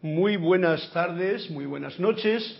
Muy 0.00 0.36
buenas 0.36 0.92
tardes, 0.92 1.50
muy 1.50 1.66
buenas 1.66 1.98
noches. 1.98 2.56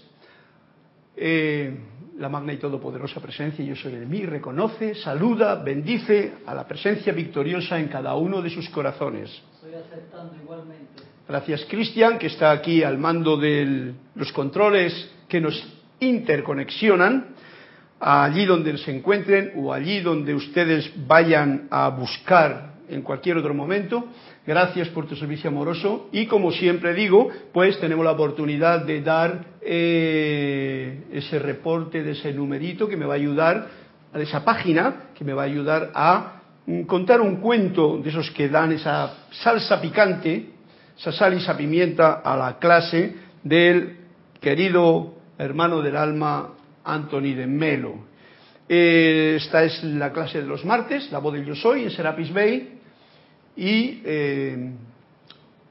Eh, 1.17 1.73
la 2.19 2.29
magna 2.29 2.53
y 2.53 2.57
todopoderosa 2.57 3.21
presencia, 3.21 3.65
yo 3.65 3.77
soy 3.77 3.95
el 3.95 4.09
mí, 4.09 4.27
reconoce, 4.27 4.97
saluda, 4.97 5.55
bendice 5.55 6.33
a 6.47 6.53
la 6.53 6.67
presencia 6.67 7.13
victoriosa 7.13 7.79
en 7.79 7.87
cada 7.87 8.17
uno 8.17 8.43
de 8.43 8.51
sus 8.51 8.69
corazones. 8.71 9.31
Estoy 9.55 9.73
aceptando 9.73 10.35
igualmente. 10.35 11.05
Gracias 11.29 11.65
Cristian, 11.67 12.19
que 12.19 12.27
está 12.27 12.51
aquí 12.51 12.83
al 12.83 12.99
mando 12.99 13.37
de 13.37 13.95
los 14.17 14.33
controles 14.33 15.09
que 15.29 15.41
nos 15.41 15.65
interconexionan, 16.01 17.37
allí 18.01 18.47
donde 18.47 18.77
se 18.79 18.97
encuentren 18.97 19.53
o 19.55 19.73
allí 19.73 20.01
donde 20.01 20.35
ustedes 20.35 20.91
vayan 21.07 21.69
a 21.71 21.89
buscar 21.91 22.68
en 22.89 23.03
cualquier 23.03 23.37
otro 23.37 23.55
momento. 23.55 24.07
Gracias 24.47 24.89
por 24.89 25.07
tu 25.07 25.15
servicio 25.17 25.51
amoroso 25.51 26.09
y 26.13 26.27
como 26.27 26.53
siempre 26.53 26.95
digo, 26.95 27.29
pues 27.53 27.79
tenemos 27.81 28.05
la 28.05 28.13
oportunidad 28.13 28.85
de 28.85 29.03
dar 29.03 29.45
eh, 29.61 31.05
ese 31.13 31.39
reporte 31.39 32.03
de 32.03 32.13
ese 32.13 32.33
numerito 32.33 32.89
que 32.89 32.97
me 32.97 33.07
va 33.07 33.15
a 33.15 33.17
ayudar, 33.17 33.69
a 34.13 34.21
esa 34.21 34.45
página 34.45 35.11
que 35.15 35.25
me 35.25 35.35
va 35.35 35.43
a 35.43 35.47
ayudar 35.47 35.91
a 35.95 36.41
mm, 36.67 36.83
contar 36.83 37.21
un 37.21 37.37
cuento 37.37 37.99
de 37.99 38.09
esos 38.09 38.31
que 38.31 38.49
dan 38.49 38.73
esa 38.73 39.27
salsa 39.31 39.81
picante, 39.81 40.51
esa 40.99 41.13
sal 41.13 41.35
y 41.35 41.37
esa 41.37 41.57
pimienta 41.57 42.23
a 42.25 42.37
la 42.37 42.59
clase 42.59 43.15
del 43.43 43.99
querido 44.41 45.15
hermano 45.37 45.83
del 45.83 45.97
alma 45.97 46.55
Anthony 46.85 47.35
de 47.35 47.47
Melo. 47.47 48.09
Eh, 48.69 49.35
esta 49.37 49.65
es 49.65 49.83
la 49.85 50.13
clase 50.13 50.41
de 50.41 50.47
los 50.47 50.65
martes, 50.65 51.11
la 51.11 51.19
voz 51.19 51.35
del 51.35 51.45
yo 51.45 51.55
soy 51.55 51.85
en 51.85 51.91
Serapis 51.91 52.33
Bay 52.33 52.78
y 53.59 54.03
eh, 54.05 54.71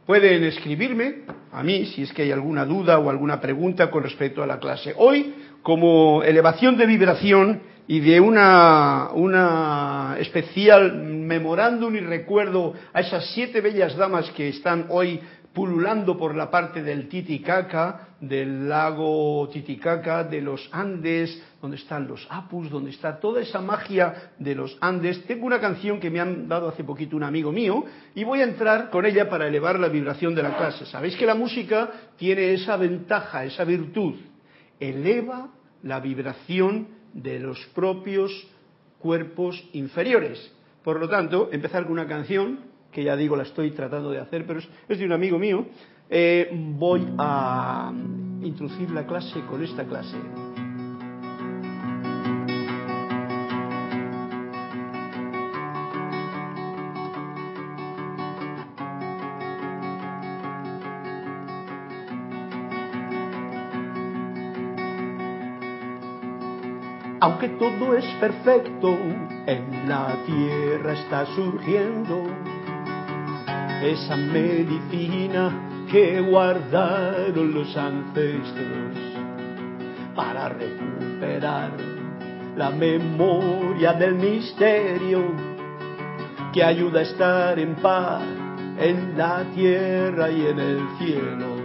pueden 0.06 0.44
escribirme 0.44 1.22
a 1.54 1.64
mí 1.64 1.86
si 1.86 2.04
es 2.04 2.12
que 2.12 2.24
hay 2.24 2.32
alguna 2.32 2.66
duda 2.66 3.00
o 3.00 3.10
alguna 3.10 3.40
pregunta 3.40 3.90
con 3.90 4.04
respecto 4.04 4.44
a 4.44 4.46
la 4.46 4.60
clase. 4.60 4.94
Hoy, 4.98 5.34
como 5.64 6.22
elevación 6.22 6.78
de 6.78 6.86
vibración 6.86 7.62
y 7.88 8.02
de 8.02 8.20
una, 8.20 9.12
una 9.14 10.18
especial 10.20 10.98
memorándum 10.98 11.96
y 11.96 12.02
recuerdo 12.02 12.74
a 12.92 13.00
esas 13.00 13.32
siete 13.34 13.62
bellas 13.62 13.96
damas 13.96 14.30
que 14.32 14.50
están 14.50 14.88
hoy 14.90 15.22
pululando 15.58 16.16
por 16.20 16.36
la 16.36 16.52
parte 16.52 16.84
del 16.84 17.10
Titicaca, 17.10 18.10
del 18.22 18.70
lago 18.70 19.50
Titicaca, 19.52 20.24
de 20.24 20.40
los 20.40 20.70
Andes, 20.72 21.42
donde 21.60 21.78
están 21.78 22.08
los 22.08 22.28
Apus, 22.30 22.70
donde 22.70 22.92
está 22.92 23.20
toda 23.20 23.42
esa 23.42 23.60
magia 23.60 24.34
de 24.38 24.54
los 24.54 24.78
Andes. 24.82 25.26
Tengo 25.26 25.48
una 25.48 25.60
canción 25.60 26.00
que 26.00 26.12
me 26.12 26.20
han 26.20 26.48
dado 26.48 26.70
hace 26.70 26.84
poquito 26.84 27.18
un 27.18 27.24
amigo 27.24 27.52
mío 27.52 27.86
y 28.14 28.24
voy 28.24 28.42
a 28.42 28.44
entrar 28.44 28.92
con 28.92 29.04
ella 29.08 29.32
para 29.32 29.48
elevar 29.48 29.80
la 29.80 29.88
vibración 29.88 30.36
de 30.36 30.44
la 30.44 30.56
clase. 30.56 30.86
Sabéis 30.86 31.16
que 31.16 31.26
la 31.26 31.34
música 31.34 31.90
tiene 32.18 32.54
esa 32.54 32.78
ventaja, 32.78 33.44
esa 33.44 33.64
virtud, 33.64 34.14
eleva 34.80 35.50
la 35.82 36.00
vibración 36.00 36.90
de 37.14 37.40
los 37.40 37.58
propios 37.74 38.32
cuerpos 39.00 39.68
inferiores. 39.74 40.54
Por 40.84 41.00
lo 41.00 41.10
tanto, 41.10 41.50
empezar 41.52 41.86
con 41.86 41.94
una 41.94 42.06
canción 42.06 42.77
que 42.98 43.04
ya 43.04 43.16
digo 43.16 43.36
la 43.36 43.44
estoy 43.44 43.70
tratando 43.70 44.10
de 44.10 44.18
hacer, 44.18 44.48
pero 44.48 44.60
es, 44.60 44.98
de 44.98 45.06
un 45.06 45.12
amigo 45.12 45.38
mío, 45.38 45.68
eh, 46.10 46.50
voy 46.52 47.08
a 47.20 47.94
introducir 48.42 48.90
la 48.90 49.06
clase 49.06 49.40
con 49.42 49.64
esta 49.64 49.84
clase. 49.84 50.18
Aunque 67.20 67.50
todo 67.50 67.96
es 67.96 68.06
perfecto, 68.20 68.98
en 69.46 69.88
la 69.88 70.18
tierra 70.26 70.94
está 70.94 71.28
surgiendo 71.36 72.24
esa 73.82 74.16
medicina 74.16 75.86
que 75.92 76.20
guardaron 76.22 77.54
los 77.54 77.76
ancestros 77.78 78.98
para 80.16 80.50
recuperar 80.50 81.72
la 82.56 82.72
memoria 82.72 83.94
del 83.94 84.16
misterio 84.16 85.32
que 86.52 86.64
ayuda 86.64 87.00
a 87.00 87.04
estar 87.04 87.60
en 87.60 87.76
paz 87.76 88.24
en 88.80 89.18
la 89.18 89.44
tierra 89.56 90.30
y 90.30 90.48
en 90.48 90.60
el 90.60 90.80
cielo. 90.98 91.56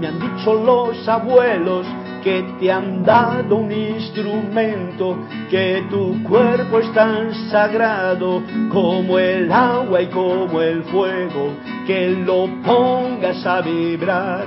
Me 0.00 0.06
han 0.06 0.18
dicho 0.18 0.54
los 0.54 1.06
abuelos 1.06 1.86
que 2.22 2.44
te 2.58 2.70
han 2.70 3.02
dado 3.04 3.56
un 3.56 3.72
instrumento, 3.72 5.18
que 5.50 5.84
tu 5.90 6.22
cuerpo 6.24 6.78
es 6.78 6.92
tan 6.92 7.34
sagrado 7.50 8.42
como 8.70 9.18
el 9.18 9.50
agua 9.50 10.02
y 10.02 10.06
como 10.08 10.60
el 10.60 10.82
fuego, 10.84 11.54
que 11.86 12.10
lo 12.10 12.48
pongas 12.62 13.44
a 13.46 13.60
vibrar, 13.60 14.46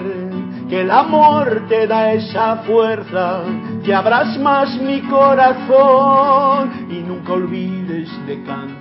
que 0.69 0.81
el 0.81 0.91
amor 0.91 1.65
te 1.67 1.87
da 1.87 2.13
esa 2.13 2.57
fuerza, 2.57 3.41
que 3.83 3.93
abras 3.93 4.37
más 4.39 4.79
mi 4.81 5.01
corazón 5.01 6.87
y 6.89 6.99
nunca 6.99 7.33
olvides 7.33 8.09
de 8.25 8.43
cantar. 8.43 8.72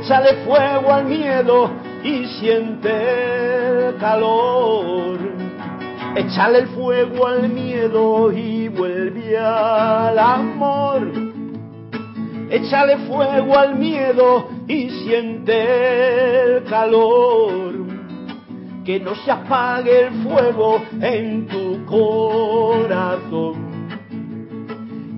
Échale 0.00 0.44
fuego 0.44 0.92
al 0.92 1.06
miedo 1.06 1.70
y 2.04 2.24
siente 2.38 2.88
el 2.88 3.96
calor. 3.96 5.18
Échale 6.14 6.60
el 6.60 6.68
fuego 6.68 7.26
al 7.26 7.48
miedo 7.48 8.30
y 8.32 8.68
vuelve 8.68 9.36
al 9.36 10.16
amor. 10.16 11.10
Échale 12.48 12.96
fuego 13.08 13.58
al 13.58 13.74
miedo 13.74 14.48
y 14.68 14.88
siente 14.88 16.44
el 16.44 16.64
calor. 16.64 17.74
Que 18.84 19.00
no 19.00 19.16
se 19.16 19.32
apague 19.32 20.06
el 20.06 20.12
fuego 20.22 20.80
en 21.00 21.48
tu 21.48 21.84
corazón 21.86 23.68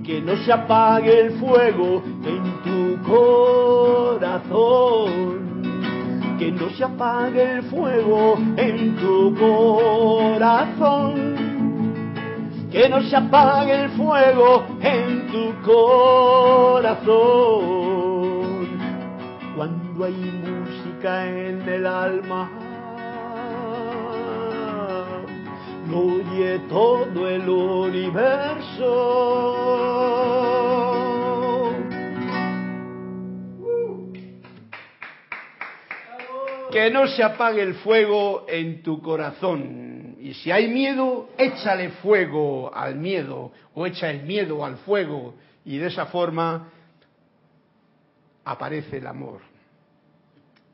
que 0.03 0.19
no 0.19 0.35
se 0.43 0.51
apague 0.51 1.21
el 1.21 1.31
fuego 1.39 2.03
en 2.23 2.43
tu 2.63 2.97
corazón, 3.03 4.51
que 6.37 6.51
no 6.51 6.69
se 6.69 6.83
apague 6.83 7.57
el 7.57 7.63
fuego 7.63 8.37
en 8.57 8.95
tu 8.97 9.33
corazón, 9.35 11.15
que 12.71 12.89
no 12.89 13.01
se 13.01 13.15
apague 13.15 13.85
el 13.85 13.89
fuego 13.91 14.63
en 14.81 15.27
tu 15.27 15.53
corazón. 15.63 17.01
Cuando 19.55 20.05
hay 20.05 20.43
música 20.45 21.27
en 21.27 21.67
el 21.67 21.85
alma, 21.85 22.49
oye 25.93 26.59
todo 26.69 27.27
el 27.27 27.49
universo. 27.49 28.91
Que 36.71 36.89
no 36.89 37.07
se 37.07 37.23
apague 37.23 37.61
el 37.61 37.75
fuego 37.75 38.45
en 38.47 38.81
tu 38.81 39.01
corazón. 39.01 40.15
Y 40.19 40.33
si 40.35 40.51
hay 40.51 40.69
miedo, 40.69 41.29
échale 41.37 41.89
fuego 42.01 42.73
al 42.73 42.95
miedo 42.95 43.51
o 43.73 43.85
echa 43.85 44.09
el 44.09 44.23
miedo 44.23 44.63
al 44.63 44.77
fuego 44.77 45.35
y 45.65 45.77
de 45.77 45.87
esa 45.87 46.05
forma 46.07 46.69
aparece 48.45 48.97
el 48.97 49.07
amor. 49.07 49.41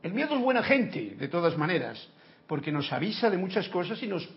El 0.04 0.14
miedo 0.14 0.36
es 0.36 0.42
buena 0.42 0.64
gente, 0.64 1.16
de 1.18 1.28
todas 1.28 1.58
maneras, 1.58 2.08
porque 2.46 2.72
nos 2.72 2.92
avisa 2.94 3.30
de 3.30 3.38
muchas 3.38 3.68
cosas 3.70 4.02
y 4.04 4.08
nos, 4.08 4.28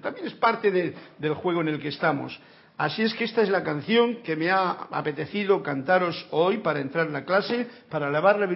también 0.00 0.26
es 0.26 0.34
parte 0.34 0.70
del 0.70 1.34
juego 1.34 1.60
en 1.60 1.68
el 1.68 1.80
que 1.80 1.88
estamos. 1.88 2.38
Así 2.80 3.02
es 3.02 3.12
que 3.12 3.24
esta 3.24 3.42
es 3.42 3.50
la 3.50 3.62
canción 3.62 4.22
que 4.22 4.36
me 4.36 4.48
ha 4.48 4.70
apetecido 4.90 5.62
cantaros 5.62 6.26
hoy 6.30 6.60
para 6.60 6.80
entrar 6.80 7.08
en 7.08 7.12
la 7.12 7.26
clase, 7.26 7.66
para 7.90 8.08
elevar 8.08 8.38
la 8.38 8.46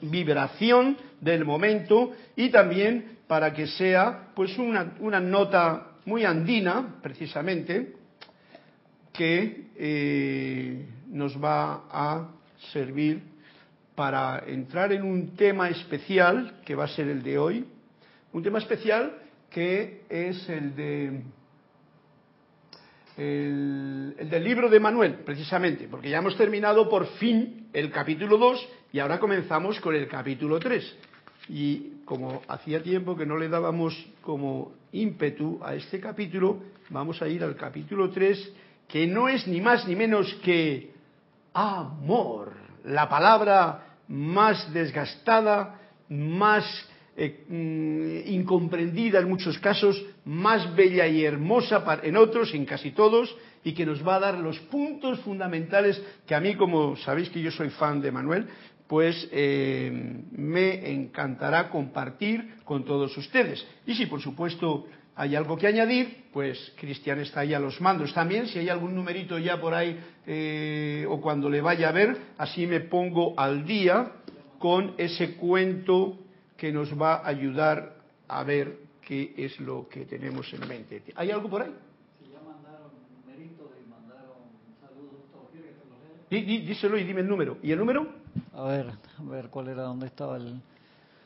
vibración 0.00 0.96
del 1.20 1.44
momento 1.44 2.12
y 2.36 2.50
también 2.50 3.18
para 3.26 3.52
que 3.52 3.66
sea 3.66 4.28
pues 4.36 4.56
una, 4.56 5.18
nota 5.18 5.94
muy 6.04 6.24
andina, 6.24 7.00
precisamente, 7.02 7.96
que 9.12 9.70
eh, 9.76 10.86
nos 11.08 11.42
va 11.42 11.82
a 11.90 12.28
servir 12.72 13.20
para 13.96 14.44
entrar 14.46 14.92
en 14.92 15.02
un 15.02 15.34
tema 15.34 15.68
especial, 15.70 16.60
que 16.64 16.76
va 16.76 16.84
a 16.84 16.88
ser 16.88 17.08
el 17.08 17.24
de 17.24 17.36
hoy, 17.36 17.66
un 18.32 18.44
tema 18.44 18.58
especial 18.58 19.18
que 19.50 20.04
es 20.08 20.48
el 20.48 20.76
de 20.76 21.22
el, 23.16 24.14
del 24.30 24.44
libro 24.44 24.68
de 24.68 24.80
Manuel, 24.80 25.14
precisamente, 25.24 25.88
porque 25.88 26.10
ya 26.10 26.18
hemos 26.18 26.36
terminado 26.36 26.88
por 26.88 27.06
fin 27.18 27.68
el 27.72 27.90
capítulo 27.90 28.38
2 28.38 28.68
y 28.92 28.98
ahora 28.98 29.18
comenzamos 29.18 29.80
con 29.80 29.94
el 29.94 30.08
capítulo 30.08 30.58
3. 30.58 30.96
Y 31.48 32.04
como 32.04 32.42
hacía 32.48 32.82
tiempo 32.82 33.16
que 33.16 33.26
no 33.26 33.36
le 33.36 33.48
dábamos 33.48 33.94
como 34.22 34.72
ímpetu 34.92 35.60
a 35.62 35.74
este 35.74 36.00
capítulo, 36.00 36.60
vamos 36.90 37.20
a 37.20 37.28
ir 37.28 37.42
al 37.42 37.56
capítulo 37.56 38.10
3, 38.10 38.52
que 38.88 39.06
no 39.06 39.28
es 39.28 39.46
ni 39.46 39.60
más 39.60 39.86
ni 39.88 39.96
menos 39.96 40.32
que 40.44 40.92
amor, 41.52 42.52
la 42.84 43.08
palabra 43.08 43.96
más 44.08 44.72
desgastada, 44.72 45.80
más 46.08 46.64
eh, 47.16 47.44
mm, 47.48 48.32
incomprendida 48.32 49.20
en 49.20 49.28
muchos 49.28 49.58
casos, 49.58 50.02
más 50.24 50.74
bella 50.74 51.06
y 51.06 51.24
hermosa 51.24 51.84
en 52.02 52.16
otros, 52.16 52.54
en 52.54 52.64
casi 52.64 52.92
todos, 52.92 53.34
y 53.64 53.72
que 53.72 53.86
nos 53.86 54.06
va 54.06 54.16
a 54.16 54.20
dar 54.20 54.38
los 54.38 54.58
puntos 54.60 55.20
fundamentales 55.20 56.02
que 56.26 56.34
a 56.34 56.40
mí, 56.40 56.54
como 56.54 56.96
sabéis 56.96 57.28
que 57.28 57.42
yo 57.42 57.50
soy 57.50 57.70
fan 57.70 58.00
de 58.00 58.10
Manuel, 58.10 58.46
pues 58.88 59.28
eh, 59.32 59.90
me 60.32 60.90
encantará 60.90 61.70
compartir 61.70 62.56
con 62.64 62.84
todos 62.84 63.16
ustedes. 63.16 63.66
Y 63.86 63.94
si 63.94 64.06
por 64.06 64.20
supuesto 64.20 64.86
hay 65.14 65.36
algo 65.36 65.56
que 65.56 65.66
añadir, 65.66 66.24
pues 66.32 66.72
Cristian 66.78 67.20
está 67.20 67.40
ahí 67.40 67.54
a 67.54 67.58
los 67.58 67.80
mandos 67.80 68.12
también. 68.14 68.46
Si 68.46 68.58
hay 68.58 68.68
algún 68.68 68.94
numerito 68.94 69.38
ya 69.38 69.60
por 69.60 69.74
ahí 69.74 69.98
eh, 70.26 71.06
o 71.08 71.20
cuando 71.20 71.48
le 71.48 71.60
vaya 71.60 71.90
a 71.90 71.92
ver, 71.92 72.16
así 72.38 72.66
me 72.66 72.80
pongo 72.80 73.34
al 73.38 73.66
día 73.66 74.12
con 74.58 74.94
ese 74.96 75.36
cuento 75.36 76.18
que 76.62 76.70
nos 76.70 76.92
va 76.94 77.14
a 77.16 77.26
ayudar 77.26 77.96
a 78.28 78.44
ver 78.44 78.78
qué 79.04 79.34
es 79.36 79.58
lo 79.58 79.88
que 79.88 80.06
tenemos 80.06 80.46
en 80.54 80.68
mente. 80.68 81.02
¿Hay 81.16 81.32
algo 81.32 81.50
por 81.50 81.62
ahí? 81.62 81.74
Sí, 82.20 82.30
ya 82.32 82.38
mandaron 82.38 82.92
numerito 83.18 83.68
y 83.84 83.90
mandaron 83.90 84.36
saludos. 84.80 85.18
díselo 86.30 86.96
y 86.98 87.02
dime 87.02 87.22
el 87.22 87.26
número. 87.26 87.58
¿Y 87.64 87.72
el 87.72 87.80
número? 87.80 88.06
A 88.54 88.62
ver, 88.62 88.92
a 89.18 89.22
ver 89.24 89.48
cuál 89.48 89.70
era, 89.70 89.82
dónde 89.82 90.06
estaba 90.06 90.36
el, 90.36 90.62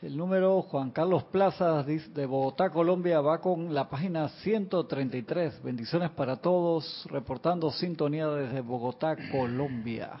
el 0.01 0.17
número. 0.17 0.63
Juan 0.63 0.89
Carlos 0.89 1.25
Plaza 1.25 1.83
de 1.83 2.25
Bogotá, 2.25 2.71
Colombia, 2.71 3.21
va 3.21 3.39
con 3.39 3.71
la 3.71 3.87
página 3.87 4.29
133. 4.29 5.61
Bendiciones 5.61 6.09
para 6.09 6.37
todos, 6.37 7.07
reportando 7.11 7.69
sintonía 7.69 8.27
desde 8.27 8.61
Bogotá, 8.61 9.15
Colombia. 9.31 10.19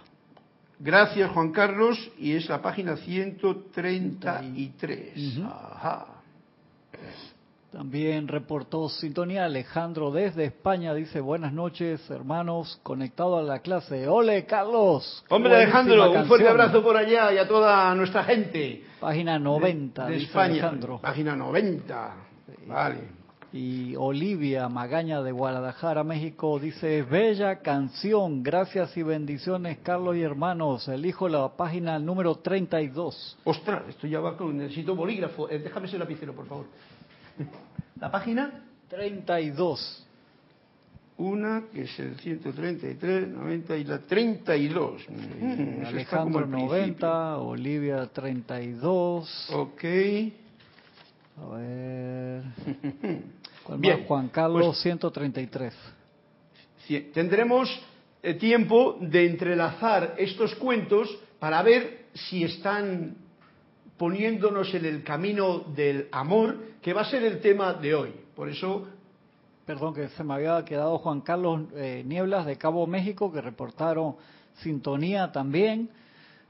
Gracias, 0.79 1.31
Juan 1.31 1.51
Carlos. 1.51 2.11
Y 2.17 2.35
es 2.35 2.49
la 2.49 2.61
página 2.61 2.97
133. 2.97 5.39
Ajá. 5.43 6.07
También 7.71 8.27
reportó 8.27 8.89
sintonía 8.89 9.45
Alejandro 9.45 10.09
desde 10.09 10.45
España. 10.45 10.93
Dice, 10.93 11.19
buenas 11.19 11.53
noches, 11.53 12.09
hermanos, 12.09 12.79
conectado 12.81 13.37
a 13.37 13.43
la 13.43 13.59
clase. 13.59 14.07
¡Ole, 14.07 14.45
Carlos! 14.45 15.23
Hombre, 15.29 15.55
Alejandro, 15.55 16.11
un 16.11 16.25
fuerte 16.25 16.47
abrazo 16.47 16.81
por 16.81 16.95
allá 16.95 17.33
y 17.33 17.37
a 17.37 17.47
toda 17.47 17.93
nuestra 17.93 18.23
gente. 18.23 18.83
Página 18.99 19.37
90, 19.37 20.07
de, 20.07 20.17
España. 20.17 20.53
Alejandro. 20.53 20.99
Página 21.01 21.35
90. 21.35 22.15
Vale. 22.67 23.16
Y 23.57 23.95
Olivia 23.95 24.69
Magaña 24.69 25.23
de 25.23 25.31
Guadalajara, 25.31 26.03
México, 26.03 26.59
dice, 26.59 27.01
bella 27.01 27.55
canción, 27.55 28.43
gracias 28.43 28.95
y 28.95 29.01
bendiciones, 29.01 29.79
Carlos 29.79 30.15
y 30.15 30.21
hermanos. 30.21 30.87
Elijo 30.87 31.27
la 31.27 31.49
página 31.49 31.97
número 31.97 32.35
32. 32.35 33.39
Ostras, 33.45 33.81
esto 33.89 34.05
ya 34.05 34.19
va 34.19 34.37
con, 34.37 34.55
necesito 34.59 34.93
bolígrafo. 34.95 35.49
Eh, 35.49 35.57
déjame 35.57 35.87
ese 35.87 35.97
lapicero, 35.97 36.33
por 36.33 36.45
favor. 36.45 36.67
¿La 37.99 38.11
página? 38.11 38.63
32. 38.89 40.05
Una, 41.17 41.63
que 41.73 41.81
es 41.81 41.99
el 41.99 42.15
133, 42.19 43.27
90 43.27 43.75
y 43.75 43.83
la 43.85 43.97
32. 43.97 45.01
Mm, 45.09 45.83
Alejandro 45.83 46.45
90, 46.45 47.37
Olivia 47.39 48.05
32. 48.05 49.49
Ok. 49.51 49.83
A 51.39 51.55
ver. 51.55 52.43
Bien, 53.75 54.05
Juan 54.05 54.29
Carlos 54.29 54.79
133. 54.81 55.73
Pues, 56.87 57.11
tendremos 57.11 57.69
eh, 58.23 58.35
tiempo 58.35 58.97
de 59.01 59.25
entrelazar 59.25 60.15
estos 60.17 60.55
cuentos 60.55 61.17
para 61.39 61.61
ver 61.61 62.05
si 62.13 62.43
están 62.43 63.15
poniéndonos 63.97 64.73
en 64.73 64.85
el 64.85 65.03
camino 65.03 65.59
del 65.75 66.07
amor, 66.11 66.57
que 66.81 66.93
va 66.93 67.01
a 67.01 67.09
ser 67.09 67.23
el 67.23 67.41
tema 67.41 67.73
de 67.73 67.95
hoy. 67.95 68.13
Por 68.35 68.49
eso. 68.49 68.87
Perdón, 69.65 69.93
que 69.93 70.07
se 70.09 70.23
me 70.23 70.35
había 70.35 70.63
quedado 70.63 70.97
Juan 70.99 71.21
Carlos 71.21 71.63
eh, 71.75 72.03
Nieblas 72.05 72.45
de 72.45 72.57
Cabo 72.57 72.87
México, 72.87 73.31
que 73.31 73.41
reportaron 73.41 74.15
sintonía 74.61 75.31
también. 75.31 75.89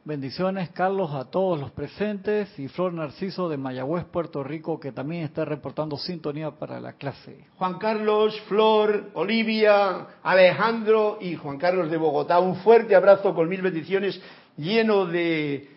Bendiciones, 0.08 0.70
Carlos, 0.70 1.14
a 1.14 1.26
todos 1.26 1.60
los 1.60 1.72
presentes 1.72 2.58
y 2.58 2.70
Flor 2.70 2.94
Narciso 2.94 3.50
de 3.50 3.58
Mayagüez, 3.58 4.06
Puerto 4.06 4.42
Rico, 4.42 4.80
que 4.80 4.94
también 4.94 5.26
está 5.26 5.44
reportando 5.44 5.98
sintonía 5.98 6.52
para 6.52 6.80
la 6.80 6.94
clase. 6.94 7.44
Juan 7.58 7.78
Carlos, 7.78 8.40
Flor, 8.48 9.10
Olivia, 9.16 10.08
Alejandro 10.24 11.18
y 11.20 11.36
Juan 11.36 11.58
Carlos 11.58 11.92
de 11.92 11.98
Bogotá. 11.98 12.40
Un 12.40 12.56
fuerte 12.56 12.96
abrazo 12.96 13.36
con 13.36 13.50
mil 13.50 13.62
bendiciones, 13.62 14.18
lleno 14.56 15.06
de, 15.08 15.72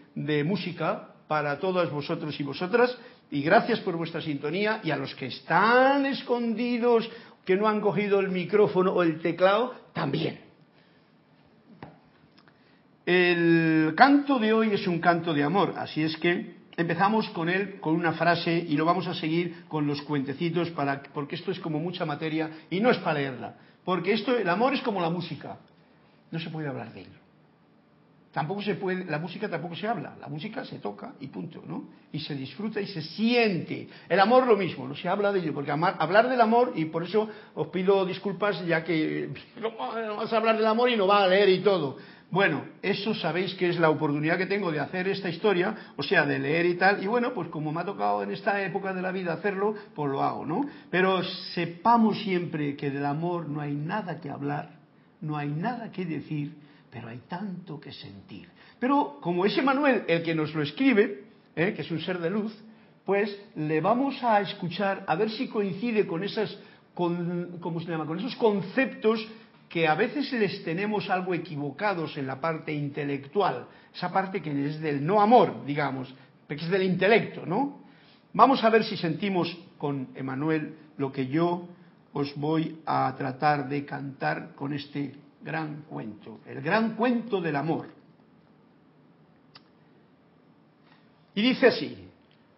música 0.46 1.08
para 1.26 1.58
todos 1.58 1.90
vosotros 1.90 2.38
y 2.38 2.44
vosotras. 2.44 2.96
Y 3.32 3.42
gracias 3.42 3.80
por 3.80 3.96
vuestra 3.96 4.20
sintonía 4.20 4.80
y 4.84 4.92
a 4.92 4.96
los 4.96 5.12
que 5.16 5.26
están 5.26 6.06
escondidos, 6.06 7.10
que 7.44 7.56
no 7.56 7.66
han 7.66 7.80
cogido 7.80 8.20
el 8.20 8.28
micrófono 8.28 8.92
o 8.92 9.02
el 9.02 9.20
teclado, 9.20 9.74
también. 9.92 10.49
El 13.12 13.94
canto 13.96 14.38
de 14.38 14.52
hoy 14.52 14.70
es 14.72 14.86
un 14.86 15.00
canto 15.00 15.34
de 15.34 15.42
amor, 15.42 15.74
así 15.76 16.00
es 16.00 16.16
que 16.18 16.54
empezamos 16.76 17.28
con 17.30 17.48
él 17.48 17.80
con 17.80 17.96
una 17.96 18.12
frase 18.12 18.56
y 18.56 18.76
lo 18.76 18.84
vamos 18.84 19.08
a 19.08 19.14
seguir 19.14 19.64
con 19.66 19.84
los 19.84 20.00
cuentecitos 20.02 20.70
para, 20.70 21.02
porque 21.12 21.34
esto 21.34 21.50
es 21.50 21.58
como 21.58 21.80
mucha 21.80 22.06
materia 22.06 22.48
y 22.70 22.78
no 22.78 22.88
es 22.88 22.98
para 22.98 23.18
leerla, 23.18 23.56
porque 23.84 24.12
esto 24.12 24.36
el 24.36 24.48
amor 24.48 24.74
es 24.74 24.82
como 24.82 25.00
la 25.00 25.10
música, 25.10 25.58
no 26.30 26.38
se 26.38 26.50
puede 26.50 26.68
hablar 26.68 26.92
de 26.92 27.00
él. 27.00 27.08
Tampoco 28.30 28.62
se 28.62 28.76
puede, 28.76 29.04
la 29.06 29.18
música 29.18 29.48
tampoco 29.48 29.74
se 29.74 29.88
habla, 29.88 30.14
la 30.20 30.28
música 30.28 30.64
se 30.64 30.78
toca 30.78 31.14
y 31.18 31.26
punto, 31.26 31.64
¿no? 31.66 31.88
Y 32.12 32.20
se 32.20 32.36
disfruta 32.36 32.80
y 32.80 32.86
se 32.86 33.02
siente. 33.02 33.88
El 34.08 34.20
amor 34.20 34.46
lo 34.46 34.56
mismo, 34.56 34.86
no 34.86 34.94
se 34.94 35.08
habla 35.08 35.32
de 35.32 35.40
ello, 35.40 35.52
porque 35.52 35.72
hablar 35.72 36.28
del 36.28 36.40
amor, 36.40 36.74
y 36.76 36.84
por 36.84 37.02
eso 37.02 37.28
os 37.56 37.66
pido 37.70 38.06
disculpas 38.06 38.64
ya 38.68 38.84
que 38.84 39.30
no 39.60 40.16
vas 40.16 40.32
a 40.32 40.36
hablar 40.36 40.56
del 40.56 40.66
amor 40.66 40.90
y 40.90 40.96
no 40.96 41.08
va 41.08 41.24
a 41.24 41.26
leer 41.26 41.48
y 41.48 41.58
todo. 41.58 41.96
Bueno, 42.30 42.64
eso 42.80 43.12
sabéis 43.14 43.54
que 43.54 43.68
es 43.68 43.78
la 43.80 43.90
oportunidad 43.90 44.38
que 44.38 44.46
tengo 44.46 44.70
de 44.70 44.78
hacer 44.78 45.08
esta 45.08 45.28
historia, 45.28 45.92
o 45.96 46.02
sea, 46.04 46.24
de 46.24 46.38
leer 46.38 46.64
y 46.66 46.74
tal, 46.74 47.02
y 47.02 47.08
bueno, 47.08 47.34
pues 47.34 47.48
como 47.48 47.72
me 47.72 47.80
ha 47.80 47.84
tocado 47.84 48.22
en 48.22 48.30
esta 48.30 48.62
época 48.64 48.94
de 48.94 49.02
la 49.02 49.10
vida 49.10 49.32
hacerlo, 49.32 49.74
pues 49.96 50.12
lo 50.12 50.22
hago, 50.22 50.46
¿no? 50.46 50.64
Pero 50.90 51.24
sepamos 51.54 52.20
siempre 52.20 52.76
que 52.76 52.90
del 52.90 53.04
amor 53.04 53.48
no 53.48 53.60
hay 53.60 53.74
nada 53.74 54.20
que 54.20 54.30
hablar, 54.30 54.78
no 55.20 55.36
hay 55.36 55.48
nada 55.48 55.90
que 55.90 56.04
decir, 56.04 56.54
pero 56.88 57.08
hay 57.08 57.20
tanto 57.28 57.80
que 57.80 57.90
sentir. 57.90 58.48
Pero 58.78 59.18
como 59.20 59.44
es 59.44 59.60
Manuel 59.62 60.04
el 60.06 60.22
que 60.22 60.34
nos 60.34 60.54
lo 60.54 60.62
escribe, 60.62 61.24
¿eh? 61.56 61.74
que 61.74 61.82
es 61.82 61.90
un 61.90 62.00
ser 62.00 62.20
de 62.20 62.30
luz, 62.30 62.56
pues 63.04 63.36
le 63.56 63.80
vamos 63.80 64.22
a 64.22 64.40
escuchar 64.40 65.02
a 65.08 65.16
ver 65.16 65.30
si 65.30 65.48
coincide 65.48 66.06
con 66.06 66.22
esas, 66.22 66.56
con, 66.94 67.58
¿cómo 67.60 67.80
se 67.80 67.90
llama? 67.90 68.06
Con 68.06 68.20
esos 68.20 68.36
conceptos 68.36 69.26
que 69.70 69.86
a 69.86 69.94
veces 69.94 70.32
les 70.32 70.64
tenemos 70.64 71.08
algo 71.08 71.32
equivocados 71.32 72.16
en 72.16 72.26
la 72.26 72.40
parte 72.40 72.72
intelectual, 72.72 73.68
esa 73.94 74.12
parte 74.12 74.42
que 74.42 74.66
es 74.66 74.80
del 74.80 75.06
no 75.06 75.22
amor, 75.22 75.64
digamos, 75.64 76.12
que 76.48 76.56
es 76.56 76.68
del 76.68 76.82
intelecto, 76.82 77.46
¿no? 77.46 77.80
Vamos 78.32 78.64
a 78.64 78.68
ver 78.68 78.82
si 78.82 78.96
sentimos 78.96 79.56
con 79.78 80.08
Emanuel 80.16 80.74
lo 80.98 81.12
que 81.12 81.28
yo 81.28 81.68
os 82.12 82.34
voy 82.34 82.80
a 82.84 83.14
tratar 83.16 83.68
de 83.68 83.86
cantar 83.86 84.56
con 84.56 84.72
este 84.72 85.14
gran 85.40 85.82
cuento, 85.82 86.40
el 86.46 86.60
gran 86.60 86.96
cuento 86.96 87.40
del 87.40 87.54
amor. 87.54 87.86
Y 91.32 91.42
dice 91.42 91.68
así, 91.68 92.08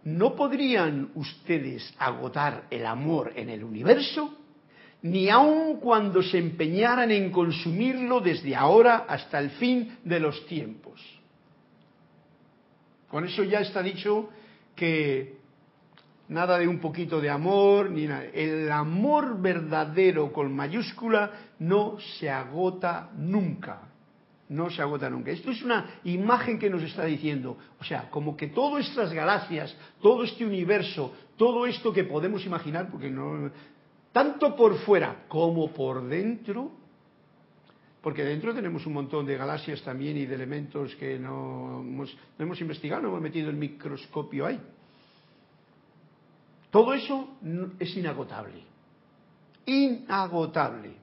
¿no 0.04 0.34
podrían 0.34 1.10
ustedes 1.14 1.94
agotar 1.98 2.64
el 2.70 2.86
amor 2.86 3.34
en 3.36 3.50
el 3.50 3.62
universo? 3.62 4.38
Ni 5.02 5.28
aun 5.28 5.78
cuando 5.78 6.22
se 6.22 6.38
empeñaran 6.38 7.10
en 7.10 7.30
consumirlo 7.30 8.20
desde 8.20 8.54
ahora 8.54 9.04
hasta 9.08 9.38
el 9.40 9.50
fin 9.50 9.98
de 10.04 10.20
los 10.20 10.46
tiempos. 10.46 11.00
Con 13.08 13.24
eso 13.24 13.42
ya 13.42 13.60
está 13.60 13.82
dicho 13.82 14.30
que 14.76 15.36
nada 16.28 16.58
de 16.58 16.68
un 16.68 16.78
poquito 16.78 17.20
de 17.20 17.30
amor, 17.30 17.90
ni 17.90 18.06
nada. 18.06 18.24
El 18.32 18.70
amor 18.70 19.40
verdadero 19.40 20.32
con 20.32 20.54
mayúscula 20.54 21.30
no 21.58 21.98
se 22.18 22.30
agota 22.30 23.10
nunca. 23.16 23.82
No 24.48 24.70
se 24.70 24.82
agota 24.82 25.08
nunca. 25.08 25.30
Esto 25.30 25.50
es 25.50 25.62
una 25.62 26.00
imagen 26.04 26.58
que 26.58 26.70
nos 26.70 26.82
está 26.82 27.04
diciendo. 27.04 27.56
O 27.80 27.84
sea, 27.84 28.10
como 28.10 28.36
que 28.36 28.48
todas 28.48 28.86
estas 28.86 29.12
galaxias, 29.12 29.74
todo 30.00 30.24
este 30.24 30.44
universo, 30.44 31.12
todo 31.36 31.66
esto 31.66 31.92
que 31.92 32.04
podemos 32.04 32.44
imaginar, 32.44 32.90
porque 32.90 33.10
no. 33.10 33.50
Tanto 34.12 34.54
por 34.54 34.78
fuera 34.80 35.24
como 35.28 35.72
por 35.72 36.06
dentro, 36.06 36.70
porque 38.02 38.24
dentro 38.24 38.54
tenemos 38.54 38.84
un 38.86 38.92
montón 38.92 39.24
de 39.24 39.36
galaxias 39.36 39.80
también 39.82 40.16
y 40.16 40.26
de 40.26 40.34
elementos 40.34 40.94
que 40.96 41.18
no 41.18 41.80
hemos, 41.80 42.14
no 42.38 42.44
hemos 42.44 42.60
investigado, 42.60 43.02
no 43.02 43.08
hemos 43.08 43.22
metido 43.22 43.48
el 43.48 43.56
microscopio 43.56 44.46
ahí. 44.46 44.60
Todo 46.70 46.94
eso 46.94 47.36
es 47.78 47.96
inagotable. 47.96 48.64
Inagotable. 49.66 50.94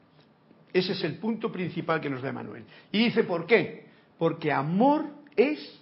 Ese 0.73 0.91
es 0.91 1.03
el 1.03 1.17
punto 1.17 1.51
principal 1.51 2.01
que 2.01 2.09
nos 2.09 2.21
da 2.21 2.31
Manuel. 2.31 2.65
Y 2.91 3.05
dice, 3.05 3.23
¿por 3.23 3.45
qué? 3.45 3.87
Porque 4.17 4.51
amor 4.51 5.05
es 5.35 5.79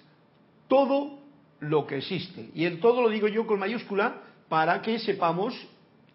todo 0.68 1.20
lo 1.60 1.88
que 1.88 1.98
existe. 1.98 2.52
Y 2.54 2.66
el 2.66 2.80
todo 2.80 3.02
lo 3.02 3.10
digo 3.10 3.28
yo 3.28 3.48
con 3.48 3.60
mayúscula 3.60 4.22
para 4.48 4.82
que 4.82 5.00
sepamos 5.00 5.54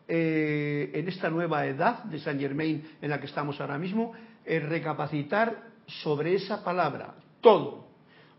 eh, 0.08 0.90
en 0.94 1.08
esta 1.08 1.30
nueva 1.30 1.66
edad 1.66 2.04
de 2.04 2.18
Saint 2.18 2.40
Germain 2.40 2.82
en 3.00 3.10
la 3.10 3.20
que 3.20 3.26
estamos 3.26 3.60
ahora 3.60 3.78
mismo, 3.78 4.12
eh, 4.44 4.60
recapacitar 4.60 5.70
sobre 5.86 6.34
esa 6.34 6.64
palabra, 6.64 7.14
todo. 7.40 7.86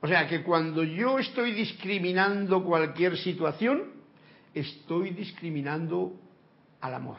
O 0.01 0.07
sea 0.07 0.27
que 0.27 0.43
cuando 0.43 0.83
yo 0.83 1.19
estoy 1.19 1.53
discriminando 1.53 2.63
cualquier 2.63 3.17
situación, 3.17 3.93
estoy 4.53 5.11
discriminando 5.11 6.13
al 6.81 6.93
amor. 6.95 7.17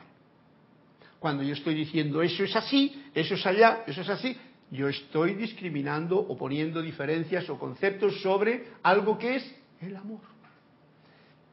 Cuando 1.18 1.42
yo 1.42 1.54
estoy 1.54 1.74
diciendo 1.74 2.20
eso 2.20 2.44
es 2.44 2.54
así, 2.54 3.02
eso 3.14 3.34
es 3.34 3.46
allá, 3.46 3.84
eso 3.86 4.02
es 4.02 4.08
así, 4.10 4.36
yo 4.70 4.88
estoy 4.88 5.34
discriminando 5.34 6.18
o 6.18 6.36
poniendo 6.36 6.82
diferencias 6.82 7.48
o 7.48 7.58
conceptos 7.58 8.20
sobre 8.20 8.66
algo 8.82 9.16
que 9.16 9.36
es 9.36 9.54
el 9.80 9.96
amor. 9.96 10.33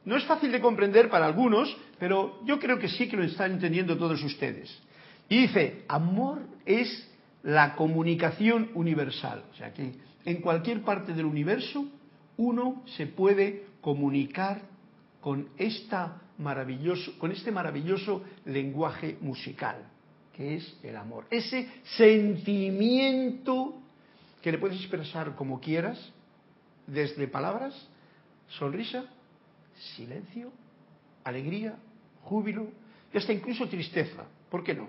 No 0.04 0.16
es 0.16 0.24
fácil 0.24 0.50
de 0.50 0.60
comprender 0.60 1.08
para 1.08 1.26
algunos, 1.26 1.76
pero 1.98 2.40
yo 2.44 2.58
creo 2.58 2.78
que 2.78 2.88
sí 2.88 3.08
que 3.08 3.16
lo 3.16 3.24
están 3.24 3.52
entendiendo 3.52 3.96
todos 3.96 4.22
ustedes. 4.22 4.76
Y 5.28 5.42
dice, 5.42 5.84
amor 5.88 6.42
es 6.66 7.08
la 7.42 7.76
comunicación 7.76 8.70
universal. 8.74 9.44
O 9.52 9.54
sea 9.54 9.72
que 9.72 9.92
en 10.24 10.40
cualquier 10.40 10.82
parte 10.82 11.12
del 11.12 11.26
universo 11.26 11.86
uno 12.36 12.82
se 12.96 13.06
puede 13.06 13.66
comunicar 13.80 14.62
con, 15.20 15.48
esta 15.56 16.20
maravilloso, 16.38 17.16
con 17.18 17.30
este 17.30 17.52
maravilloso 17.52 18.24
lenguaje 18.44 19.18
musical, 19.20 19.76
que 20.34 20.56
es 20.56 20.78
el 20.82 20.96
amor. 20.96 21.26
Ese 21.30 21.68
sentimiento 21.96 23.74
que 24.40 24.50
le 24.50 24.58
puedes 24.58 24.78
expresar 24.78 25.36
como 25.36 25.60
quieras, 25.60 26.12
desde 26.86 27.28
palabras, 27.28 27.88
sonrisa, 28.48 29.04
silencio, 29.96 30.52
alegría, 31.24 31.76
júbilo 32.22 32.68
y 33.12 33.18
hasta 33.18 33.32
incluso 33.32 33.68
tristeza. 33.68 34.24
¿Por 34.50 34.62
qué 34.62 34.74
no? 34.74 34.88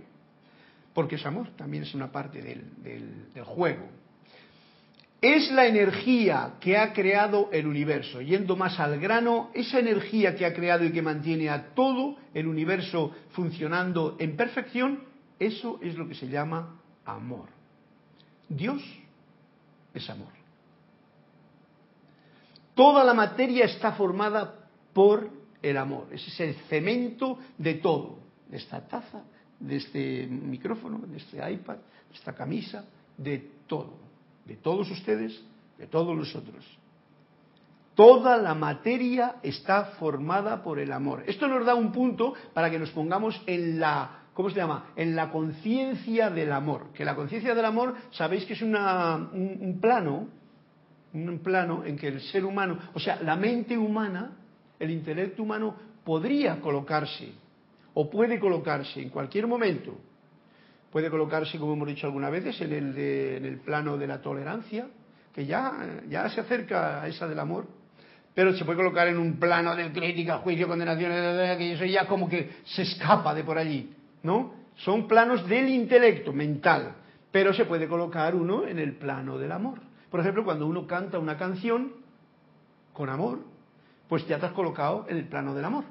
Porque 0.94 1.16
es 1.16 1.26
amor, 1.26 1.50
también 1.56 1.84
es 1.84 1.94
una 1.96 2.12
parte 2.12 2.42
del, 2.42 3.34
del 3.34 3.44
juego, 3.44 3.88
es 5.24 5.50
la 5.54 5.66
energía 5.66 6.56
que 6.60 6.78
ha 6.78 6.92
creado 6.92 7.48
el 7.54 7.66
universo. 7.66 8.20
Yendo 8.22 8.58
más 8.58 8.78
al 8.78 9.00
grano, 9.00 9.52
esa 9.54 9.80
energía 9.80 10.36
que 10.36 10.46
ha 10.46 10.54
creado 10.54 10.84
y 10.84 10.92
que 10.92 11.02
mantiene 11.02 11.50
a 11.50 11.74
todo 11.74 12.18
el 12.34 12.46
universo 12.46 13.16
funcionando 13.32 14.18
en 14.20 14.36
perfección, 14.36 15.06
eso 15.40 15.80
es 15.82 15.96
lo 15.96 16.10
que 16.10 16.16
se 16.16 16.28
llama 16.28 16.78
amor. 17.06 17.48
Dios 18.50 18.84
es 19.94 20.10
amor. 20.10 20.34
Toda 22.76 23.06
la 23.06 23.14
materia 23.14 23.64
está 23.64 23.94
formada 23.94 24.63
por 24.94 25.30
el 25.62 25.78
amor. 25.78 26.08
Ese 26.12 26.30
es 26.30 26.40
el 26.40 26.56
cemento 26.70 27.38
de 27.58 27.76
todo. 27.76 28.20
De 28.50 28.58
esta 28.58 28.88
taza, 28.88 29.24
de 29.60 29.78
este 29.78 30.28
micrófono, 30.28 31.00
de 31.00 31.18
este 31.18 31.38
iPad, 31.52 31.78
de 31.78 32.16
esta 32.16 32.34
camisa, 32.34 32.86
de 33.18 33.52
todo 33.68 34.04
de 34.46 34.56
todos 34.56 34.90
ustedes, 34.92 35.42
de 35.78 35.88
todos 35.88 36.16
nosotros. 36.16 36.66
Toda 37.96 38.38
la 38.38 38.56
materia 38.56 39.36
está 39.44 39.86
formada 40.00 40.64
por 40.64 40.80
el 40.80 40.92
amor. 40.92 41.24
Esto 41.28 41.48
nos 41.48 41.66
da 41.66 41.76
un 41.76 41.92
punto 41.92 42.34
para 42.54 42.72
que 42.72 42.80
nos 42.80 42.90
pongamos 42.90 43.40
en 43.46 43.80
la, 43.80 44.24
¿cómo 44.34 44.50
se 44.50 44.56
llama? 44.56 44.92
En 44.96 45.16
la 45.16 45.30
conciencia 45.30 46.30
del 46.32 46.52
amor. 46.52 46.92
Que 46.94 47.06
la 47.06 47.16
conciencia 47.16 47.54
del 47.54 47.66
amor, 47.66 47.96
sabéis 48.12 48.46
que 48.46 48.54
es 48.54 48.62
una, 48.64 49.16
un, 49.16 49.58
un 49.62 49.80
plano, 49.80 50.28
un 51.14 51.40
plano 51.40 51.84
en 51.86 51.96
que 51.96 52.08
el 52.08 52.22
ser 52.22 52.44
humano, 52.46 52.80
o 52.94 53.00
sea, 53.00 53.22
la 53.22 53.36
mente 53.36 53.78
humana, 53.78 54.38
el 54.80 54.92
intelecto 54.92 55.44
humano, 55.44 55.76
podría 56.04 56.60
colocarse 56.60 57.32
o 57.94 58.10
puede 58.10 58.40
colocarse 58.40 59.02
en 59.02 59.10
cualquier 59.10 59.48
momento 59.48 59.98
puede 60.94 61.10
colocarse, 61.10 61.58
como 61.58 61.74
hemos 61.74 61.88
dicho 61.88 62.06
algunas 62.06 62.32
veces, 62.32 62.62
en 62.62 62.72
el, 62.72 62.96
el 62.96 63.60
plano 63.62 63.98
de 63.98 64.06
la 64.06 64.22
tolerancia, 64.22 64.86
que 65.34 65.44
ya, 65.44 66.04
ya 66.08 66.30
se 66.30 66.40
acerca 66.40 67.02
a 67.02 67.08
esa 67.08 67.28
del 67.28 67.40
amor, 67.40 67.66
pero 68.36 68.56
se 68.56 68.64
puede 68.64 68.78
colocar 68.78 69.08
en 69.08 69.18
un 69.18 69.40
plano 69.40 69.76
de 69.76 69.92
crítica, 69.92 70.38
juicio, 70.38 70.68
condenación, 70.68 71.12
que 71.58 71.74
eso 71.74 71.86
ya 71.86 72.06
como 72.06 72.30
que 72.30 72.58
se 72.66 72.84
escapa 72.84 73.34
de 73.34 73.44
por 73.44 73.58
allí, 73.58 73.92
¿no? 74.22 74.54
Son 74.76 75.08
planos 75.08 75.48
del 75.50 75.68
intelecto, 75.70 76.32
mental, 76.32 76.94
pero 77.32 77.54
se 77.54 77.66
puede 77.66 77.88
colocar 77.88 78.36
uno 78.36 78.68
en 78.68 78.78
el 78.78 78.96
plano 78.96 79.40
del 79.40 79.52
amor. 79.52 79.80
Por 80.12 80.20
ejemplo, 80.20 80.44
cuando 80.44 80.68
uno 80.68 80.86
canta 80.86 81.18
una 81.18 81.38
canción 81.38 81.92
con 82.94 83.10
amor, 83.10 83.40
pues 84.14 84.28
ya 84.28 84.38
te 84.38 84.46
has 84.46 84.52
colocado 84.52 85.08
en 85.10 85.18
el 85.18 85.26
plano 85.28 85.56
del 85.56 85.66
amor. 85.66 85.86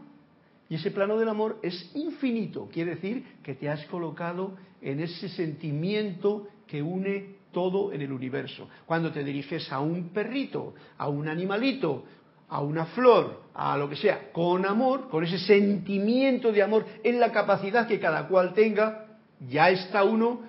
Y 0.68 0.76
ese 0.76 0.92
plano 0.92 1.18
del 1.18 1.28
amor 1.28 1.58
es 1.60 1.90
infinito, 1.96 2.68
quiere 2.72 2.94
decir 2.94 3.26
que 3.42 3.56
te 3.56 3.68
has 3.68 3.84
colocado 3.86 4.52
en 4.80 5.00
ese 5.00 5.28
sentimiento 5.28 6.46
que 6.68 6.80
une 6.80 7.34
todo 7.50 7.92
en 7.92 8.00
el 8.00 8.12
universo. 8.12 8.68
Cuando 8.86 9.10
te 9.10 9.24
diriges 9.24 9.72
a 9.72 9.80
un 9.80 10.10
perrito, 10.10 10.72
a 10.98 11.08
un 11.08 11.26
animalito, 11.26 12.04
a 12.48 12.60
una 12.60 12.86
flor, 12.86 13.40
a 13.54 13.76
lo 13.76 13.88
que 13.88 13.96
sea, 13.96 14.30
con 14.30 14.66
amor, 14.66 15.08
con 15.08 15.24
ese 15.24 15.38
sentimiento 15.38 16.52
de 16.52 16.62
amor, 16.62 16.86
en 17.02 17.18
la 17.18 17.32
capacidad 17.32 17.88
que 17.88 17.98
cada 17.98 18.28
cual 18.28 18.54
tenga, 18.54 19.18
ya 19.48 19.68
está 19.70 20.04
uno 20.04 20.42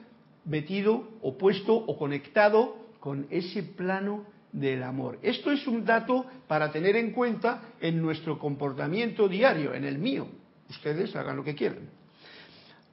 metido 0.46 1.08
o 1.24 1.40
puesto 1.40 1.74
o 1.74 1.98
conectado 1.98 2.76
con 3.00 3.26
ese 3.32 3.64
plano 3.64 4.26
del 4.54 4.84
amor. 4.84 5.18
Esto 5.22 5.52
es 5.52 5.68
un 5.68 5.84
dato 5.84 6.26
para 6.48 6.72
tener 6.72 6.96
en 6.96 7.12
cuenta 7.12 7.62
en 7.82 8.02
nuestro 8.02 8.38
comportamiento 8.40 9.28
diario, 9.28 9.74
en 9.74 9.84
el 9.84 9.98
mío. 9.98 10.28
Ustedes 10.70 11.14
hagan 11.16 11.36
lo 11.36 11.44
que 11.44 11.56
quieran. 11.56 11.90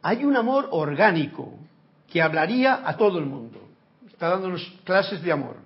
Hay 0.02 0.24
un 0.24 0.36
amor 0.36 0.68
orgánico 0.72 1.54
que 2.10 2.22
hablaría 2.22 2.80
a 2.88 2.96
todo 2.96 3.18
el 3.18 3.26
mundo. 3.26 3.60
Está 4.08 4.30
dándonos 4.30 4.62
clases 4.84 5.22
de 5.22 5.30
amor. 5.30 5.56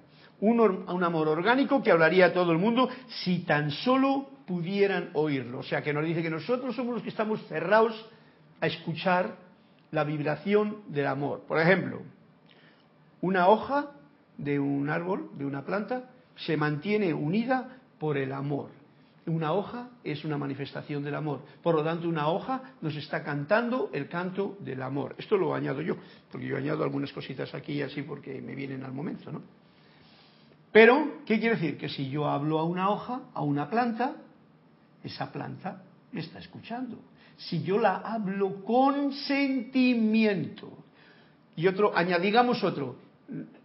Un, 0.40 0.60
un, 0.60 1.04
amor 1.04 1.28
orgánico 1.28 1.82
que 1.82 1.92
hablaría 1.92 2.26
a 2.26 2.32
todo 2.32 2.52
el 2.52 2.58
mundo 2.58 2.88
si 3.22 3.38
tan 3.40 3.70
solo 3.70 4.28
pudieran 4.46 5.10
oírlo. 5.14 5.60
O 5.60 5.62
sea, 5.62 5.82
que 5.82 5.94
nos 5.94 6.04
dice 6.04 6.22
que 6.22 6.28
nosotros 6.28 6.74
somos 6.74 6.94
los 6.94 7.02
que 7.02 7.08
estamos 7.08 7.40
cerrados 7.46 7.94
a 8.60 8.66
escuchar 8.66 9.36
la 9.92 10.04
vibración 10.04 10.82
del 10.88 11.06
amor. 11.06 11.44
Por 11.46 11.60
ejemplo, 11.60 12.02
una 13.20 13.48
hoja 13.48 13.92
de 14.36 14.58
un 14.58 14.88
árbol, 14.90 15.30
de 15.36 15.46
una 15.46 15.64
planta, 15.64 16.10
se 16.36 16.56
mantiene 16.56 17.14
unida 17.14 17.78
por 17.98 18.16
el 18.16 18.32
amor. 18.32 18.70
Una 19.26 19.52
hoja 19.52 19.88
es 20.02 20.24
una 20.24 20.36
manifestación 20.36 21.02
del 21.02 21.14
amor. 21.14 21.42
Por 21.62 21.74
lo 21.74 21.82
tanto, 21.82 22.08
una 22.08 22.28
hoja 22.28 22.74
nos 22.82 22.94
está 22.94 23.22
cantando 23.22 23.88
el 23.94 24.08
canto 24.08 24.58
del 24.60 24.82
amor. 24.82 25.14
Esto 25.16 25.38
lo 25.38 25.54
añado 25.54 25.80
yo, 25.80 25.96
porque 26.30 26.46
yo 26.46 26.58
añado 26.58 26.84
algunas 26.84 27.12
cositas 27.12 27.54
aquí 27.54 27.80
así 27.80 28.02
porque 28.02 28.42
me 28.42 28.54
vienen 28.54 28.84
al 28.84 28.92
momento, 28.92 29.32
¿no? 29.32 29.42
Pero, 30.72 31.22
¿qué 31.24 31.38
quiere 31.38 31.54
decir? 31.54 31.78
Que 31.78 31.88
si 31.88 32.10
yo 32.10 32.28
hablo 32.28 32.58
a 32.58 32.64
una 32.64 32.90
hoja, 32.90 33.22
a 33.32 33.42
una 33.42 33.70
planta, 33.70 34.16
esa 35.04 35.30
planta 35.30 35.82
me 36.12 36.20
está 36.20 36.38
escuchando. 36.38 36.98
si 37.36 37.62
yo 37.62 37.78
la 37.78 37.96
hablo 37.96 38.62
con 38.64 39.12
sentimiento. 39.12 40.84
Y 41.56 41.66
otro, 41.66 41.96
añadigamos 41.96 42.62
otro, 42.62 42.96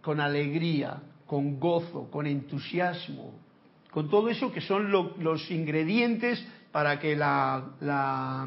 con 0.00 0.20
alegría, 0.20 1.02
con 1.26 1.60
gozo, 1.60 2.10
con 2.10 2.26
entusiasmo, 2.26 3.34
con 3.90 4.08
todo 4.08 4.28
eso 4.28 4.52
que 4.52 4.60
son 4.60 4.90
los 4.90 5.50
ingredientes 5.50 6.44
para 6.72 6.98
que 6.98 7.16
la, 7.16 8.46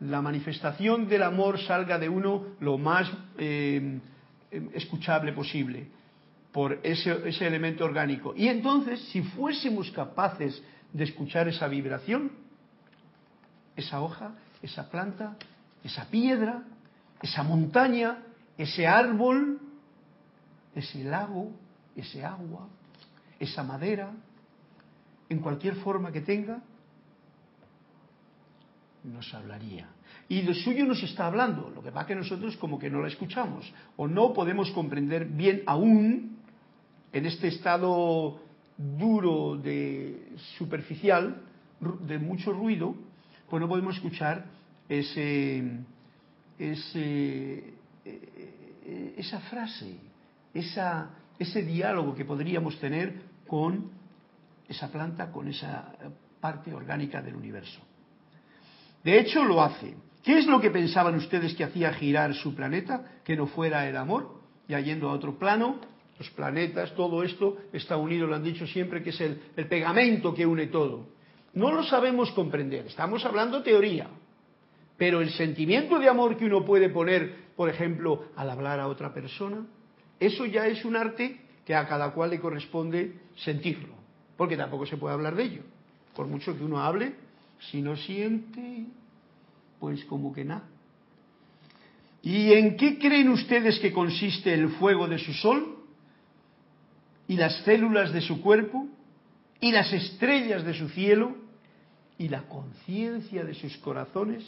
manifestación 0.00 1.08
del 1.08 1.22
amor 1.22 1.58
salga 1.60 1.98
de 1.98 2.08
uno 2.08 2.44
lo 2.60 2.78
más 2.78 3.10
eh, 3.38 3.98
escuchable 4.74 5.32
posible 5.32 5.88
por 6.52 6.78
ese 6.84 7.46
elemento 7.46 7.84
orgánico. 7.84 8.32
Y 8.36 8.46
entonces, 8.46 9.00
si 9.10 9.22
fuésemos 9.22 9.90
capaces 9.90 10.62
de 10.92 11.04
escuchar 11.04 11.48
esa 11.48 11.66
vibración, 11.66 12.30
esa 13.74 14.00
hoja, 14.00 14.34
esa 14.62 14.88
planta, 14.88 15.36
esa 15.82 16.04
piedra, 16.06 16.62
esa 17.20 17.42
montaña, 17.42 18.18
ese 18.56 18.86
árbol, 18.86 19.58
ese 20.74 21.04
lago, 21.04 21.52
ese 21.96 22.24
agua, 22.24 22.68
esa 23.38 23.62
madera, 23.62 24.12
en 25.28 25.38
cualquier 25.38 25.76
forma 25.76 26.12
que 26.12 26.20
tenga, 26.20 26.62
nos 29.04 29.32
hablaría. 29.34 29.88
Y 30.28 30.42
de 30.42 30.54
suyo 30.54 30.84
nos 30.86 31.02
está 31.02 31.26
hablando, 31.26 31.70
lo 31.74 31.82
que 31.82 31.92
pasa 31.92 32.06
que 32.06 32.14
nosotros 32.14 32.56
como 32.56 32.78
que 32.78 32.90
no 32.90 33.02
la 33.02 33.08
escuchamos 33.08 33.70
o 33.96 34.08
no 34.08 34.32
podemos 34.32 34.70
comprender 34.70 35.26
bien 35.26 35.62
aún 35.66 36.38
en 37.12 37.26
este 37.26 37.48
estado 37.48 38.40
duro 38.76 39.56
de 39.56 40.32
superficial, 40.56 41.42
de 41.80 42.18
mucho 42.18 42.52
ruido, 42.52 42.94
pues 43.50 43.60
no 43.60 43.68
podemos 43.68 43.96
escuchar 43.96 44.46
ese, 44.88 45.80
ese 46.58 47.74
eh, 48.86 49.14
esa 49.16 49.40
frase, 49.40 49.96
ese 50.54 51.62
diálogo 51.62 52.14
que 52.14 52.24
podríamos 52.24 52.78
tener 52.78 53.22
con 53.46 53.90
esa 54.68 54.90
planta, 54.90 55.30
con 55.30 55.48
esa 55.48 55.92
parte 56.40 56.72
orgánica 56.72 57.20
del 57.20 57.34
universo. 57.34 57.80
De 59.02 59.18
hecho, 59.18 59.44
lo 59.44 59.62
hace. 59.62 59.94
¿Qué 60.22 60.38
es 60.38 60.46
lo 60.46 60.60
que 60.60 60.70
pensaban 60.70 61.14
ustedes 61.16 61.54
que 61.54 61.64
hacía 61.64 61.92
girar 61.92 62.34
su 62.34 62.54
planeta? 62.54 63.20
Que 63.24 63.36
no 63.36 63.46
fuera 63.46 63.86
el 63.88 63.96
amor. 63.96 64.40
Ya 64.66 64.80
yendo 64.80 65.10
a 65.10 65.12
otro 65.12 65.38
plano, 65.38 65.78
los 66.18 66.30
planetas, 66.30 66.94
todo 66.94 67.22
esto 67.22 67.58
está 67.72 67.98
unido, 67.98 68.26
lo 68.26 68.34
han 68.34 68.42
dicho 68.42 68.66
siempre, 68.66 69.02
que 69.02 69.10
es 69.10 69.20
el, 69.20 69.42
el 69.56 69.68
pegamento 69.68 70.32
que 70.32 70.46
une 70.46 70.68
todo. 70.68 71.08
No 71.52 71.70
lo 71.70 71.82
sabemos 71.84 72.30
comprender, 72.32 72.86
estamos 72.86 73.24
hablando 73.24 73.62
teoría, 73.62 74.08
pero 74.96 75.20
el 75.20 75.30
sentimiento 75.30 75.98
de 75.98 76.08
amor 76.08 76.36
que 76.36 76.46
uno 76.46 76.64
puede 76.64 76.88
poner, 76.88 77.52
por 77.54 77.68
ejemplo, 77.68 78.24
al 78.36 78.50
hablar 78.50 78.80
a 78.80 78.88
otra 78.88 79.12
persona, 79.12 79.66
eso 80.20 80.46
ya 80.46 80.66
es 80.66 80.84
un 80.84 80.96
arte 80.96 81.40
que 81.64 81.74
a 81.74 81.86
cada 81.86 82.10
cual 82.12 82.30
le 82.30 82.40
corresponde 82.40 83.14
sentirlo, 83.36 83.94
porque 84.36 84.56
tampoco 84.56 84.86
se 84.86 84.96
puede 84.96 85.14
hablar 85.14 85.34
de 85.34 85.44
ello. 85.44 85.62
Por 86.14 86.26
mucho 86.26 86.56
que 86.56 86.64
uno 86.64 86.80
hable, 86.80 87.14
si 87.70 87.82
no 87.82 87.96
siente, 87.96 88.86
pues 89.80 90.04
como 90.04 90.32
que 90.32 90.44
nada. 90.44 90.68
¿Y 92.22 92.52
en 92.52 92.76
qué 92.76 92.98
creen 92.98 93.28
ustedes 93.28 93.78
que 93.80 93.92
consiste 93.92 94.54
el 94.54 94.70
fuego 94.70 95.06
de 95.08 95.18
su 95.18 95.32
sol? 95.34 95.78
¿Y 97.28 97.36
las 97.36 97.54
células 97.64 98.12
de 98.12 98.20
su 98.20 98.40
cuerpo? 98.40 98.86
¿Y 99.60 99.72
las 99.72 99.92
estrellas 99.92 100.64
de 100.64 100.74
su 100.74 100.88
cielo? 100.88 101.36
¿Y 102.16 102.28
la 102.28 102.42
conciencia 102.48 103.44
de 103.44 103.54
sus 103.54 103.76
corazones? 103.78 104.42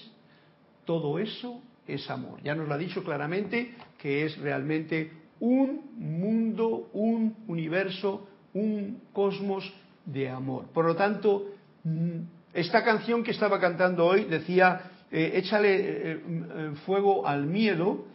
Todo 0.84 1.18
eso 1.18 1.60
es 1.86 2.08
amor. 2.10 2.42
Ya 2.42 2.54
nos 2.54 2.68
lo 2.68 2.74
ha 2.74 2.78
dicho 2.78 3.04
claramente 3.04 3.74
que 3.98 4.24
es 4.24 4.38
realmente 4.38 5.10
un 5.40 5.82
mundo, 5.96 6.88
un 6.92 7.36
universo, 7.48 8.26
un 8.54 9.00
cosmos 9.12 9.72
de 10.04 10.28
amor. 10.28 10.66
Por 10.72 10.86
lo 10.86 10.96
tanto, 10.96 11.46
mm, 11.84 12.20
esta 12.54 12.82
canción 12.84 13.22
que 13.22 13.32
estaba 13.32 13.60
cantando 13.60 14.06
hoy 14.06 14.24
decía, 14.24 14.90
eh, 15.10 15.32
échale 15.34 15.74
eh, 15.74 16.20
eh, 16.24 16.72
fuego 16.86 17.26
al 17.26 17.46
miedo 17.46 18.06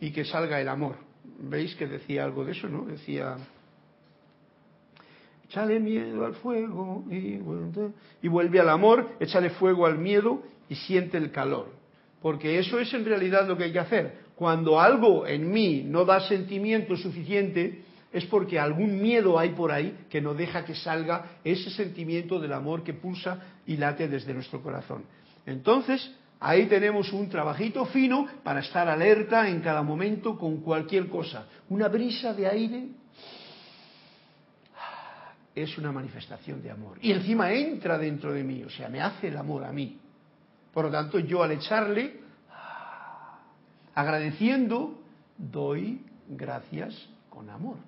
y 0.00 0.12
que 0.12 0.24
salga 0.24 0.60
el 0.60 0.68
amor. 0.68 0.96
¿Veis 1.40 1.74
que 1.74 1.86
decía 1.86 2.24
algo 2.24 2.44
de 2.44 2.52
eso, 2.52 2.68
no? 2.68 2.84
Decía, 2.84 3.36
échale 5.48 5.80
miedo 5.80 6.24
al 6.24 6.34
fuego 6.34 7.04
y, 7.10 7.40
y 8.22 8.28
vuelve 8.28 8.60
al 8.60 8.68
amor, 8.68 9.10
échale 9.20 9.50
fuego 9.50 9.86
al 9.86 9.98
miedo 9.98 10.42
y 10.68 10.74
siente 10.74 11.16
el 11.16 11.30
calor. 11.32 11.72
Porque 12.22 12.58
eso 12.58 12.78
es 12.78 12.92
en 12.94 13.04
realidad 13.04 13.46
lo 13.46 13.56
que 13.56 13.64
hay 13.64 13.72
que 13.72 13.78
hacer. 13.78 14.27
Cuando 14.38 14.80
algo 14.80 15.26
en 15.26 15.50
mí 15.50 15.82
no 15.84 16.04
da 16.04 16.20
sentimiento 16.20 16.96
suficiente, 16.96 17.82
es 18.12 18.24
porque 18.26 18.56
algún 18.56 19.02
miedo 19.02 19.36
hay 19.36 19.48
por 19.48 19.72
ahí 19.72 20.06
que 20.08 20.20
no 20.20 20.32
deja 20.32 20.64
que 20.64 20.76
salga 20.76 21.40
ese 21.42 21.70
sentimiento 21.70 22.38
del 22.38 22.52
amor 22.52 22.84
que 22.84 22.94
pulsa 22.94 23.40
y 23.66 23.76
late 23.76 24.06
desde 24.06 24.32
nuestro 24.32 24.62
corazón. 24.62 25.02
Entonces, 25.44 26.14
ahí 26.38 26.66
tenemos 26.66 27.12
un 27.12 27.28
trabajito 27.28 27.84
fino 27.86 28.28
para 28.44 28.60
estar 28.60 28.88
alerta 28.88 29.48
en 29.48 29.60
cada 29.60 29.82
momento 29.82 30.38
con 30.38 30.58
cualquier 30.58 31.08
cosa. 31.08 31.48
Una 31.68 31.88
brisa 31.88 32.32
de 32.32 32.46
aire 32.46 32.86
es 35.52 35.76
una 35.78 35.90
manifestación 35.90 36.62
de 36.62 36.70
amor. 36.70 36.98
Y 37.02 37.10
encima 37.10 37.52
entra 37.52 37.98
dentro 37.98 38.32
de 38.32 38.44
mí, 38.44 38.62
o 38.62 38.70
sea, 38.70 38.88
me 38.88 39.00
hace 39.00 39.26
el 39.26 39.36
amor 39.36 39.64
a 39.64 39.72
mí. 39.72 39.98
Por 40.72 40.84
lo 40.84 40.92
tanto, 40.92 41.18
yo 41.18 41.42
al 41.42 41.50
echarle, 41.50 42.27
agradeciendo, 43.98 44.96
doy 45.36 46.00
gracias 46.28 46.94
con 47.28 47.50
amor. 47.50 47.78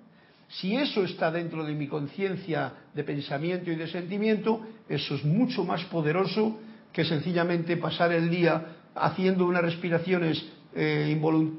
Si 0.49 0.75
eso 0.75 1.05
está 1.05 1.31
dentro 1.31 1.63
de 1.63 1.73
mi 1.73 1.87
conciencia 1.87 2.73
de 2.93 3.05
pensamiento 3.05 3.71
y 3.71 3.75
de 3.75 3.87
sentimiento, 3.87 4.59
eso 4.89 5.15
es 5.15 5.23
mucho 5.23 5.63
más 5.63 5.85
poderoso 5.85 6.59
que 6.91 7.05
sencillamente 7.05 7.77
pasar 7.77 8.11
el 8.11 8.29
día 8.29 8.75
haciendo 8.93 9.45
unas 9.45 9.61
respiraciones 9.61 10.45
eh, 10.75 11.17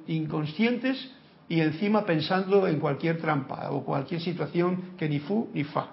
inconscientes 0.08 1.10
y 1.48 1.60
encima 1.60 2.04
pensando 2.04 2.68
en 2.68 2.78
cualquier 2.78 3.22
trampa 3.22 3.70
o 3.70 3.82
cualquier 3.82 4.20
situación 4.20 4.96
que 4.98 5.08
ni 5.08 5.18
fu 5.18 5.48
ni 5.54 5.64
fa. 5.64 5.92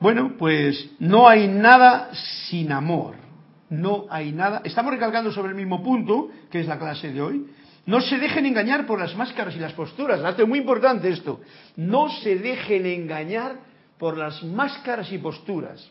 Bueno, 0.00 0.32
pues 0.36 0.90
no 0.98 1.28
hay 1.28 1.46
nada 1.46 2.10
sin 2.48 2.72
amor. 2.72 3.27
No 3.70 4.06
hay 4.10 4.32
nada. 4.32 4.62
Estamos 4.64 4.92
recalcando 4.92 5.30
sobre 5.32 5.50
el 5.50 5.56
mismo 5.56 5.82
punto, 5.82 6.30
que 6.50 6.60
es 6.60 6.66
la 6.66 6.78
clase 6.78 7.12
de 7.12 7.20
hoy. 7.20 7.46
No 7.86 8.00
se 8.00 8.18
dejen 8.18 8.46
engañar 8.46 8.86
por 8.86 8.98
las 8.98 9.14
máscaras 9.16 9.56
y 9.56 9.58
las 9.58 9.72
posturas. 9.72 10.20
Date 10.20 10.44
muy 10.44 10.58
importante 10.58 11.08
esto. 11.08 11.40
No 11.76 12.08
se 12.08 12.36
dejen 12.36 12.86
engañar 12.86 13.56
por 13.98 14.16
las 14.16 14.42
máscaras 14.42 15.10
y 15.12 15.18
posturas. 15.18 15.90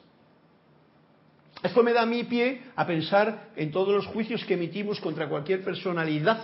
Esto 1.64 1.82
me 1.82 1.94
da 1.94 2.06
mi 2.06 2.24
pie 2.24 2.62
a 2.76 2.86
pensar 2.86 3.50
en 3.56 3.72
todos 3.72 3.94
los 3.94 4.06
juicios 4.08 4.46
que 4.46 4.54
emitimos 4.54 5.00
contra 5.00 5.28
cualquier 5.28 5.64
personalidad 5.64 6.44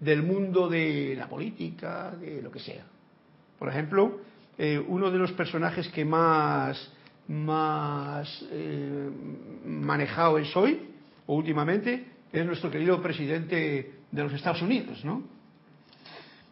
del 0.00 0.24
mundo 0.24 0.68
de 0.68 1.14
la 1.16 1.28
política, 1.28 2.10
de 2.10 2.42
lo 2.42 2.50
que 2.50 2.58
sea. 2.58 2.84
Por 3.56 3.68
ejemplo, 3.68 4.18
eh, 4.58 4.84
uno 4.84 5.12
de 5.12 5.18
los 5.18 5.30
personajes 5.32 5.88
que 5.90 6.04
más, 6.04 6.90
más 7.32 8.44
eh, 8.50 9.10
manejado 9.64 10.38
es 10.38 10.54
hoy, 10.54 10.80
o 11.26 11.34
últimamente, 11.34 12.04
es 12.30 12.44
nuestro 12.44 12.70
querido 12.70 13.00
presidente 13.00 13.94
de 14.10 14.22
los 14.22 14.32
Estados 14.34 14.60
Unidos, 14.60 15.02
¿no? 15.04 15.22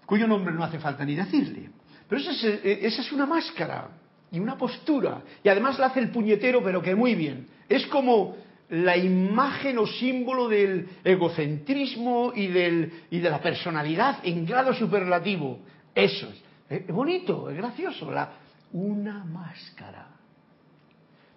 Cuyo 0.06 0.26
nombre 0.26 0.54
no 0.54 0.64
hace 0.64 0.78
falta 0.78 1.04
ni 1.04 1.14
decirle. 1.14 1.70
Pero 2.08 2.20
esa 2.20 2.32
es, 2.32 2.44
eh, 2.44 2.80
esa 2.82 3.02
es 3.02 3.12
una 3.12 3.26
máscara 3.26 3.88
y 4.32 4.40
una 4.40 4.56
postura. 4.56 5.22
Y 5.44 5.48
además 5.48 5.78
la 5.78 5.86
hace 5.86 6.00
el 6.00 6.10
puñetero, 6.10 6.62
pero 6.62 6.80
que 6.80 6.94
muy 6.94 7.14
bien. 7.14 7.46
Es 7.68 7.86
como 7.86 8.36
la 8.70 8.96
imagen 8.96 9.78
o 9.78 9.86
símbolo 9.86 10.48
del 10.48 10.88
egocentrismo 11.04 12.32
y, 12.34 12.46
del, 12.46 12.92
y 13.10 13.18
de 13.18 13.30
la 13.30 13.40
personalidad 13.40 14.18
en 14.22 14.46
grado 14.46 14.72
superlativo. 14.72 15.60
Eso 15.94 16.28
es. 16.28 16.42
Es 16.68 16.86
bonito, 16.86 17.50
es 17.50 17.56
gracioso. 17.56 18.10
La, 18.10 18.32
una 18.72 19.24
máscara. 19.24 20.19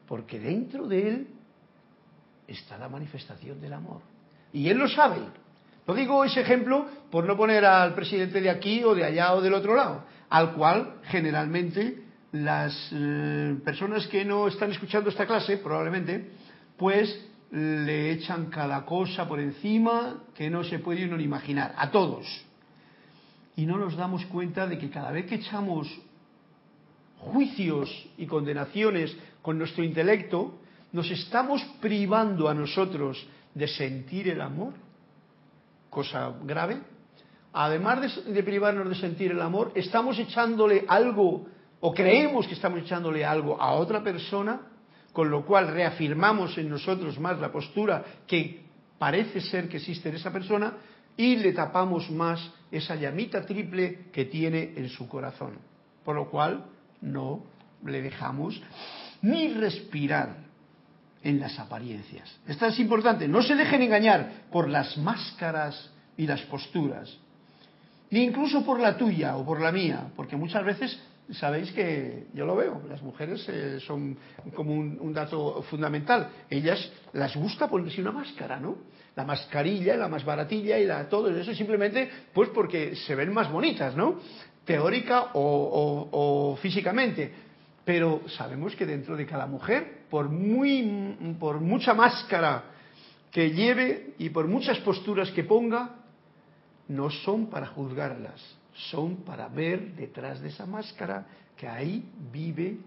Porque 0.07 0.39
dentro 0.39 0.87
de 0.87 1.07
él 1.07 1.27
está 2.47 2.77
la 2.77 2.89
manifestación 2.89 3.59
del 3.61 3.73
amor. 3.73 4.01
Y 4.51 4.69
él 4.69 4.77
lo 4.77 4.87
sabe. 4.87 5.17
No 5.87 5.93
digo 5.93 6.23
ese 6.23 6.41
ejemplo 6.41 6.85
por 7.11 7.25
no 7.25 7.35
poner 7.35 7.65
al 7.65 7.93
presidente 7.93 8.41
de 8.41 8.49
aquí 8.49 8.83
o 8.83 8.95
de 8.95 9.03
allá 9.03 9.33
o 9.33 9.41
del 9.41 9.53
otro 9.53 9.75
lado, 9.75 10.03
al 10.29 10.53
cual 10.53 10.99
generalmente 11.03 12.03
las 12.31 12.89
eh, 12.91 13.55
personas 13.63 14.07
que 14.07 14.23
no 14.23 14.47
están 14.47 14.71
escuchando 14.71 15.09
esta 15.09 15.25
clase, 15.25 15.57
probablemente, 15.57 16.31
pues 16.77 17.29
le 17.51 18.11
echan 18.11 18.47
cada 18.47 18.83
cosa 18.85 19.27
por 19.27 19.39
encima 19.39 20.23
que 20.33 20.49
no 20.49 20.63
se 20.63 20.79
puede 20.79 21.05
uno 21.05 21.19
imaginar, 21.19 21.75
a 21.77 21.91
todos 21.91 22.25
y 23.55 23.65
no 23.65 23.77
nos 23.77 23.95
damos 23.95 24.25
cuenta 24.25 24.67
de 24.67 24.77
que 24.77 24.89
cada 24.89 25.11
vez 25.11 25.25
que 25.25 25.35
echamos 25.35 25.87
juicios 27.19 28.09
y 28.17 28.25
condenaciones 28.25 29.15
con 29.43 29.59
nuestro 29.59 29.83
intelecto, 29.83 30.57
nos 30.93 31.11
estamos 31.11 31.61
privando 31.81 32.47
a 32.47 32.53
nosotros 32.53 33.27
de 33.53 33.67
sentir 33.67 34.29
el 34.29 34.41
amor, 34.41 34.73
cosa 35.89 36.33
grave. 36.43 36.79
Además 37.51 38.23
de, 38.25 38.41
privarnos 38.41 38.89
de 38.89 38.95
sentir 38.95 39.31
el 39.31 39.41
amor, 39.41 39.73
estamos 39.75 40.17
echándole 40.17 40.85
algo 40.87 41.45
o 41.81 41.93
creemos 41.93 42.47
que 42.47 42.53
estamos 42.53 42.79
echándole 42.79 43.25
algo 43.25 43.61
a 43.61 43.73
otra 43.73 44.01
persona, 44.01 44.61
con 45.11 45.29
lo 45.29 45.45
cual 45.45 45.67
reafirmamos 45.67 46.57
en 46.57 46.69
nosotros 46.69 47.19
más 47.19 47.37
la 47.39 47.51
postura 47.51 48.03
que 48.25 48.63
parece 48.97 49.41
ser 49.41 49.67
que 49.67 49.77
existe 49.77 50.07
en 50.07 50.15
esa 50.15 50.31
persona 50.31 50.77
y 51.17 51.35
le 51.35 51.51
tapamos 51.51 52.09
más 52.09 52.39
esa 52.71 52.95
llamita 52.95 53.45
triple 53.45 54.05
que 54.13 54.25
tiene 54.25 54.73
en 54.77 54.87
su 54.87 55.07
corazón. 55.09 55.59
Por 56.05 56.15
lo 56.15 56.29
cual 56.29 56.65
no 57.01 57.43
le 57.85 58.01
dejamos 58.01 58.59
ni 59.23 59.53
respirar 59.53 60.35
en 61.23 61.39
las 61.39 61.57
apariencias. 61.57 62.29
Esto 62.47 62.67
es 62.67 62.79
importante. 62.79 63.27
No 63.27 63.41
se 63.41 63.55
dejen 63.55 63.81
engañar 63.81 64.43
por 64.51 64.69
las 64.69 64.97
máscaras 64.97 65.89
y 66.17 66.27
las 66.27 66.41
posturas. 66.41 67.17
Ni 68.11 68.23
incluso 68.23 68.63
por 68.63 68.79
la 68.79 68.97
tuya 68.97 69.37
o 69.37 69.45
por 69.45 69.61
la 69.61 69.71
mía, 69.71 70.11
porque 70.15 70.35
muchas 70.35 70.63
veces 70.63 70.99
sabéis 71.31 71.71
que 71.71 72.27
yo 72.33 72.45
lo 72.45 72.57
veo, 72.57 72.81
las 72.89 73.01
mujeres 73.01 73.47
eh, 73.47 73.79
son 73.79 74.17
como 74.53 74.73
un, 74.73 75.13
dato 75.13 75.63
fundamental. 75.63 76.29
Ellas 76.49 76.91
las 77.13 77.35
gusta 77.35 77.69
ponerse 77.69 78.01
una 78.01 78.11
máscara, 78.11 78.59
¿no? 78.59 78.75
La 79.15 79.23
mascarilla, 79.23 79.95
la 79.95 80.09
más 80.09 80.25
baratilla 80.25 80.77
y 80.77 80.85
la 80.85 81.07
todo 81.07 81.29
eso 81.29 81.53
simplemente 81.55 82.09
pues 82.33 82.49
porque 82.49 82.95
se 82.95 83.15
ven 83.15 83.31
más 83.31 83.49
bonitas, 83.49 83.95
¿no? 83.95 84.19
Teórica 84.65 85.29
o 85.33 86.57
físicamente. 86.61 87.52
Pero 87.85 88.21
sabemos 88.37 88.75
que 88.75 88.85
dentro 88.85 89.17
de 89.17 89.25
cada 89.25 89.45
mujer, 89.45 90.05
por 90.09 90.29
muy, 90.29 91.35
por 91.39 91.59
mucha 91.59 91.93
máscara 91.93 92.63
que 93.31 93.51
lleve 93.51 94.13
y 94.19 94.29
por 94.29 94.47
muchas 94.47 94.79
posturas 94.79 95.31
que 95.31 95.43
ponga, 95.43 95.95
no 96.87 97.09
son 97.09 97.47
para 97.47 97.67
juzgarlas, 97.67 98.41
son 98.73 99.17
para 99.17 99.47
ver 99.47 99.95
detrás 99.95 100.41
de 100.41 100.49
esa 100.49 100.65
máscara 100.65 101.25
que 101.57 101.67
ahí 101.67 102.03
vive 102.31 102.77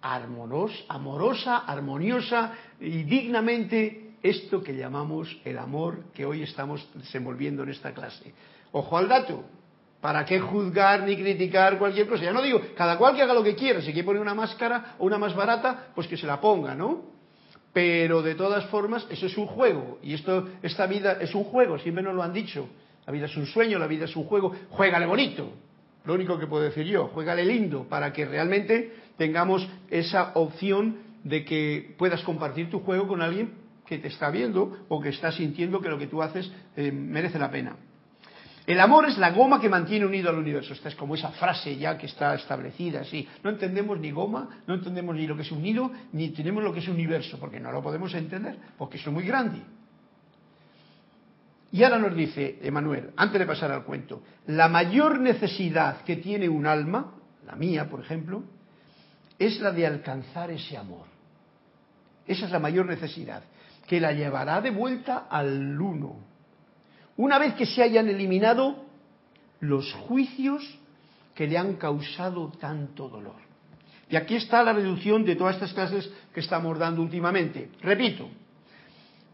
armonos, 0.00 0.84
amorosa, 0.88 1.58
armoniosa 1.58 2.52
y 2.80 3.02
dignamente 3.02 4.14
esto 4.22 4.62
que 4.62 4.76
llamamos 4.76 5.36
el 5.44 5.58
amor 5.58 6.04
que 6.14 6.24
hoy 6.24 6.42
estamos 6.42 6.88
desenvolviendo 6.94 7.62
en 7.62 7.70
esta 7.70 7.92
clase. 7.92 8.32
Ojo 8.72 8.98
al 8.98 9.08
dato, 9.08 9.44
¿para 10.00 10.24
qué 10.24 10.40
juzgar 10.40 11.02
ni 11.02 11.16
criticar 11.16 11.78
cualquier 11.78 12.06
cosa? 12.08 12.24
Ya 12.24 12.32
no 12.32 12.42
digo, 12.42 12.60
cada 12.76 12.96
cual 12.98 13.16
que 13.16 13.22
haga 13.22 13.34
lo 13.34 13.42
que 13.42 13.54
quiera, 13.54 13.80
si 13.80 13.92
quiere 13.92 14.04
poner 14.04 14.22
una 14.22 14.34
máscara 14.34 14.94
o 14.98 15.06
una 15.06 15.18
más 15.18 15.34
barata, 15.34 15.88
pues 15.94 16.06
que 16.06 16.16
se 16.16 16.26
la 16.26 16.40
ponga, 16.40 16.74
¿no? 16.74 17.18
Pero 17.72 18.22
de 18.22 18.34
todas 18.34 18.66
formas, 18.66 19.06
eso 19.10 19.26
es 19.26 19.36
un 19.36 19.46
juego, 19.46 19.98
y 20.02 20.14
esto, 20.14 20.48
esta 20.62 20.86
vida 20.86 21.18
es 21.20 21.34
un 21.34 21.44
juego, 21.44 21.78
siempre 21.78 22.02
nos 22.02 22.14
lo 22.14 22.22
han 22.22 22.32
dicho. 22.32 22.68
La 23.08 23.12
vida 23.12 23.24
es 23.24 23.36
un 23.38 23.46
sueño, 23.46 23.78
la 23.78 23.86
vida 23.86 24.04
es 24.04 24.14
un 24.16 24.24
juego. 24.24 24.54
Juégale 24.68 25.06
bonito. 25.06 25.50
Lo 26.04 26.12
único 26.12 26.38
que 26.38 26.46
puedo 26.46 26.64
decir 26.64 26.84
yo, 26.84 27.06
juégale 27.08 27.42
lindo 27.42 27.84
para 27.88 28.12
que 28.12 28.26
realmente 28.26 28.92
tengamos 29.16 29.66
esa 29.90 30.32
opción 30.34 30.98
de 31.24 31.42
que 31.42 31.94
puedas 31.96 32.22
compartir 32.22 32.68
tu 32.68 32.80
juego 32.80 33.08
con 33.08 33.22
alguien 33.22 33.52
que 33.86 33.96
te 33.96 34.08
está 34.08 34.30
viendo 34.30 34.76
o 34.88 35.00
que 35.00 35.08
está 35.08 35.32
sintiendo 35.32 35.80
que 35.80 35.88
lo 35.88 35.98
que 35.98 36.06
tú 36.06 36.22
haces 36.22 36.52
eh, 36.76 36.92
merece 36.92 37.38
la 37.38 37.50
pena. 37.50 37.76
El 38.68 38.80
amor 38.80 39.08
es 39.08 39.16
la 39.16 39.30
goma 39.30 39.62
que 39.62 39.70
mantiene 39.70 40.04
unido 40.04 40.28
al 40.28 40.36
universo. 40.36 40.74
Esta 40.74 40.90
es 40.90 40.94
como 40.94 41.14
esa 41.14 41.30
frase 41.30 41.78
ya 41.78 41.96
que 41.96 42.04
está 42.04 42.34
establecida 42.34 43.00
así. 43.00 43.26
No 43.42 43.48
entendemos 43.48 43.98
ni 43.98 44.10
goma, 44.10 44.60
no 44.66 44.74
entendemos 44.74 45.16
ni 45.16 45.26
lo 45.26 45.36
que 45.36 45.40
es 45.40 45.50
unido, 45.50 45.90
ni 46.12 46.28
tenemos 46.32 46.62
lo 46.62 46.74
que 46.74 46.80
es 46.80 46.88
universo, 46.88 47.38
porque 47.40 47.58
no 47.58 47.72
lo 47.72 47.82
podemos 47.82 48.12
entender, 48.12 48.58
porque 48.76 48.98
es 48.98 49.06
muy 49.06 49.24
grande. 49.24 49.62
Y 51.72 51.82
ahora 51.82 51.98
nos 51.98 52.14
dice 52.14 52.58
Emanuel, 52.60 53.08
antes 53.16 53.38
de 53.38 53.46
pasar 53.46 53.72
al 53.72 53.84
cuento, 53.84 54.22
la 54.48 54.68
mayor 54.68 55.18
necesidad 55.18 56.02
que 56.02 56.16
tiene 56.16 56.46
un 56.46 56.66
alma, 56.66 57.14
la 57.46 57.56
mía 57.56 57.88
por 57.88 58.00
ejemplo, 58.00 58.42
es 59.38 59.60
la 59.60 59.72
de 59.72 59.86
alcanzar 59.86 60.50
ese 60.50 60.76
amor. 60.76 61.06
Esa 62.26 62.44
es 62.44 62.52
la 62.52 62.58
mayor 62.58 62.84
necesidad, 62.84 63.44
que 63.86 63.98
la 63.98 64.12
llevará 64.12 64.60
de 64.60 64.72
vuelta 64.72 65.26
al 65.30 65.80
uno. 65.80 66.27
Una 67.18 67.38
vez 67.38 67.54
que 67.54 67.66
se 67.66 67.82
hayan 67.82 68.08
eliminado 68.08 68.84
los 69.60 69.92
juicios 69.92 70.62
que 71.34 71.48
le 71.48 71.58
han 71.58 71.74
causado 71.74 72.52
tanto 72.60 73.08
dolor. 73.08 73.36
Y 74.08 74.16
aquí 74.16 74.36
está 74.36 74.62
la 74.62 74.72
reducción 74.72 75.24
de 75.24 75.34
todas 75.34 75.56
estas 75.56 75.74
clases 75.74 76.10
que 76.32 76.40
estamos 76.40 76.78
dando 76.78 77.02
últimamente. 77.02 77.70
Repito, 77.82 78.28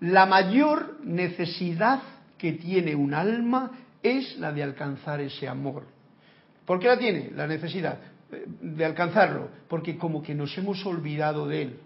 la 0.00 0.24
mayor 0.24 0.98
necesidad 1.04 2.02
que 2.38 2.52
tiene 2.54 2.94
un 2.94 3.12
alma 3.12 3.70
es 4.02 4.38
la 4.38 4.50
de 4.50 4.62
alcanzar 4.62 5.20
ese 5.20 5.46
amor. 5.46 5.84
¿Por 6.64 6.80
qué 6.80 6.88
la 6.88 6.98
tiene? 6.98 7.30
La 7.34 7.46
necesidad 7.46 7.98
de 8.30 8.84
alcanzarlo, 8.84 9.50
porque 9.68 9.98
como 9.98 10.22
que 10.22 10.34
nos 10.34 10.56
hemos 10.56 10.84
olvidado 10.86 11.46
de 11.46 11.62
él. 11.62 11.80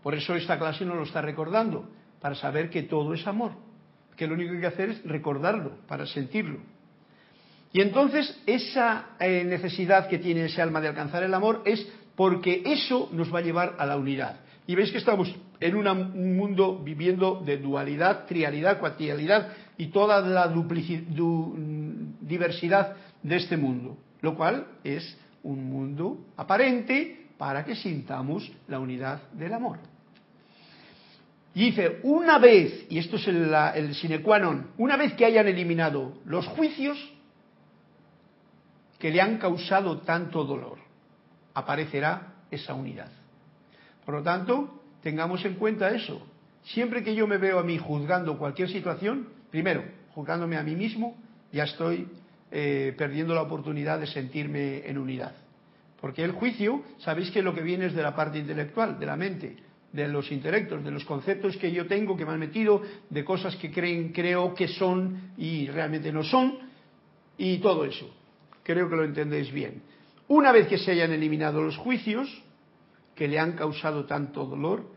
Por 0.00 0.14
eso 0.14 0.34
esta 0.36 0.58
clase 0.58 0.84
nos 0.84 0.96
lo 0.96 1.02
está 1.02 1.20
recordando, 1.20 1.88
para 2.20 2.36
saber 2.36 2.70
que 2.70 2.84
todo 2.84 3.14
es 3.14 3.26
amor, 3.26 3.52
que 4.22 4.28
lo 4.28 4.34
único 4.34 4.50
que 4.50 4.56
hay 4.58 4.60
que 4.60 4.66
hacer 4.68 4.90
es 4.90 5.04
recordarlo, 5.04 5.78
para 5.88 6.06
sentirlo. 6.06 6.60
Y 7.72 7.80
entonces 7.80 8.40
esa 8.46 9.16
eh, 9.18 9.42
necesidad 9.44 10.06
que 10.06 10.18
tiene 10.18 10.44
ese 10.44 10.62
alma 10.62 10.80
de 10.80 10.86
alcanzar 10.86 11.24
el 11.24 11.34
amor 11.34 11.62
es 11.64 11.84
porque 12.14 12.62
eso 12.64 13.08
nos 13.12 13.34
va 13.34 13.40
a 13.40 13.42
llevar 13.42 13.74
a 13.78 13.86
la 13.86 13.96
unidad. 13.96 14.36
Y 14.68 14.76
veis 14.76 14.92
que 14.92 14.98
estamos 14.98 15.34
en 15.58 15.74
un 15.74 16.36
mundo 16.36 16.78
viviendo 16.78 17.42
de 17.44 17.56
dualidad, 17.56 18.26
trialidad, 18.26 18.78
cuatrialidad 18.78 19.48
y 19.76 19.86
toda 19.86 20.20
la 20.20 20.46
diversidad 22.20 22.94
de 23.24 23.36
este 23.36 23.56
mundo, 23.56 23.96
lo 24.20 24.36
cual 24.36 24.68
es 24.84 25.18
un 25.42 25.64
mundo 25.64 26.26
aparente 26.36 27.26
para 27.36 27.64
que 27.64 27.74
sintamos 27.74 28.52
la 28.68 28.78
unidad 28.78 29.32
del 29.32 29.52
amor. 29.52 29.91
Y 31.54 31.66
dice, 31.66 32.00
una 32.02 32.38
vez, 32.38 32.86
y 32.88 32.98
esto 32.98 33.16
es 33.16 33.28
el, 33.28 33.52
el 33.52 33.94
sine 33.94 34.22
qua 34.22 34.38
non, 34.38 34.72
una 34.78 34.96
vez 34.96 35.12
que 35.12 35.26
hayan 35.26 35.46
eliminado 35.46 36.14
los 36.24 36.46
juicios 36.46 36.96
que 38.98 39.10
le 39.10 39.20
han 39.20 39.36
causado 39.36 39.98
tanto 39.98 40.44
dolor, 40.44 40.78
aparecerá 41.52 42.34
esa 42.50 42.72
unidad. 42.72 43.10
Por 44.06 44.14
lo 44.14 44.22
tanto, 44.22 44.80
tengamos 45.02 45.44
en 45.44 45.54
cuenta 45.54 45.90
eso. 45.90 46.26
Siempre 46.62 47.02
que 47.02 47.14
yo 47.14 47.26
me 47.26 47.36
veo 47.36 47.58
a 47.58 47.64
mí 47.64 47.76
juzgando 47.76 48.38
cualquier 48.38 48.70
situación, 48.70 49.28
primero, 49.50 49.84
juzgándome 50.14 50.56
a 50.56 50.62
mí 50.62 50.74
mismo, 50.74 51.16
ya 51.52 51.64
estoy 51.64 52.08
eh, 52.50 52.94
perdiendo 52.96 53.34
la 53.34 53.42
oportunidad 53.42 53.98
de 53.98 54.06
sentirme 54.06 54.88
en 54.88 54.96
unidad. 54.96 55.34
Porque 56.00 56.24
el 56.24 56.32
juicio, 56.32 56.82
sabéis 56.98 57.30
que 57.30 57.42
lo 57.42 57.54
que 57.54 57.62
viene 57.62 57.86
es 57.86 57.94
de 57.94 58.02
la 58.02 58.14
parte 58.14 58.38
intelectual, 58.38 58.98
de 58.98 59.06
la 59.06 59.16
mente, 59.16 59.56
de 59.92 60.08
los 60.08 60.32
intelectos, 60.32 60.82
de 60.82 60.90
los 60.90 61.04
conceptos 61.04 61.56
que 61.56 61.70
yo 61.70 61.86
tengo, 61.86 62.16
que 62.16 62.24
me 62.24 62.32
han 62.32 62.40
metido, 62.40 62.82
de 63.10 63.24
cosas 63.24 63.56
que 63.56 63.70
creen, 63.70 64.12
creo 64.12 64.54
que 64.54 64.68
son 64.68 65.32
y 65.36 65.66
realmente 65.66 66.10
no 66.12 66.22
son, 66.22 66.58
y 67.36 67.58
todo 67.58 67.84
eso. 67.84 68.10
Creo 68.62 68.88
que 68.88 68.96
lo 68.96 69.04
entendéis 69.04 69.52
bien. 69.52 69.82
Una 70.28 70.52
vez 70.52 70.66
que 70.68 70.78
se 70.78 70.92
hayan 70.92 71.12
eliminado 71.12 71.62
los 71.62 71.76
juicios, 71.76 72.42
que 73.14 73.28
le 73.28 73.38
han 73.38 73.52
causado 73.52 74.06
tanto 74.06 74.46
dolor, 74.46 74.88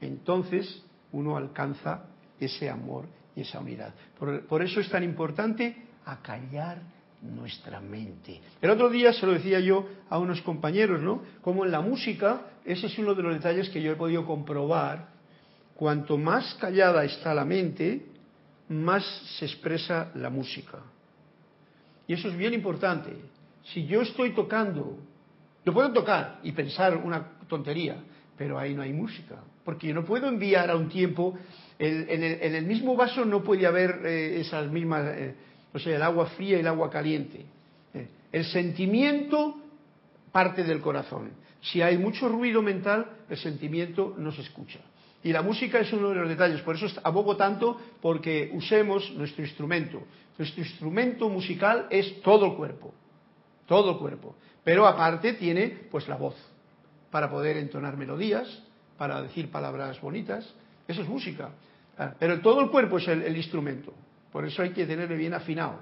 entonces 0.00 0.82
uno 1.12 1.36
alcanza 1.36 2.04
ese 2.38 2.70
amor 2.70 3.06
y 3.34 3.40
esa 3.40 3.60
unidad. 3.60 3.94
Por, 4.18 4.62
eso 4.62 4.80
es 4.80 4.88
tan 4.88 5.02
importante 5.02 5.76
acallar 6.04 6.82
nuestra 7.24 7.80
mente. 7.80 8.40
El 8.60 8.70
otro 8.70 8.90
día 8.90 9.12
se 9.12 9.26
lo 9.26 9.32
decía 9.32 9.60
yo 9.60 9.86
a 10.10 10.18
unos 10.18 10.42
compañeros, 10.42 11.00
¿no? 11.00 11.22
Como 11.40 11.64
en 11.64 11.70
la 11.70 11.80
música, 11.80 12.42
ese 12.64 12.86
es 12.86 12.98
uno 12.98 13.14
de 13.14 13.22
los 13.22 13.34
detalles 13.34 13.68
que 13.70 13.82
yo 13.82 13.92
he 13.92 13.96
podido 13.96 14.26
comprobar. 14.26 15.08
Cuanto 15.74 16.18
más 16.18 16.54
callada 16.54 17.04
está 17.04 17.34
la 17.34 17.44
mente, 17.44 18.06
más 18.68 19.04
se 19.38 19.46
expresa 19.46 20.10
la 20.14 20.30
música. 20.30 20.78
Y 22.06 22.12
eso 22.12 22.28
es 22.28 22.36
bien 22.36 22.54
importante. 22.54 23.10
Si 23.64 23.86
yo 23.86 24.02
estoy 24.02 24.34
tocando, 24.34 24.98
lo 25.64 25.72
puedo 25.72 25.92
tocar 25.92 26.40
y 26.42 26.52
pensar 26.52 26.96
una 26.96 27.38
tontería, 27.48 27.96
pero 28.36 28.58
ahí 28.58 28.74
no 28.74 28.82
hay 28.82 28.92
música, 28.92 29.36
porque 29.64 29.88
yo 29.88 29.94
no 29.94 30.04
puedo 30.04 30.28
enviar 30.28 30.70
a 30.70 30.76
un 30.76 30.88
tiempo, 30.88 31.34
el, 31.78 32.08
en, 32.08 32.22
el, 32.22 32.42
en, 32.42 32.54
el, 32.54 32.66
mismo 32.66 32.94
vaso 32.94 33.24
no 33.24 33.42
puede 33.42 33.66
haber 33.66 34.00
eh, 34.04 34.40
esas 34.40 34.70
mismas, 34.70 35.06
eh, 35.16 35.34
o 35.74 35.78
sea, 35.78 35.96
el 35.96 36.02
agua 36.02 36.26
fría 36.26 36.56
y 36.56 36.60
el 36.60 36.68
agua 36.68 36.88
caliente. 36.88 37.44
Eh, 37.92 38.08
el 38.32 38.44
sentimiento 38.44 39.56
parte 40.30 40.62
del 40.62 40.80
corazón. 40.80 41.32
Si 41.60 41.82
hay 41.82 41.98
mucho 41.98 42.28
ruido 42.28 42.62
mental, 42.62 43.06
el 43.28 43.36
sentimiento 43.36 44.14
no 44.16 44.30
se 44.32 44.42
escucha. 44.42 44.78
Y 45.22 45.32
la 45.32 45.42
música 45.42 45.80
es 45.80 45.92
uno 45.92 46.10
de 46.10 46.16
los 46.16 46.28
detalles, 46.28 46.60
por 46.60 46.76
eso 46.76 46.86
abogo 47.02 47.36
tanto 47.36 47.80
porque 48.00 48.50
usemos 48.52 49.10
nuestro 49.12 49.42
instrumento. 49.42 50.02
Nuestro 50.38 50.62
instrumento 50.62 51.28
musical 51.28 51.86
es 51.90 52.20
todo 52.22 52.46
el 52.46 52.54
cuerpo, 52.54 52.92
todo 53.66 53.92
el 53.92 53.98
cuerpo. 53.98 54.36
Pero 54.62 54.86
aparte 54.86 55.32
tiene 55.32 55.68
pues 55.90 56.06
la 56.08 56.16
voz 56.16 56.34
para 57.10 57.30
poder 57.30 57.56
entonar 57.56 57.96
melodías, 57.96 58.62
para 58.98 59.22
decir 59.22 59.50
palabras 59.50 60.00
bonitas. 60.00 60.52
Eso 60.86 61.02
es 61.02 61.08
música. 61.08 61.50
Ah, 61.96 62.12
Pero 62.18 62.40
todo 62.40 62.60
el 62.60 62.70
cuerpo 62.70 62.98
es 62.98 63.08
el, 63.08 63.22
el 63.22 63.36
instrumento. 63.36 63.94
Por 64.34 64.44
eso 64.44 64.62
hay 64.62 64.70
que 64.70 64.84
tenerle 64.84 65.14
bien 65.16 65.32
afinado. 65.32 65.78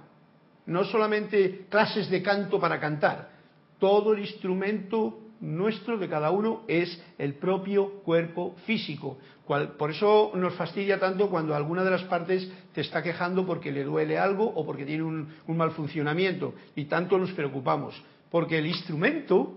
No 0.67 0.85
solamente 0.85 1.65
clases 1.71 2.11
de 2.11 2.23
canto 2.23 2.61
para 2.61 2.79
cantar. 2.79 3.31
Todo 3.79 4.13
el 4.13 4.19
instrumento 4.19 5.21
nuestro 5.41 5.97
de 5.97 6.07
cada 6.07 6.31
uno 6.31 6.61
es 6.69 7.03
el 7.17 7.37
propio 7.37 8.03
cuerpo 8.03 8.55
físico. 8.67 9.17
Por 9.47 9.91
eso 9.91 10.33
nos 10.35 10.53
fastidia 10.53 11.01
tanto 11.01 11.31
cuando 11.31 11.55
alguna 11.55 11.83
de 11.83 11.93
las 11.93 12.03
partes 12.05 12.47
te 12.75 12.83
está 12.83 13.03
quejando 13.03 13.47
porque 13.47 13.73
le 13.73 13.85
duele 13.85 14.19
algo 14.19 14.45
o 14.45 14.67
porque 14.67 14.85
tiene 14.85 15.05
un, 15.05 15.33
un 15.47 15.57
mal 15.57 15.71
funcionamiento. 15.71 16.53
Y 16.77 16.85
tanto 16.85 17.17
nos 17.17 17.33
preocupamos. 17.33 18.03
Porque 18.31 18.59
el 18.59 18.67
instrumento, 18.67 19.55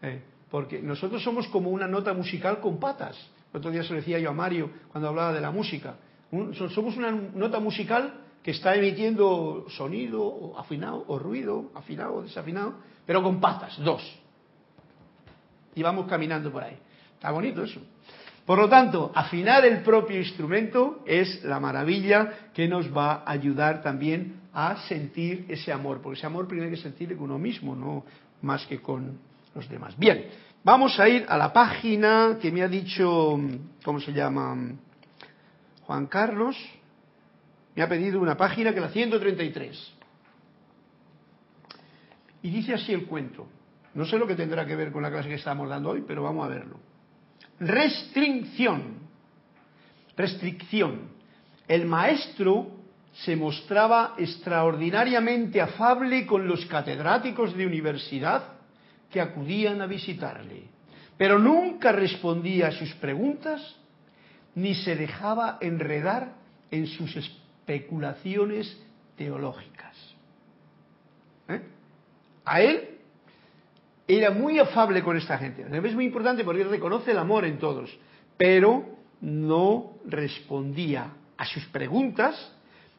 eh, 0.00 0.22
porque 0.50 0.80
nosotros 0.80 1.22
somos 1.22 1.46
como 1.48 1.68
una 1.68 1.86
nota 1.86 2.14
musical 2.14 2.60
con 2.60 2.80
patas. 2.80 3.18
El 3.52 3.58
otro 3.58 3.70
día 3.70 3.82
se 3.82 3.90
lo 3.90 3.96
decía 3.96 4.18
yo 4.18 4.30
a 4.30 4.32
Mario 4.32 4.70
cuando 4.90 5.10
hablaba 5.10 5.34
de 5.34 5.42
la 5.42 5.50
música. 5.50 5.96
Somos 6.74 6.96
una 6.96 7.10
nota 7.10 7.60
musical 7.60 8.20
que 8.42 8.50
está 8.50 8.74
emitiendo 8.74 9.66
sonido 9.70 10.58
afinado 10.58 11.04
o 11.08 11.18
ruido, 11.18 11.70
afinado 11.74 12.16
o 12.16 12.22
desafinado, 12.22 12.74
pero 13.06 13.22
con 13.22 13.40
patas, 13.40 13.78
dos 13.82 14.02
y 15.74 15.82
vamos 15.82 16.06
caminando 16.06 16.50
por 16.50 16.62
ahí. 16.62 16.76
Está 17.14 17.30
bonito 17.30 17.64
eso. 17.64 17.80
Por 18.44 18.58
lo 18.58 18.68
tanto, 18.68 19.10
afinar 19.14 19.64
el 19.64 19.82
propio 19.82 20.18
instrumento 20.18 21.02
es 21.06 21.42
la 21.44 21.58
maravilla 21.58 22.50
que 22.52 22.68
nos 22.68 22.94
va 22.94 23.22
a 23.24 23.30
ayudar 23.30 23.82
también 23.82 24.42
a 24.52 24.76
sentir 24.86 25.46
ese 25.48 25.72
amor, 25.72 26.00
porque 26.02 26.18
ese 26.18 26.26
amor 26.26 26.46
primero 26.46 26.68
hay 26.68 26.76
que 26.76 26.82
sentirlo 26.82 27.16
con 27.16 27.30
uno 27.30 27.38
mismo, 27.38 27.74
no 27.74 28.04
más 28.42 28.66
que 28.66 28.80
con 28.80 29.18
los 29.54 29.68
demás. 29.68 29.96
Bien, 29.96 30.26
vamos 30.62 31.00
a 31.00 31.08
ir 31.08 31.24
a 31.26 31.38
la 31.38 31.52
página 31.52 32.38
que 32.40 32.52
me 32.52 32.62
ha 32.62 32.68
dicho, 32.68 33.40
¿cómo 33.82 33.98
se 33.98 34.12
llama? 34.12 34.56
Juan 35.86 36.06
Carlos. 36.06 36.56
Me 37.74 37.82
ha 37.82 37.88
pedido 37.88 38.20
una 38.20 38.36
página 38.36 38.72
que 38.72 38.80
la 38.80 38.88
133. 38.88 39.92
Y 42.42 42.50
dice 42.50 42.74
así 42.74 42.92
el 42.92 43.06
cuento. 43.06 43.46
No 43.94 44.04
sé 44.04 44.18
lo 44.18 44.26
que 44.26 44.34
tendrá 44.34 44.66
que 44.66 44.76
ver 44.76 44.92
con 44.92 45.02
la 45.02 45.10
clase 45.10 45.28
que 45.28 45.36
estamos 45.36 45.68
dando 45.68 45.90
hoy, 45.90 46.04
pero 46.06 46.22
vamos 46.22 46.44
a 46.44 46.48
verlo. 46.48 46.78
Restricción. 47.60 48.98
Restricción. 50.16 51.08
El 51.66 51.86
maestro 51.86 52.70
se 53.12 53.36
mostraba 53.36 54.14
extraordinariamente 54.18 55.60
afable 55.60 56.26
con 56.26 56.46
los 56.46 56.66
catedráticos 56.66 57.56
de 57.56 57.66
universidad 57.66 58.54
que 59.10 59.20
acudían 59.20 59.80
a 59.80 59.86
visitarle, 59.86 60.64
pero 61.16 61.38
nunca 61.38 61.92
respondía 61.92 62.68
a 62.68 62.72
sus 62.72 62.92
preguntas 62.94 63.76
ni 64.54 64.74
se 64.74 64.96
dejaba 64.96 65.58
enredar 65.60 66.34
en 66.70 66.86
sus 66.86 67.16
especulaciones 67.16 68.80
teológicas. 69.16 69.96
¿Eh? 71.48 71.60
A 72.44 72.60
él 72.60 72.98
era 74.06 74.30
muy 74.30 74.58
afable 74.58 75.02
con 75.02 75.16
esta 75.16 75.38
gente. 75.38 75.62
Es 75.62 75.94
muy 75.94 76.04
importante 76.04 76.44
porque 76.44 76.64
reconoce 76.64 77.12
el 77.12 77.18
amor 77.18 77.44
en 77.44 77.58
todos, 77.58 77.96
pero 78.36 78.84
no 79.20 79.94
respondía 80.06 81.12
a 81.36 81.46
sus 81.46 81.64
preguntas 81.66 82.52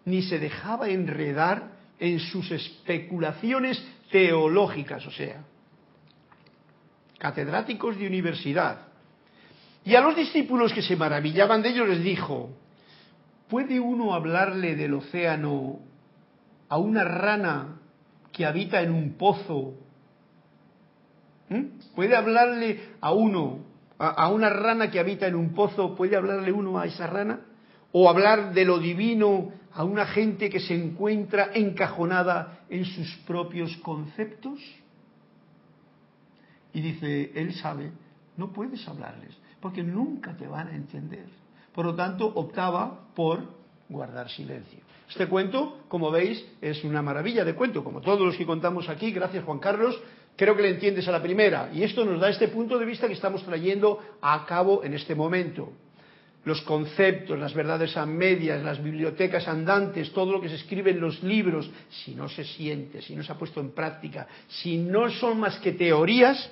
ni 0.06 0.22
se 0.24 0.40
dejaba 0.40 0.90
enredar 0.90 1.72
en 2.00 2.20
sus 2.20 2.52
especulaciones 2.52 3.84
teológicas, 4.12 5.06
o 5.08 5.12
sea, 5.12 5.44
catedráticos 7.18 7.98
de 7.98 8.08
universidad. 8.08 8.88
Y 9.86 9.96
a 9.96 10.02
los 10.02 10.16
discípulos 10.16 10.74
que 10.74 10.82
se 10.82 10.96
maravillaban 10.96 11.62
de 11.62 11.70
ellos 11.70 11.88
les 11.88 12.04
dijo, 12.04 12.50
¿puede 13.48 13.80
uno 13.80 14.14
hablarle 14.14 14.76
del 14.76 14.96
océano 14.96 15.80
a 16.68 16.78
una 16.78 17.04
rana 17.04 17.80
que 18.32 18.46
habita 18.46 18.82
en 18.82 18.92
un 18.92 19.14
pozo 19.14 19.76
¿Mm? 21.50 21.94
¿Puede 21.96 22.16
hablarle 22.16 22.80
a 23.02 23.14
uno, 23.14 23.60
a, 24.00 24.08
a, 24.08 24.30
una 24.30 24.50
rana 24.50 24.90
que 24.90 25.00
habita 25.00 25.28
en 25.28 25.36
un 25.36 25.54
pozo, 25.54 25.96
puede 25.96 26.16
hablarle 26.16 26.52
uno 26.52 26.80
a 26.80 26.86
esa 26.86 27.08
rana? 27.08 27.42
¿O 27.92 28.10
hablar 28.10 28.54
de 28.54 28.66
lo 28.66 28.80
divino 28.80 29.52
a 29.72 29.84
una 29.84 30.06
gente 30.06 30.50
que 30.50 30.60
se 30.60 30.74
encuentra 30.74 31.52
encajonada 31.54 32.60
en 32.70 32.86
sus 32.86 33.16
propios 33.28 33.76
conceptos? 33.78 34.60
Y 36.74 36.82
dice, 36.82 37.32
él 37.36 37.54
sabe, 37.54 37.92
no 38.36 38.52
puedes 38.52 38.86
hablarles, 38.88 39.38
porque 39.66 39.82
nunca 39.82 40.38
te 40.38 40.46
van 40.46 40.68
a 40.68 40.76
entender. 40.76 41.26
Por 41.74 41.88
lo 41.88 41.96
tanto, 41.96 42.28
optaba 42.28 43.08
por 43.16 43.40
guardar 43.90 44.30
silencio. 44.30 44.78
Este 45.10 45.26
cuento, 45.26 45.86
como 45.88 46.12
veis, 46.12 46.46
es 46.62 46.84
una 46.84 47.02
maravilla 47.02 47.44
de 47.44 47.56
cuento, 47.56 47.84
como 47.84 48.00
todos 48.00 48.22
los 48.22 48.38
que 48.38 48.46
contamos 48.46 48.90
aquí, 48.90 49.10
gracias 49.10 49.44
Juan 49.44 49.58
Carlos, 49.58 50.00
creo 50.36 50.56
que 50.56 50.62
le 50.62 50.70
entiendes 50.70 51.08
a 51.08 51.12
la 51.12 51.20
primera. 51.20 51.72
Y 51.74 51.82
esto 51.82 52.06
nos 52.06 52.22
da 52.22 52.30
este 52.30 52.50
punto 52.50 52.78
de 52.78 52.86
vista 52.86 53.08
que 53.08 53.16
estamos 53.16 53.44
trayendo 53.44 54.00
a 54.22 54.46
cabo 54.46 54.84
en 54.84 54.94
este 54.94 55.16
momento. 55.16 55.74
Los 56.44 56.62
conceptos, 56.62 57.40
las 57.40 57.56
verdades 57.56 57.98
a 57.98 58.06
medias, 58.06 58.64
las 58.64 58.84
bibliotecas 58.84 59.48
andantes, 59.48 60.14
todo 60.14 60.32
lo 60.32 60.42
que 60.42 60.50
se 60.50 60.58
escribe 60.58 60.92
en 60.92 61.00
los 61.00 61.24
libros, 61.24 61.68
si 61.90 62.14
no 62.14 62.30
se 62.30 62.44
siente, 62.44 63.02
si 63.02 63.16
no 63.16 63.24
se 63.24 63.32
ha 63.32 63.36
puesto 63.40 63.62
en 63.62 63.72
práctica, 63.72 64.28
si 64.48 64.78
no 64.78 65.10
son 65.10 65.40
más 65.40 65.58
que 65.58 65.72
teorías, 65.72 66.52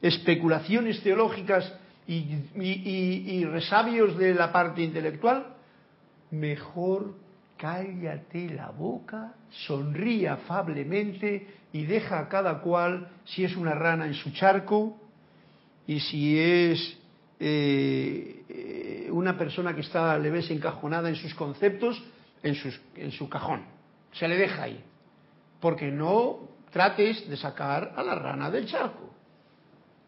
especulaciones 0.00 1.02
teológicas 1.02 1.80
y, 2.06 2.36
y, 2.54 3.44
resabios 3.46 4.16
de 4.18 4.34
la 4.34 4.52
parte 4.52 4.82
intelectual, 4.82 5.46
mejor 6.30 7.14
cállate 7.56 8.50
la 8.50 8.70
boca, 8.70 9.34
sonríe 9.66 10.28
afablemente 10.28 11.46
y 11.72 11.86
deja 11.86 12.18
a 12.18 12.28
cada 12.28 12.60
cual, 12.60 13.08
si 13.24 13.44
es 13.44 13.56
una 13.56 13.74
rana 13.74 14.06
en 14.06 14.14
su 14.14 14.32
charco 14.32 14.98
y 15.86 16.00
si 16.00 16.38
es 16.38 16.98
eh, 17.40 19.08
una 19.10 19.38
persona 19.38 19.74
que 19.74 19.80
está, 19.80 20.18
le 20.18 20.30
ves 20.30 20.50
encajonada 20.50 21.08
en 21.08 21.16
sus 21.16 21.34
conceptos, 21.34 22.02
en, 22.42 22.54
sus, 22.54 22.78
en 22.96 23.12
su 23.12 23.28
cajón. 23.28 23.64
Se 24.12 24.28
le 24.28 24.36
deja 24.36 24.64
ahí. 24.64 24.82
Porque 25.60 25.90
no 25.90 26.40
trates 26.70 27.28
de 27.28 27.36
sacar 27.36 27.94
a 27.96 28.02
la 28.02 28.14
rana 28.14 28.50
del 28.50 28.66
charco, 28.66 29.14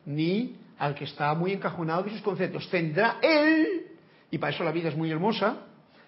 ni 0.05 0.57
al 0.79 0.95
que 0.95 1.05
está 1.05 1.35
muy 1.35 1.53
encajonado 1.53 2.05
en 2.05 2.13
sus 2.13 2.23
conceptos. 2.23 2.69
Tendrá 2.71 3.19
él, 3.23 3.87
y 4.31 4.39
para 4.39 4.53
eso 4.55 4.65
la 4.65 4.73
vida 4.73 4.89
es 4.89 4.97
muy 4.97 5.11
hermosa, 5.11 5.59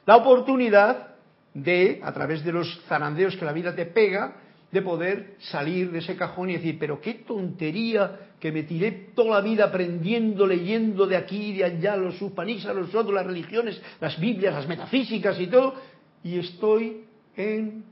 la 0.07 0.17
oportunidad 0.17 1.15
de, 1.55 2.01
a 2.03 2.13
través 2.13 2.45
de 2.45 2.53
los 2.53 2.81
zarandeos 2.89 3.37
que 3.37 3.45
la 3.45 3.53
vida 3.53 3.75
te 3.75 3.87
pega, 3.87 4.37
de 4.71 4.83
poder 4.83 5.37
salir 5.39 5.91
de 5.91 6.01
ese 6.01 6.15
cajón 6.17 6.51
y 6.51 6.55
decir, 6.55 6.79
pero 6.79 7.01
qué 7.01 7.15
tontería 7.15 8.29
que 8.39 8.53
me 8.53 8.65
tiré 8.65 8.93
toda 9.15 9.37
la 9.37 9.41
vida 9.41 9.65
aprendiendo, 9.65 10.47
leyendo 10.47 11.07
de 11.07 11.17
aquí 11.17 11.47
y 11.47 11.59
de 11.59 11.65
allá 11.65 11.97
los 11.97 12.21
upanisas, 12.21 12.77
los 12.77 12.95
otros, 12.95 13.15
las 13.15 13.27
religiones, 13.27 13.81
las 14.01 14.21
Biblias, 14.21 14.55
las 14.55 14.69
metafísicas 14.69 15.41
y 15.41 15.47
todo, 15.47 15.75
y 16.23 16.39
estoy 16.39 17.05
en, 17.37 17.85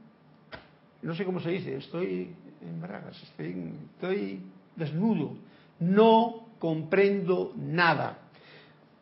no 1.03 1.15
sé 1.15 1.25
cómo 1.25 1.41
se 1.41 1.51
dice, 1.51 1.77
estoy 1.77 2.31
en 2.61 2.81
bragas, 2.81 3.21
estoy, 3.23 3.73
estoy 3.95 4.41
desnudo, 4.77 5.37
no 5.81 6.46
comprendo 6.59 7.53
nada. 7.57 8.19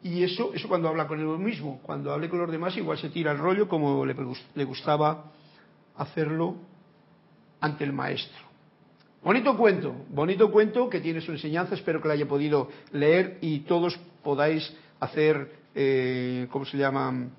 Y 0.03 0.23
eso, 0.23 0.53
eso 0.53 0.69
cuando 0.69 0.89
habla 0.89 1.07
con 1.07 1.19
él 1.19 1.27
mismo, 1.39 1.81
cuando 1.83 2.13
hable 2.13 2.29
con 2.29 2.39
los 2.39 2.51
demás 2.51 2.77
igual 2.77 2.99
se 2.99 3.09
tira 3.09 3.33
el 3.33 3.39
rollo 3.39 3.69
como 3.69 4.05
le, 4.05 4.15
le 4.55 4.65
gustaba 4.65 5.33
hacerlo 5.97 6.57
ante 7.61 7.85
el 7.85 7.93
maestro. 7.93 8.45
Bonito 9.23 9.57
cuento, 9.57 9.95
bonito 10.11 10.53
cuento 10.53 10.91
que 10.91 11.01
tiene 11.01 11.23
su 11.23 11.33
enseñanza, 11.33 11.75
espero 11.75 12.03
que 12.03 12.09
lo 12.09 12.15
haya 12.15 12.29
podido 12.29 12.69
leer 12.93 13.39
y 13.41 13.61
todos 13.61 13.99
podáis 14.23 14.71
hacer, 15.01 15.51
eh, 15.75 16.47
¿cómo 16.51 16.67
se 16.67 16.77
llama?, 16.77 17.31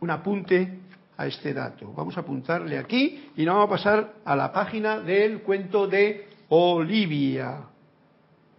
un 0.00 0.10
apunte 0.10 0.78
a 1.18 1.26
este 1.26 1.52
dato. 1.52 1.92
Vamos 1.92 2.16
a 2.16 2.20
apuntarle 2.20 2.78
aquí 2.78 3.30
y 3.36 3.44
nos 3.44 3.54
vamos 3.54 3.68
a 3.68 3.76
pasar 3.76 4.14
a 4.24 4.34
la 4.34 4.52
página 4.52 5.00
del 5.00 5.42
cuento 5.42 5.86
de 5.86 6.28
Olivia. 6.48 7.71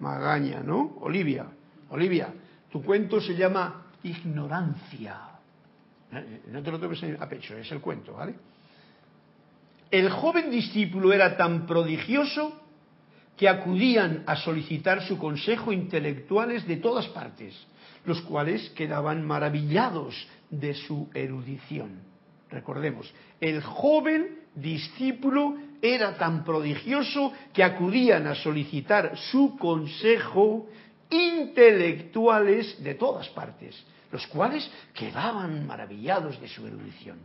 Magaña, 0.03 0.59
¿no? 0.61 0.97
Olivia, 0.99 1.47
Olivia, 1.89 2.33
tu 2.69 2.83
cuento 2.83 3.21
se 3.21 3.35
llama 3.35 3.87
Ignorancia. 4.03 5.17
No 6.51 6.61
te 6.61 6.71
lo 6.71 6.79
tomes 6.79 7.01
a 7.19 7.27
pecho, 7.27 7.57
es 7.57 7.71
el 7.71 7.79
cuento, 7.79 8.13
¿vale? 8.13 8.35
El 9.89 10.09
joven 10.09 10.51
discípulo 10.51 11.13
era 11.13 11.37
tan 11.37 11.65
prodigioso 11.65 12.59
que 13.37 13.47
acudían 13.47 14.23
a 14.27 14.35
solicitar 14.35 15.01
su 15.03 15.17
consejo 15.17 15.71
intelectuales 15.71 16.67
de 16.67 16.77
todas 16.77 17.07
partes, 17.07 17.55
los 18.05 18.21
cuales 18.21 18.69
quedaban 18.71 19.25
maravillados 19.25 20.15
de 20.49 20.73
su 20.73 21.09
erudición. 21.13 22.01
Recordemos, 22.51 23.11
el 23.39 23.63
joven 23.63 24.39
discípulo 24.53 25.55
era 25.83 26.15
tan 26.15 26.45
prodigioso 26.45 27.33
que 27.51 27.61
acudían 27.61 28.25
a 28.25 28.35
solicitar 28.35 29.17
su 29.17 29.57
consejo 29.57 30.69
intelectuales 31.09 32.81
de 32.81 32.95
todas 32.95 33.27
partes, 33.29 33.75
los 34.09 34.25
cuales 34.27 34.71
quedaban 34.93 35.67
maravillados 35.67 36.39
de 36.39 36.47
su 36.47 36.65
erudición. 36.65 37.17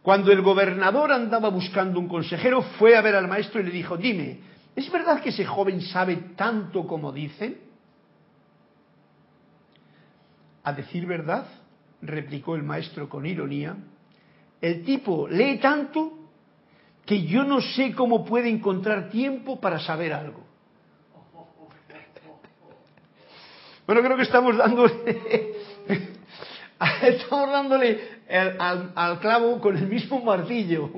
Cuando 0.00 0.30
el 0.30 0.42
gobernador 0.42 1.10
andaba 1.10 1.48
buscando 1.48 1.98
un 1.98 2.06
consejero, 2.06 2.62
fue 2.78 2.96
a 2.96 3.02
ver 3.02 3.16
al 3.16 3.26
maestro 3.26 3.60
y 3.60 3.64
le 3.64 3.72
dijo, 3.72 3.96
dime, 3.96 4.38
¿es 4.76 4.88
verdad 4.92 5.20
que 5.20 5.30
ese 5.30 5.44
joven 5.44 5.82
sabe 5.82 6.14
tanto 6.36 6.86
como 6.86 7.10
dicen? 7.10 7.58
A 10.62 10.72
decir 10.72 11.04
verdad, 11.04 11.48
replicó 12.00 12.54
el 12.54 12.62
maestro 12.62 13.08
con 13.08 13.26
ironía, 13.26 13.76
el 14.60 14.84
tipo 14.84 15.26
lee 15.26 15.58
tanto 15.58 16.15
que 17.06 17.22
yo 17.22 17.44
no 17.44 17.60
sé 17.60 17.94
cómo 17.94 18.24
puede 18.24 18.48
encontrar 18.48 19.08
tiempo 19.10 19.60
para 19.60 19.78
saber 19.78 20.12
algo. 20.12 20.44
Bueno, 23.86 24.02
creo 24.02 24.16
que 24.16 24.24
estamos 24.24 24.56
dándole, 24.56 25.54
estamos 27.02 27.52
dándole 27.52 28.00
al, 28.28 28.92
al, 28.96 29.20
clavo 29.20 29.60
con 29.60 29.76
el 29.76 29.86
mismo 29.86 30.20
martillo, 30.24 30.90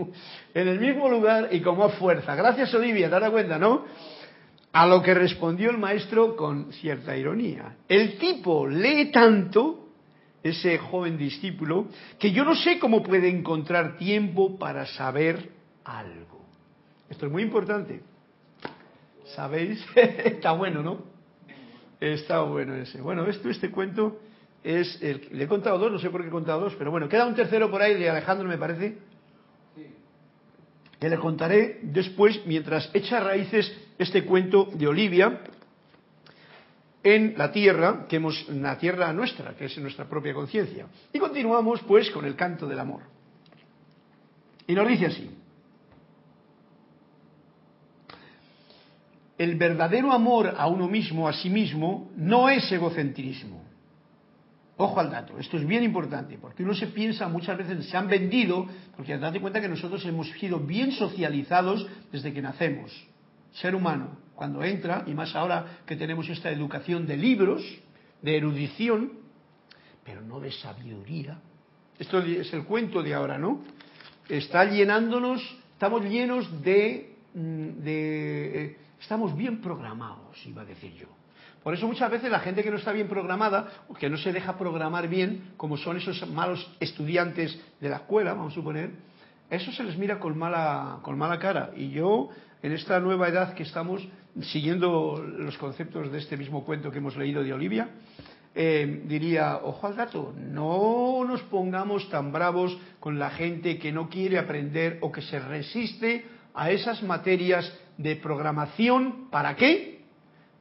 en 0.55 0.68
el 0.68 0.81
mismo 0.81 1.11
lugar 1.11 1.51
y 1.53 1.61
con 1.61 1.77
más 1.77 1.94
fuerza. 1.97 2.35
Gracias, 2.35 2.73
Olivia, 2.73 3.11
te 3.11 3.21
das 3.21 3.31
cuenta, 3.31 3.59
¿no? 3.59 3.85
A 4.73 4.87
lo 4.87 5.03
que 5.03 5.12
respondió 5.12 5.71
el 5.71 5.77
maestro 5.77 6.35
con 6.35 6.73
cierta 6.73 7.14
ironía. 7.14 7.77
El 7.87 8.16
tipo 8.16 8.66
lee 8.66 9.11
tanto, 9.12 9.88
ese 10.42 10.79
joven 10.79 11.18
discípulo, 11.18 11.88
que 12.18 12.33
yo 12.33 12.42
no 12.44 12.55
sé 12.55 12.79
cómo 12.79 13.03
puede 13.03 13.29
encontrar 13.29 13.99
tiempo 13.99 14.59
para 14.59 14.87
saber 14.87 15.58
algo. 15.88 16.44
Esto 17.09 17.27
es 17.27 17.33
muy 17.33 17.42
importante. 17.42 18.03
¿Sabéis? 19.35 19.85
Está 19.94 20.53
bueno, 20.53 20.83
¿no? 20.83 21.03
Está 22.01 22.42
bueno 22.42 22.74
ese. 22.74 23.01
Bueno, 23.01 23.27
esto, 23.27 23.48
este 23.48 23.70
cuento 23.70 24.20
es 24.62 25.01
el, 25.03 25.29
le 25.33 25.44
he 25.44 25.48
contado 25.48 25.79
dos, 25.79 25.90
no 25.90 25.98
sé 25.98 26.11
por 26.11 26.22
qué 26.22 26.29
he 26.29 26.31
contado 26.31 26.61
dos, 26.61 26.74
pero 26.77 26.90
bueno, 26.90 27.09
queda 27.09 27.27
un 27.27 27.35
tercero 27.35 27.70
por 27.70 27.83
ahí 27.83 27.94
de 27.94 28.09
Alejandro, 28.09 28.46
me 28.46 28.59
parece, 28.59 28.98
que 31.01 31.09
le 31.09 31.16
contaré 31.18 31.81
después 31.83 32.42
mientras 32.46 32.90
echa 32.92 33.20
raíces 33.20 33.72
este 33.98 34.24
cuento 34.24 34.68
de 34.72 34.87
Olivia 34.87 35.40
en 37.03 37.35
la 37.37 37.53
tierra, 37.53 38.07
que 38.09 38.16
hemos, 38.16 38.48
la 38.48 38.77
tierra 38.79 39.12
nuestra, 39.12 39.55
que 39.55 39.66
es 39.66 39.79
nuestra 39.79 40.09
propia 40.09 40.35
conciencia. 40.35 40.87
Y 41.12 41.18
continuamos 41.18 41.81
pues 41.83 42.11
con 42.11 42.24
el 42.24 42.35
canto 42.35 42.66
del 42.66 42.79
amor. 42.79 43.03
Y 44.66 44.74
nos 44.74 44.87
dice 44.87 45.07
así. 45.07 45.31
El 49.38 49.55
verdadero 49.55 50.12
amor 50.12 50.55
a 50.57 50.66
uno 50.66 50.88
mismo, 50.88 51.29
a 51.29 51.33
sí 51.33 51.48
mismo, 51.48 52.11
no 52.16 52.48
es 52.48 52.70
egocentrismo. 52.70 53.64
Ojo 54.77 55.01
al 55.01 55.11
dato, 55.11 55.38
esto 55.38 55.57
es 55.57 55.66
bien 55.66 55.83
importante, 55.83 56.38
porque 56.40 56.62
uno 56.62 56.74
se 56.74 56.88
piensa 56.88 57.29
muchas 57.29 57.57
veces, 57.57 57.87
se 57.87 57.96
han 57.96 58.09
vendido, 58.09 58.66
porque 58.96 59.16
date 59.16 59.40
cuenta 59.40 59.61
que 59.61 59.68
nosotros 59.68 60.05
hemos 60.05 60.31
sido 60.33 60.61
bien 60.61 60.92
socializados 60.92 61.87
desde 62.12 62.33
que 62.33 62.42
nacemos. 62.42 62.92
Ser 63.53 63.74
humano, 63.74 64.18
cuando 64.35 64.62
entra, 64.62 65.05
y 65.07 65.14
más 65.14 65.35
ahora 65.35 65.81
que 65.87 65.96
tenemos 65.96 66.29
esta 66.29 66.51
educación 66.51 67.07
de 67.07 67.16
libros, 67.16 67.62
de 68.22 68.37
erudición, 68.37 69.12
pero 70.05 70.20
no 70.22 70.38
de 70.38 70.53
sabiduría. 70.53 71.40
Esto 71.98 72.20
es 72.20 72.53
el 72.53 72.64
cuento 72.64 73.03
de 73.03 73.14
ahora, 73.14 73.37
¿no? 73.37 73.64
Está 74.29 74.64
llenándonos, 74.64 75.42
estamos 75.72 76.05
llenos 76.05 76.62
de, 76.62 77.16
mm, 77.35 77.68
de 77.83 78.64
eh, 78.64 78.77
Estamos 79.00 79.37
bien 79.37 79.61
programados, 79.61 80.44
iba 80.46 80.62
a 80.62 80.64
decir 80.64 80.94
yo. 80.94 81.06
Por 81.62 81.74
eso 81.74 81.87
muchas 81.87 82.11
veces 82.11 82.30
la 82.30 82.40
gente 82.40 82.62
que 82.62 82.70
no 82.70 82.76
está 82.76 82.92
bien 82.92 83.08
programada, 83.08 83.68
o 83.88 83.94
que 83.94 84.08
no 84.08 84.16
se 84.16 84.32
deja 84.32 84.56
programar 84.56 85.08
bien, 85.08 85.52
como 85.56 85.76
son 85.76 85.96
esos 85.96 86.28
malos 86.30 86.70
estudiantes 86.80 87.61
de 87.80 87.88
la 87.88 87.96
escuela, 87.96 88.32
vamos 88.32 88.52
a 88.52 88.54
suponer, 88.54 88.90
eso 89.50 89.72
se 89.72 89.82
les 89.82 89.96
mira 89.96 90.18
con 90.18 90.37
mala, 90.38 90.98
con 91.02 91.18
mala 91.18 91.38
cara. 91.38 91.70
Y 91.76 91.90
yo, 91.90 92.28
en 92.62 92.72
esta 92.72 93.00
nueva 93.00 93.28
edad 93.28 93.54
que 93.54 93.62
estamos, 93.62 94.06
siguiendo 94.42 95.22
los 95.22 95.56
conceptos 95.58 96.12
de 96.12 96.18
este 96.18 96.37
mismo 96.37 96.64
cuento 96.64 96.90
que 96.90 96.98
hemos 96.98 97.16
leído 97.16 97.42
de 97.42 97.52
Olivia, 97.52 97.88
eh, 98.54 99.02
diría, 99.06 99.58
ojo 99.62 99.87
al 99.87 99.96
dato, 99.96 100.34
no 100.37 101.24
nos 101.26 101.42
pongamos 101.42 102.08
tan 102.11 102.32
bravos 102.32 102.76
con 102.98 103.18
la 103.18 103.30
gente 103.30 103.78
que 103.78 103.92
no 103.92 104.08
quiere 104.08 104.38
aprender 104.38 104.98
o 105.00 105.12
que 105.12 105.22
se 105.22 105.38
resiste 105.38 106.26
a 106.54 106.70
esas 106.70 107.02
materias 107.02 107.72
de 107.98 108.16
programación, 108.16 109.28
¿para 109.30 109.56
qué? 109.56 110.00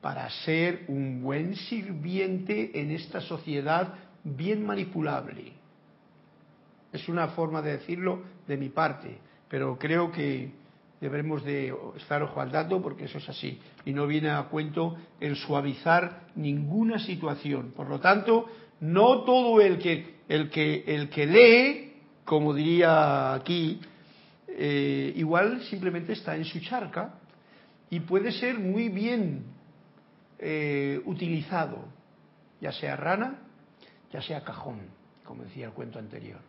Para 0.02 0.30
ser 0.30 0.84
un 0.88 1.21
buen 1.21 1.56
sirviente 1.56 2.82
en 2.82 2.91
esta 2.91 3.21
sociedad 3.21 3.93
bien 4.23 4.65
manipulable. 4.65 5.54
Es 6.91 7.08
una 7.08 7.30
forma 7.30 7.62
de 7.62 7.78
decirlo 7.78 8.23
de 8.47 8.58
mi 8.58 8.69
parte, 8.69 9.19
pero 9.50 9.78
creo 9.78 10.12
que 10.12 10.52
debemos 11.00 11.43
de 11.43 11.73
estar 11.95 12.23
ojo 12.23 12.41
al 12.41 12.52
dato 12.52 12.82
porque 12.82 13.06
eso 13.06 13.19
es 13.19 13.30
así 13.30 13.60
y 13.86 13.93
no 13.93 14.08
viene 14.08 14.32
a 14.32 14.43
cuento 14.43 14.97
el 15.19 15.36
suavizar 15.36 16.23
ninguna 16.36 16.97
situación. 16.97 17.71
Por 17.76 17.88
lo 17.88 18.00
tanto, 18.00 18.47
no 18.80 19.21
todo 19.23 19.62
el 19.62 19.78
que 19.78 20.17
el 20.28 20.50
que 20.50 20.84
el 20.88 21.10
que 21.10 21.26
lee, 21.28 21.93
como 22.26 22.54
diría 22.54 23.36
aquí, 23.36 23.80
eh, 24.47 25.13
igual 25.15 25.62
simplemente 25.69 26.13
está 26.13 26.36
en 26.36 26.45
su 26.45 26.60
charca 26.62 27.13
y 27.89 28.02
puede 28.02 28.32
ser 28.32 28.60
muy 28.60 28.89
bien 28.89 29.43
eh, 30.39 31.02
utilizado, 31.06 31.86
ya 32.62 32.71
sea 32.71 32.95
rana, 32.95 33.39
ya 34.12 34.21
sea 34.21 34.43
cajón, 34.43 34.82
como 35.23 35.43
decía 35.43 35.67
el 35.67 35.73
cuento 35.73 36.00
anterior. 36.00 36.39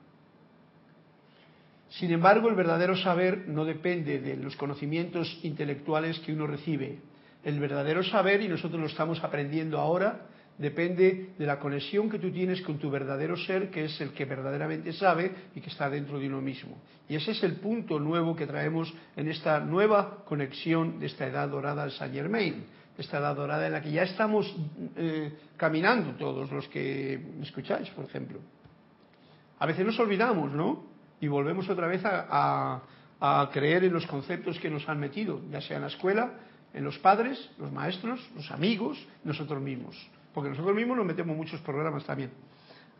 Sin 1.90 2.12
embargo, 2.12 2.48
el 2.48 2.54
verdadero 2.54 2.96
saber 2.96 3.48
no 3.48 3.64
depende 3.64 4.20
de 4.20 4.36
los 4.36 4.56
conocimientos 4.56 5.38
intelectuales 5.42 6.18
que 6.20 6.32
uno 6.32 6.46
recibe. 6.46 6.98
El 7.44 7.58
verdadero 7.60 8.02
saber, 8.02 8.42
y 8.42 8.48
nosotros 8.48 8.80
lo 8.80 8.88
estamos 8.88 9.22
aprendiendo 9.24 9.78
ahora, 9.78 10.26
depende 10.58 11.34
de 11.38 11.46
la 11.46 11.58
conexión 11.58 12.10
que 12.10 12.18
tú 12.18 12.30
tienes 12.30 12.60
con 12.62 12.78
tu 12.78 12.90
verdadero 12.90 13.36
ser, 13.36 13.70
que 13.70 13.84
es 13.84 14.00
el 14.00 14.10
que 14.10 14.24
verdaderamente 14.24 14.92
sabe 14.92 15.32
y 15.54 15.60
que 15.60 15.70
está 15.70 15.88
dentro 15.88 16.18
de 16.18 16.26
uno 16.26 16.40
mismo. 16.40 16.76
Y 17.08 17.14
ese 17.14 17.30
es 17.30 17.42
el 17.44 17.56
punto 17.56 17.98
nuevo 18.00 18.34
que 18.34 18.46
traemos 18.46 18.92
en 19.16 19.28
esta 19.28 19.60
nueva 19.60 20.24
conexión 20.24 20.98
de 20.98 21.06
esta 21.06 21.26
edad 21.26 21.48
dorada 21.48 21.84
de 21.84 21.92
Saint 21.92 22.12
Germain, 22.12 22.66
esta 22.98 23.18
edad 23.18 23.36
dorada 23.36 23.66
en 23.66 23.72
la 23.72 23.80
que 23.80 23.92
ya 23.92 24.02
estamos 24.02 24.52
eh, 24.96 25.32
caminando 25.56 26.16
todos 26.16 26.50
los 26.50 26.66
que 26.68 27.20
me 27.38 27.44
escucháis, 27.44 27.88
por 27.90 28.04
ejemplo. 28.04 28.40
A 29.60 29.66
veces 29.66 29.86
nos 29.86 29.98
olvidamos, 30.00 30.52
¿no? 30.52 30.86
Y 31.20 31.28
volvemos 31.28 31.68
otra 31.68 31.86
vez 31.86 32.02
a, 32.04 32.82
a 33.20 33.50
creer 33.52 33.84
en 33.84 33.92
los 33.92 34.06
conceptos 34.06 34.58
que 34.58 34.70
nos 34.70 34.88
han 34.88 34.98
metido, 34.98 35.40
ya 35.50 35.60
sea 35.60 35.76
en 35.76 35.82
la 35.82 35.88
escuela, 35.88 36.32
en 36.74 36.84
los 36.84 36.98
padres, 36.98 37.50
los 37.58 37.72
maestros, 37.72 38.20
los 38.36 38.50
amigos, 38.50 38.98
nosotros 39.24 39.60
mismos 39.62 39.96
porque 40.32 40.50
nosotros 40.50 40.74
mismos 40.74 40.96
nos 40.96 41.06
metemos 41.06 41.36
muchos 41.36 41.60
programas 41.60 42.04
también 42.04 42.30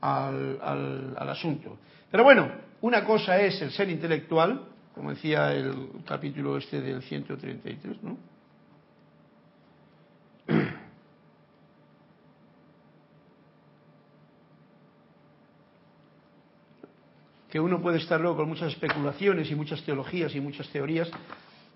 al, 0.01 0.59
al, 1.17 1.29
asunto. 1.29 1.79
Pero 2.11 2.25
bueno, 2.25 2.51
una 2.81 3.05
cosa 3.05 3.41
es 3.41 3.61
el 3.62 3.71
ser 3.71 3.91
intelectual, 3.91 4.69
como 4.95 5.11
decía 5.11 5.53
el 5.53 5.91
capítulo 6.07 6.57
este 6.57 6.81
del 6.81 7.03
133, 7.03 8.03
¿no? 8.03 8.17
que 17.51 17.61
uno 17.61 17.81
puede 17.81 17.99
estar 17.99 18.21
luego 18.21 18.37
con 18.38 18.49
muchas 18.49 18.73
especulaciones 18.73 19.51
y 19.51 19.55
muchas 19.55 19.83
teologías 19.83 20.35
y 20.35 20.41
muchas 20.41 20.69
teorías, 20.69 21.11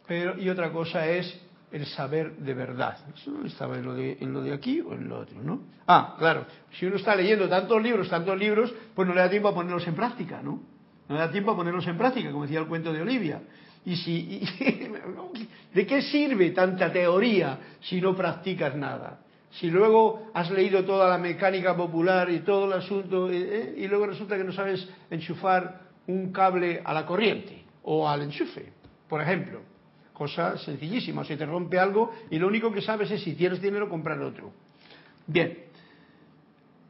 pero 0.06 0.38
y 0.38 0.48
otra 0.48 0.70
cosa 0.72 1.06
es 1.06 1.40
el 1.72 1.86
saber 1.86 2.36
de 2.36 2.54
verdad. 2.54 2.98
Eso 3.14 3.44
estaba 3.44 3.78
en 3.78 3.84
lo, 3.84 3.94
de, 3.94 4.18
en 4.20 4.32
lo 4.32 4.42
de 4.42 4.52
aquí 4.52 4.80
o 4.80 4.92
en 4.92 5.08
lo 5.08 5.20
otro, 5.20 5.42
¿no? 5.42 5.62
Ah, 5.86 6.14
claro, 6.18 6.46
si 6.78 6.86
uno 6.86 6.96
está 6.96 7.16
leyendo 7.16 7.48
tantos 7.48 7.82
libros, 7.82 8.08
tantos 8.08 8.38
libros, 8.38 8.72
pues 8.94 9.08
no 9.08 9.14
le 9.14 9.20
da 9.20 9.30
tiempo 9.30 9.48
a 9.48 9.54
ponerlos 9.54 9.86
en 9.86 9.94
práctica, 9.94 10.42
¿no? 10.42 10.62
No 11.08 11.14
le 11.14 11.20
da 11.20 11.30
tiempo 11.30 11.50
a 11.50 11.56
ponerlos 11.56 11.86
en 11.86 11.96
práctica, 11.96 12.30
como 12.30 12.44
decía 12.44 12.60
el 12.60 12.66
cuento 12.66 12.92
de 12.92 13.00
Olivia. 13.00 13.42
Y 13.84 13.96
si, 13.96 14.42
¿de 15.74 15.86
qué 15.86 16.02
sirve 16.02 16.50
tanta 16.50 16.92
teoría 16.92 17.58
si 17.80 18.00
no 18.00 18.14
practicas 18.14 18.76
nada? 18.76 19.20
Si 19.52 19.70
luego 19.70 20.30
has 20.34 20.50
leído 20.50 20.84
toda 20.84 21.08
la 21.08 21.18
mecánica 21.18 21.76
popular 21.76 22.30
y 22.30 22.40
todo 22.40 22.66
el 22.66 22.72
asunto 22.74 23.30
eh, 23.30 23.36
eh, 23.36 23.74
y 23.78 23.88
luego 23.88 24.06
resulta 24.06 24.36
que 24.36 24.44
no 24.44 24.52
sabes 24.52 24.88
enchufar 25.10 25.80
un 26.06 26.32
cable 26.32 26.80
a 26.84 26.94
la 26.94 27.04
corriente 27.04 27.64
o 27.82 28.08
al 28.08 28.22
enchufe, 28.22 28.72
por 29.08 29.20
ejemplo 29.20 29.71
Cosa 30.12 30.58
sencillísima. 30.58 31.24
Si 31.24 31.36
te 31.36 31.46
rompe 31.46 31.78
algo 31.78 32.12
y 32.30 32.38
lo 32.38 32.48
único 32.48 32.72
que 32.72 32.82
sabes 32.82 33.10
es 33.10 33.22
si 33.22 33.34
tienes 33.34 33.60
dinero 33.60 33.88
comprar 33.88 34.20
otro. 34.20 34.52
Bien. 35.26 35.58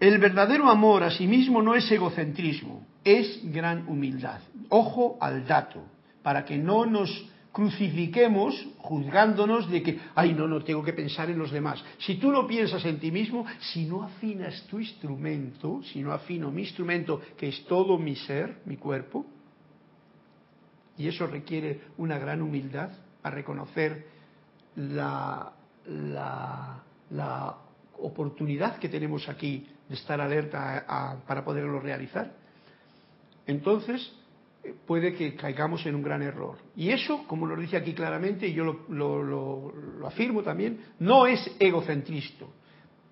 El 0.00 0.18
verdadero 0.18 0.68
amor 0.68 1.04
a 1.04 1.12
sí 1.12 1.28
mismo 1.28 1.62
no 1.62 1.76
es 1.76 1.88
egocentrismo, 1.90 2.84
es 3.04 3.40
gran 3.52 3.86
humildad. 3.86 4.40
Ojo 4.68 5.16
al 5.20 5.46
dato, 5.46 5.84
para 6.24 6.44
que 6.44 6.58
no 6.58 6.86
nos 6.86 7.30
crucifiquemos 7.52 8.66
juzgándonos 8.78 9.70
de 9.70 9.82
que, 9.82 10.00
ay, 10.14 10.32
no, 10.32 10.48
no, 10.48 10.64
tengo 10.64 10.82
que 10.82 10.92
pensar 10.92 11.30
en 11.30 11.38
los 11.38 11.52
demás. 11.52 11.84
Si 11.98 12.16
tú 12.16 12.32
no 12.32 12.46
piensas 12.48 12.84
en 12.84 12.98
ti 12.98 13.12
mismo, 13.12 13.46
si 13.60 13.84
no 13.84 14.02
afinas 14.02 14.66
tu 14.68 14.80
instrumento, 14.80 15.82
si 15.84 16.00
no 16.00 16.12
afino 16.12 16.50
mi 16.50 16.62
instrumento, 16.62 17.20
que 17.36 17.48
es 17.48 17.64
todo 17.66 17.96
mi 17.98 18.16
ser, 18.16 18.62
mi 18.64 18.78
cuerpo, 18.78 19.24
y 20.98 21.06
eso 21.06 21.26
requiere 21.26 21.80
una 21.98 22.18
gran 22.18 22.42
humildad 22.42 22.90
a 23.22 23.30
reconocer 23.30 24.06
la, 24.76 25.52
la, 25.86 26.82
la 27.10 27.56
oportunidad 27.98 28.78
que 28.78 28.88
tenemos 28.88 29.28
aquí 29.28 29.68
de 29.88 29.94
estar 29.94 30.20
alerta 30.20 31.22
para 31.26 31.44
poderlo 31.44 31.80
realizar, 31.80 32.32
entonces 33.46 34.12
puede 34.86 35.14
que 35.14 35.34
caigamos 35.34 35.84
en 35.86 35.94
un 35.94 36.02
gran 36.02 36.22
error. 36.22 36.56
Y 36.76 36.90
eso, 36.90 37.24
como 37.26 37.46
nos 37.46 37.58
dice 37.58 37.76
aquí 37.76 37.92
claramente, 37.92 38.46
y 38.46 38.54
yo 38.54 38.84
lo, 38.88 39.22
lo, 39.22 40.06
afirmo 40.06 40.42
también, 40.42 40.80
no 41.00 41.26
es 41.26 41.50
egocentrista. 41.58 42.46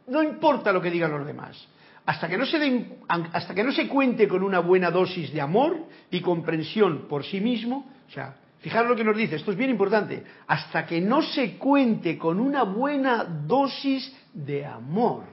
No 0.07 0.23
importa 0.23 0.73
lo 0.73 0.81
que 0.81 0.91
digan 0.91 1.11
los 1.11 1.27
demás. 1.27 1.69
Hasta 2.07 2.29
que, 2.29 2.39
no 2.39 2.47
se 2.47 2.59
den, 2.59 2.99
hasta 3.09 3.55
que 3.55 3.63
no 3.63 3.73
se 3.73 3.87
cuente 3.87 4.27
con 4.27 4.43
una 4.43 4.61
buena 4.61 4.91
dosis 4.91 5.33
de 5.33 5.41
amor 5.41 5.77
y 6.11 6.21
comprensión 6.21 7.07
por 7.09 7.25
sí 7.25 7.41
mismo, 7.41 7.91
o 8.09 8.11
sea, 8.11 8.37
fijaros 8.61 8.91
lo 8.91 8.97
que 8.97 9.05
nos 9.05 9.17
dice, 9.17 9.37
esto 9.37 9.51
es 9.51 9.57
bien 9.57 9.71
importante, 9.71 10.23
hasta 10.47 10.87
que 10.87 11.01
no 11.01 11.23
se 11.23 11.57
cuente 11.57 12.17
con 12.17 12.39
una 12.39 12.63
buena 12.63 13.25
dosis 13.25 14.13
de 14.33 14.65
amor 14.65 15.25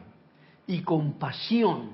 y 0.66 0.82
compasión, 0.82 1.92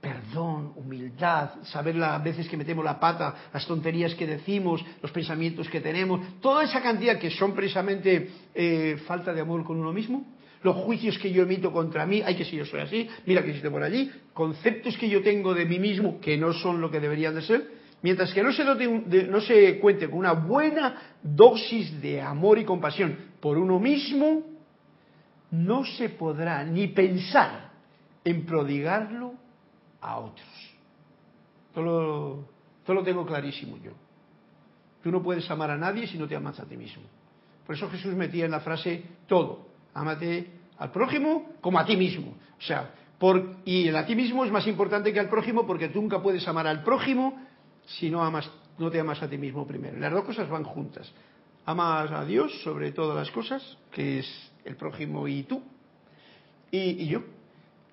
perdón, 0.00 0.72
humildad, 0.76 1.62
saber 1.64 1.94
las 1.94 2.22
veces 2.22 2.48
que 2.48 2.56
metemos 2.56 2.84
la 2.84 2.98
pata, 2.98 3.34
las 3.52 3.66
tonterías 3.66 4.14
que 4.16 4.26
decimos, 4.26 4.84
los 5.00 5.12
pensamientos 5.12 5.68
que 5.68 5.80
tenemos, 5.80 6.40
toda 6.40 6.64
esa 6.64 6.82
cantidad 6.82 7.18
que 7.18 7.30
son 7.30 7.54
precisamente 7.54 8.30
eh, 8.54 9.00
falta 9.06 9.32
de 9.32 9.40
amor 9.40 9.64
con 9.64 9.78
uno 9.78 9.92
mismo, 9.92 10.24
los 10.64 10.76
juicios 10.76 11.18
que 11.18 11.32
yo 11.32 11.42
emito 11.42 11.72
contra 11.72 12.06
mí, 12.06 12.22
ay 12.24 12.36
que 12.36 12.44
si 12.44 12.56
yo 12.56 12.64
soy 12.64 12.80
así, 12.80 13.08
mira 13.26 13.42
que 13.42 13.48
existe 13.48 13.70
por 13.70 13.82
allí, 13.82 14.10
conceptos 14.32 14.96
que 14.96 15.08
yo 15.08 15.22
tengo 15.22 15.54
de 15.54 15.66
mí 15.66 15.78
mismo 15.78 16.20
que 16.20 16.36
no 16.36 16.52
son 16.52 16.80
lo 16.80 16.90
que 16.90 17.00
deberían 17.00 17.34
de 17.34 17.42
ser, 17.42 17.81
mientras 18.02 18.32
que 18.32 18.42
no 18.42 18.52
se, 18.52 18.64
no 18.64 19.40
se 19.40 19.78
cuente 19.78 20.08
con 20.08 20.18
una 20.18 20.32
buena 20.32 21.16
dosis 21.22 22.00
de 22.02 22.20
amor 22.20 22.58
y 22.58 22.64
compasión 22.64 23.16
por 23.40 23.56
uno 23.56 23.78
mismo, 23.78 24.42
no 25.52 25.84
se 25.84 26.08
podrá 26.10 26.64
ni 26.64 26.88
pensar 26.88 27.70
en 28.24 28.44
prodigarlo 28.46 29.34
a 30.00 30.18
otros. 30.18 30.48
Todo 31.74 32.46
lo, 32.86 33.02
tengo 33.02 33.24
clarísimo 33.24 33.78
yo. 33.78 33.92
Tú 35.02 35.10
no 35.10 35.22
puedes 35.22 35.50
amar 35.50 35.70
a 35.70 35.76
nadie 35.76 36.06
si 36.06 36.18
no 36.18 36.28
te 36.28 36.36
amas 36.36 36.58
a 36.60 36.66
ti 36.66 36.76
mismo. 36.76 37.02
Por 37.66 37.76
eso 37.76 37.88
Jesús 37.90 38.14
metía 38.14 38.44
en 38.44 38.50
la 38.50 38.60
frase 38.60 39.02
todo. 39.26 39.66
Ámate 39.94 40.50
al 40.78 40.90
prójimo 40.90 41.50
como 41.60 41.78
a 41.78 41.84
ti 41.84 41.96
mismo. 41.96 42.34
O 42.58 42.62
sea, 42.62 42.90
por, 43.18 43.56
y 43.64 43.88
el 43.88 43.96
a 43.96 44.06
ti 44.06 44.14
mismo 44.14 44.44
es 44.44 44.50
más 44.50 44.66
importante 44.66 45.12
que 45.12 45.20
al 45.20 45.28
prójimo 45.28 45.66
porque 45.66 45.88
tú 45.88 46.00
nunca 46.00 46.20
puedes 46.22 46.46
amar 46.48 46.66
al 46.66 46.82
prójimo 46.82 47.40
si 47.86 48.10
no 48.10 48.22
amas, 48.22 48.50
no 48.78 48.90
te 48.90 49.00
amas 49.00 49.22
a 49.22 49.28
ti 49.28 49.38
mismo 49.38 49.66
primero. 49.66 49.98
Las 49.98 50.12
dos 50.12 50.24
cosas 50.24 50.48
van 50.48 50.64
juntas. 50.64 51.12
Amas 51.64 52.10
a 52.10 52.24
Dios 52.24 52.62
sobre 52.62 52.92
todas 52.92 53.16
las 53.16 53.30
cosas, 53.30 53.78
que 53.92 54.20
es 54.20 54.52
el 54.64 54.76
prójimo 54.76 55.28
y 55.28 55.44
tú, 55.44 55.62
y, 56.70 57.06
yo. 57.06 57.22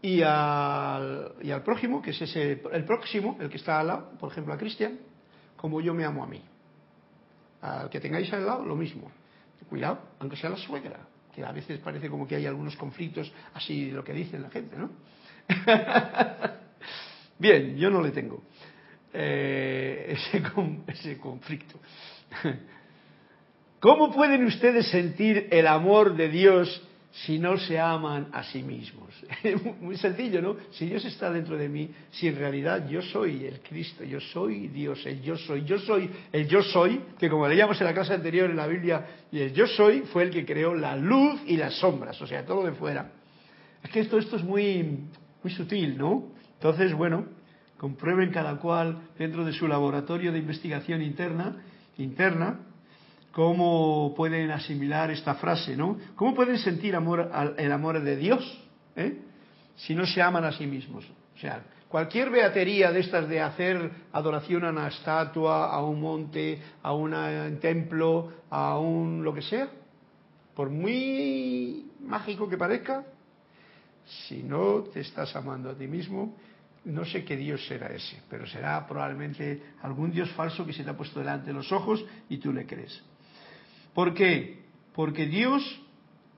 Y 0.01 0.21
al, 0.21 1.33
y 1.41 1.51
al, 1.51 1.61
prójimo, 1.63 2.01
que 2.01 2.11
es 2.11 2.21
ese, 2.21 2.63
el 2.71 2.85
próximo, 2.85 3.37
el 3.39 3.49
que 3.49 3.57
está 3.57 3.79
al 3.79 3.87
lado, 3.87 4.11
por 4.17 4.31
ejemplo 4.31 4.53
a 4.53 4.57
Cristian, 4.57 4.97
como 5.57 5.81
yo 5.81 5.93
me 5.93 6.05
amo 6.05 6.23
a 6.23 6.27
mí. 6.27 6.41
Al 7.61 7.89
que 7.89 7.99
tengáis 7.99 8.31
al 8.31 8.45
lado, 8.45 8.65
lo 8.65 8.75
mismo. 8.75 9.11
Cuidado, 9.69 9.99
aunque 10.19 10.37
sea 10.37 10.49
la 10.49 10.57
suegra, 10.57 11.01
que 11.35 11.43
a 11.43 11.51
veces 11.51 11.79
parece 11.79 12.09
como 12.09 12.25
que 12.25 12.35
hay 12.35 12.45
algunos 12.47 12.75
conflictos, 12.75 13.31
así 13.53 13.89
de 13.89 13.91
lo 13.91 14.03
que 14.03 14.13
dice 14.13 14.39
la 14.39 14.49
gente, 14.49 14.77
¿no? 14.77 14.89
Bien, 17.37 17.77
yo 17.77 17.89
no 17.89 18.01
le 18.01 18.11
tengo 18.11 18.43
eh, 19.14 20.18
ese, 20.34 20.43
ese 20.88 21.18
conflicto. 21.18 21.80
¿Cómo 23.80 24.12
pueden 24.12 24.43
ustedes 24.45 24.88
sentir 24.89 25.47
el 25.51 25.66
amor 25.66 26.16
de 26.16 26.28
Dios 26.28 26.86
si 27.12 27.39
no 27.39 27.57
se 27.57 27.80
aman 27.80 28.28
a 28.34 28.43
sí 28.43 28.62
mismos? 28.62 29.07
Muy 29.82 29.95
sencillo, 29.97 30.41
¿no? 30.41 30.57
Si 30.72 30.86
Dios 30.86 31.05
está 31.05 31.32
dentro 31.32 31.57
de 31.57 31.70
mí, 31.70 31.89
si 32.12 32.28
en 32.28 32.36
realidad 32.36 32.89
yo 32.89 33.01
soy 33.01 33.45
el 33.45 33.62
Cristo, 33.62 34.03
yo 34.03 34.20
soy 34.20 34.68
Dios, 34.68 35.05
el 35.05 35.22
yo 35.22 35.38
soy, 35.38 35.64
yo 35.64 35.80
soy 35.80 36.10
el 36.34 36.47
yo 36.47 36.62
soy, 36.62 37.01
que 37.18 37.30
como 37.30 37.47
leíamos 37.47 37.80
en 37.80 37.88
la 37.88 37.93
clase 37.93 38.14
anterior 38.14 38.49
en 38.49 38.57
la 38.57 38.68
Biblia, 38.68 39.05
y 39.32 39.39
el 39.39 39.53
yo 39.53 39.66
soy 39.66 40.01
fue 40.01 40.24
el 40.24 40.30
que 40.30 40.45
creó 40.45 40.76
la 40.76 40.97
luz 40.97 41.41
y 41.47 41.55
las 41.55 41.76
sombras, 41.76 42.22
o 42.22 42.28
sea, 42.28 42.45
todo 42.45 42.66
de 42.66 42.74
fuera. 42.74 43.12
Es 43.82 43.89
que 43.91 44.01
esto, 44.01 44.18
esto 44.18 44.36
es 44.36 44.43
muy, 44.43 45.05
muy 45.41 45.53
sutil, 45.53 45.97
¿no? 45.97 46.34
Entonces, 46.55 46.93
bueno, 46.93 47.28
comprueben 47.80 48.30
cada 48.32 48.57
cual 48.57 49.09
dentro 49.17 49.45
de 49.45 49.53
su 49.53 49.67
laboratorio 49.67 50.32
de 50.32 50.39
investigación 50.39 51.01
interna, 51.01 51.63
interna, 51.97 52.59
cómo 53.32 54.13
pueden 54.15 54.51
asimilar 54.51 55.09
esta 55.11 55.36
frase, 55.36 55.77
¿no? 55.77 55.97
¿Cómo 56.15 56.36
pueden 56.36 56.57
sentir 56.57 56.93
amor, 56.95 57.32
el 57.57 57.71
amor 57.71 58.01
de 58.01 58.17
Dios 58.17 58.63
eh? 58.97 59.17
si 59.77 59.95
no 59.95 60.05
se 60.05 60.21
aman 60.21 60.43
a 60.43 60.51
sí 60.51 60.67
mismos? 60.67 61.05
O 61.36 61.39
sea, 61.39 61.63
cualquier 61.88 62.30
beatería 62.30 62.91
de 62.91 62.99
estas 62.99 63.30
de 63.30 63.39
hacer 63.39 63.91
adoración 64.11 64.65
a 64.65 64.71
una 64.71 64.89
estatua, 64.89 65.71
a 65.71 65.82
un 65.82 66.01
monte, 66.01 66.61
a 66.84 66.91
un 66.93 67.59
templo, 67.61 68.30
a 68.49 68.77
un 68.77 69.23
lo 69.23 69.34
que 69.34 69.41
sea, 69.41 69.69
por 70.53 70.69
muy 70.69 71.86
mágico 72.01 72.49
que 72.49 72.57
parezca, 72.57 73.05
si 74.27 74.43
no 74.43 74.84
te 74.91 74.99
estás 74.99 75.34
amando 75.36 75.69
a 75.69 75.75
ti 75.75 75.88
mismo, 75.88 76.36
no 76.86 77.05
sé 77.05 77.23
qué 77.25 77.36
Dios 77.36 77.65
será 77.67 77.88
ese, 77.88 78.21
pero 78.30 78.47
será 78.47 78.88
probablemente 78.88 79.61
algún 79.82 80.11
Dios 80.11 80.32
falso 80.32 80.65
que 80.65 80.73
se 80.73 80.84
te 80.84 80.89
ha 80.89 80.97
puesto 80.97 81.19
delante 81.19 81.47
de 81.47 81.53
los 81.53 81.71
ojos 81.71 82.03
y 82.30 82.38
tú 82.38 82.53
le 82.53 82.65
crees. 82.65 83.01
¿Por 83.93 84.13
qué? 84.13 84.63
Porque 84.93 85.25
Dios 85.25 85.61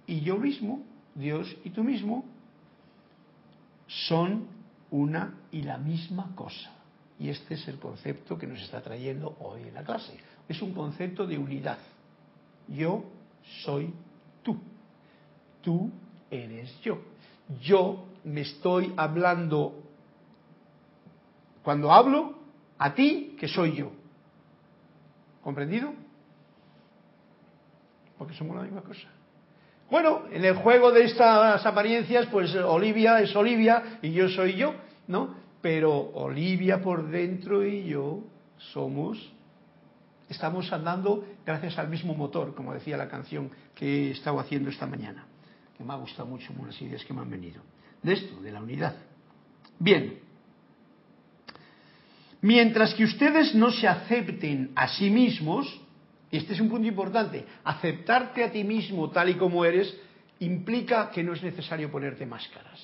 y 0.07 0.21
yo 0.21 0.37
mismo, 0.37 0.83
Dios 1.15 1.55
y 1.63 1.69
tú 1.69 1.83
mismo, 1.83 2.25
son 3.87 4.47
una 4.89 5.35
y 5.51 5.61
la 5.61 5.77
misma 5.77 6.33
cosa. 6.35 6.71
Y 7.19 7.29
este 7.29 7.53
es 7.53 7.67
el 7.67 7.77
concepto 7.77 8.37
que 8.37 8.47
nos 8.47 8.61
está 8.61 8.81
trayendo 8.81 9.37
hoy 9.39 9.61
en 9.61 9.75
la 9.75 9.83
clase. 9.83 10.17
Es 10.49 10.61
un 10.61 10.73
concepto 10.73 11.27
de 11.27 11.37
unidad. 11.37 11.77
Yo 12.67 13.05
soy 13.63 13.93
tú. 14.41 14.57
Tú 15.61 15.91
eres 16.31 16.79
yo. 16.81 16.99
Yo 17.61 18.07
me 18.23 18.41
estoy 18.41 18.93
hablando, 18.97 19.80
cuando 21.63 21.91
hablo, 21.91 22.35
a 22.77 22.93
ti, 22.93 23.35
que 23.39 23.47
soy 23.47 23.75
yo. 23.75 23.91
¿Comprendido? 25.43 25.93
porque 28.21 28.35
somos 28.35 28.55
la 28.55 28.61
misma 28.61 28.81
cosa. 28.81 29.07
Bueno, 29.89 30.25
en 30.31 30.45
el 30.45 30.53
juego 30.53 30.91
de 30.91 31.05
estas 31.05 31.65
apariencias, 31.65 32.27
pues 32.27 32.53
Olivia 32.53 33.19
es 33.19 33.35
Olivia 33.35 33.97
y 34.03 34.11
yo 34.11 34.29
soy 34.29 34.53
yo, 34.53 34.75
¿no? 35.07 35.33
Pero 35.59 35.91
Olivia 35.91 36.83
por 36.83 37.09
dentro 37.09 37.65
y 37.65 37.85
yo 37.85 38.19
somos, 38.59 39.17
estamos 40.29 40.71
andando 40.71 41.25
gracias 41.43 41.79
al 41.79 41.89
mismo 41.89 42.13
motor, 42.13 42.53
como 42.53 42.75
decía 42.75 42.95
la 42.95 43.09
canción 43.09 43.49
que 43.73 44.09
he 44.09 44.11
estado 44.11 44.39
haciendo 44.39 44.69
esta 44.69 44.85
mañana, 44.85 45.25
que 45.75 45.83
me 45.83 45.91
ha 45.91 45.95
gustado 45.95 46.27
mucho 46.27 46.53
unas 46.59 46.79
ideas 46.79 47.03
que 47.03 47.15
me 47.15 47.21
han 47.21 47.29
venido. 47.31 47.63
De 48.03 48.13
esto, 48.13 48.39
de 48.39 48.51
la 48.51 48.61
unidad. 48.61 48.93
Bien, 49.79 50.19
mientras 52.41 52.93
que 52.93 53.03
ustedes 53.03 53.55
no 53.55 53.71
se 53.71 53.87
acepten 53.87 54.71
a 54.75 54.87
sí 54.87 55.09
mismos, 55.09 55.81
y 56.29 56.37
este 56.37 56.53
es 56.53 56.61
un 56.61 56.69
punto 56.69 56.87
importante. 56.87 57.45
Aceptarte 57.63 58.43
a 58.43 58.51
ti 58.51 58.63
mismo 58.63 59.09
tal 59.09 59.29
y 59.29 59.35
como 59.35 59.65
eres 59.65 59.95
implica 60.39 61.11
que 61.11 61.23
no 61.23 61.33
es 61.33 61.43
necesario 61.43 61.91
ponerte 61.91 62.25
máscaras. 62.25 62.79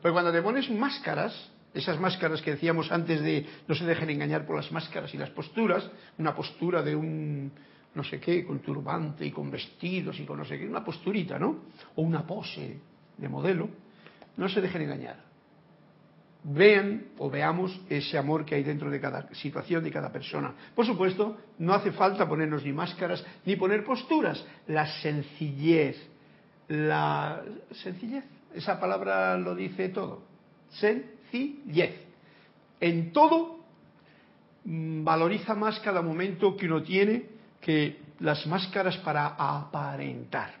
Porque 0.00 0.12
cuando 0.12 0.32
te 0.32 0.42
pones 0.42 0.70
máscaras, 0.70 1.50
esas 1.74 2.00
máscaras 2.00 2.40
que 2.40 2.52
decíamos 2.52 2.90
antes 2.90 3.20
de 3.20 3.46
no 3.68 3.74
se 3.74 3.84
dejen 3.84 4.10
engañar 4.10 4.46
por 4.46 4.56
las 4.56 4.72
máscaras 4.72 5.12
y 5.14 5.18
las 5.18 5.30
posturas, 5.30 5.88
una 6.16 6.34
postura 6.34 6.82
de 6.82 6.96
un 6.96 7.52
no 7.94 8.04
sé 8.04 8.20
qué, 8.20 8.44
con 8.44 8.60
turbante 8.60 9.26
y 9.26 9.30
con 9.30 9.50
vestidos 9.50 10.18
y 10.20 10.24
con 10.24 10.38
no 10.38 10.44
sé 10.44 10.58
qué, 10.58 10.68
una 10.68 10.84
posturita, 10.84 11.38
¿no? 11.38 11.64
O 11.96 12.02
una 12.02 12.26
pose 12.26 12.78
de 13.16 13.28
modelo, 13.28 13.68
no 14.36 14.48
se 14.48 14.60
dejen 14.60 14.82
engañar 14.82 15.27
vean 16.44 17.08
o 17.18 17.30
veamos 17.30 17.78
ese 17.88 18.16
amor 18.16 18.44
que 18.44 18.54
hay 18.54 18.62
dentro 18.62 18.90
de 18.90 19.00
cada 19.00 19.28
situación, 19.34 19.84
de 19.84 19.90
cada 19.90 20.12
persona. 20.12 20.54
Por 20.74 20.86
supuesto, 20.86 21.36
no 21.58 21.74
hace 21.74 21.92
falta 21.92 22.28
ponernos 22.28 22.64
ni 22.64 22.72
máscaras 22.72 23.24
ni 23.44 23.56
poner 23.56 23.84
posturas. 23.84 24.44
La 24.66 24.86
sencillez, 25.00 25.96
la 26.68 27.42
sencillez, 27.72 28.24
esa 28.54 28.78
palabra 28.78 29.36
lo 29.36 29.54
dice 29.54 29.88
todo. 29.88 30.22
Sencillez. 30.70 32.06
En 32.80 33.12
todo 33.12 33.58
mm, 34.64 35.04
valoriza 35.04 35.54
más 35.54 35.80
cada 35.80 36.02
momento 36.02 36.56
que 36.56 36.66
uno 36.66 36.82
tiene 36.82 37.26
que 37.60 37.98
las 38.20 38.46
máscaras 38.46 38.96
para 38.98 39.26
aparentar. 39.26 40.54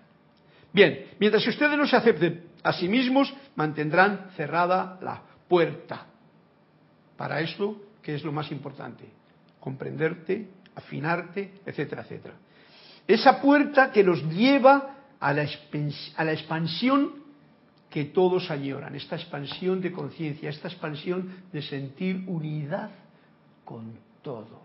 Bien, 0.72 1.06
mientras 1.18 1.46
ustedes 1.46 1.76
no 1.78 1.86
se 1.86 1.96
acepten 1.96 2.44
a 2.62 2.72
sí 2.72 2.88
mismos, 2.88 3.32
mantendrán 3.56 4.30
cerrada 4.36 4.98
la 5.00 5.22
puerta. 5.48 6.06
Para 7.16 7.40
esto, 7.40 7.80
que 8.02 8.14
es 8.14 8.22
lo 8.22 8.32
más 8.32 8.50
importante, 8.52 9.04
comprenderte, 9.58 10.48
afinarte, 10.74 11.60
etcétera, 11.66 12.02
etcétera. 12.02 12.34
Esa 13.06 13.40
puerta 13.40 13.90
que 13.90 14.04
nos 14.04 14.22
lleva 14.30 14.96
a 15.18 15.32
la, 15.32 15.46
a 16.16 16.24
la 16.24 16.32
expansión 16.32 17.26
que 17.90 18.04
todos 18.04 18.50
añoran, 18.50 18.94
esta 18.94 19.16
expansión 19.16 19.80
de 19.80 19.92
conciencia, 19.92 20.50
esta 20.50 20.68
expansión 20.68 21.44
de 21.52 21.62
sentir 21.62 22.22
unidad 22.26 22.90
con 23.64 23.94
todo, 24.22 24.62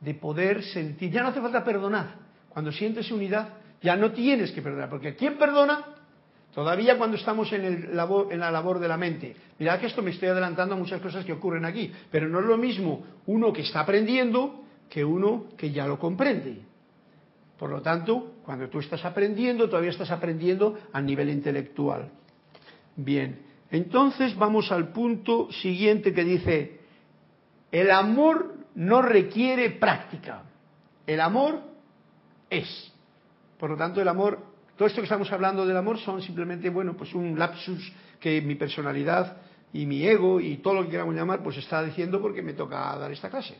de 0.00 0.14
poder 0.14 0.62
sentir, 0.62 1.10
ya 1.10 1.22
no 1.22 1.28
hace 1.28 1.40
falta 1.40 1.64
perdonar, 1.64 2.14
cuando 2.48 2.70
sientes 2.72 3.10
unidad 3.10 3.54
ya 3.82 3.96
no 3.96 4.12
tienes 4.12 4.52
que 4.52 4.62
perdonar, 4.62 4.88
porque 4.88 5.16
¿quién 5.16 5.36
perdona? 5.36 5.84
Todavía 6.54 6.98
cuando 6.98 7.16
estamos 7.16 7.52
en, 7.52 7.96
labor, 7.96 8.34
la 8.34 8.50
labor 8.50 8.80
de 8.80 8.88
la 8.88 8.96
mente. 8.96 9.36
Mirad 9.58 9.78
que 9.78 9.86
esto 9.86 10.02
me 10.02 10.10
estoy 10.10 10.28
adelantando 10.28 10.74
a 10.74 10.78
muchas 10.78 11.00
cosas 11.00 11.24
que 11.24 11.32
ocurren 11.32 11.64
aquí, 11.64 11.92
pero 12.10 12.28
no 12.28 12.40
es 12.40 12.46
lo 12.46 12.56
mismo 12.56 13.04
uno 13.26 13.52
que 13.52 13.62
está 13.62 13.80
aprendiendo 13.80 14.64
que 14.88 15.04
uno 15.04 15.44
que 15.56 15.70
ya 15.70 15.86
lo 15.86 15.98
comprende. 15.98 16.62
Por 17.58 17.70
lo 17.70 17.80
tanto, 17.82 18.36
cuando 18.44 18.68
tú 18.68 18.80
estás 18.80 19.04
aprendiendo, 19.04 19.68
todavía 19.68 19.90
estás 19.90 20.10
aprendiendo 20.10 20.78
a 20.92 21.00
nivel 21.00 21.28
intelectual. 21.28 22.10
Bien, 22.96 23.38
entonces 23.70 24.34
vamos 24.36 24.72
al 24.72 24.88
punto 24.88 25.52
siguiente 25.52 26.12
que 26.12 26.24
dice, 26.24 26.80
el 27.70 27.90
amor 27.90 28.54
no 28.74 29.02
requiere 29.02 29.70
práctica, 29.70 30.42
el 31.06 31.20
amor 31.20 31.60
es. 32.48 32.92
Por 33.58 33.70
lo 33.70 33.76
tanto, 33.76 34.00
el 34.00 34.08
amor, 34.08 34.38
todo 34.80 34.88
esto 34.88 35.02
que 35.02 35.04
estamos 35.04 35.30
hablando 35.30 35.66
del 35.66 35.76
amor 35.76 35.98
son 35.98 36.22
simplemente, 36.22 36.70
bueno, 36.70 36.96
pues 36.96 37.12
un 37.12 37.38
lapsus 37.38 37.92
que 38.18 38.40
mi 38.40 38.54
personalidad 38.54 39.36
y 39.74 39.84
mi 39.84 40.06
ego 40.06 40.40
y 40.40 40.56
todo 40.56 40.72
lo 40.72 40.84
que 40.84 40.92
queramos 40.92 41.14
llamar, 41.14 41.42
pues 41.42 41.58
está 41.58 41.84
diciendo 41.84 42.18
porque 42.18 42.40
me 42.40 42.54
toca 42.54 42.96
dar 42.96 43.12
esta 43.12 43.28
clase. 43.28 43.58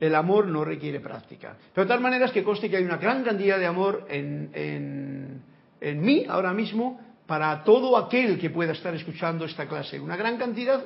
El 0.00 0.16
amor 0.16 0.48
no 0.48 0.64
requiere 0.64 0.98
práctica. 0.98 1.56
Pero 1.72 1.84
de 1.84 1.88
tal 1.88 2.00
manera 2.00 2.24
es 2.24 2.32
que 2.32 2.42
conste 2.42 2.68
que 2.68 2.76
hay 2.76 2.82
una 2.82 2.96
gran 2.96 3.22
cantidad 3.22 3.56
de 3.56 3.66
amor 3.66 4.04
en, 4.08 4.50
en, 4.52 5.42
en 5.80 6.00
mí 6.00 6.26
ahora 6.28 6.52
mismo 6.52 7.00
para 7.28 7.62
todo 7.62 7.96
aquel 7.96 8.36
que 8.36 8.50
pueda 8.50 8.72
estar 8.72 8.92
escuchando 8.96 9.44
esta 9.44 9.68
clase. 9.68 10.00
Una 10.00 10.16
gran 10.16 10.38
cantidad 10.38 10.82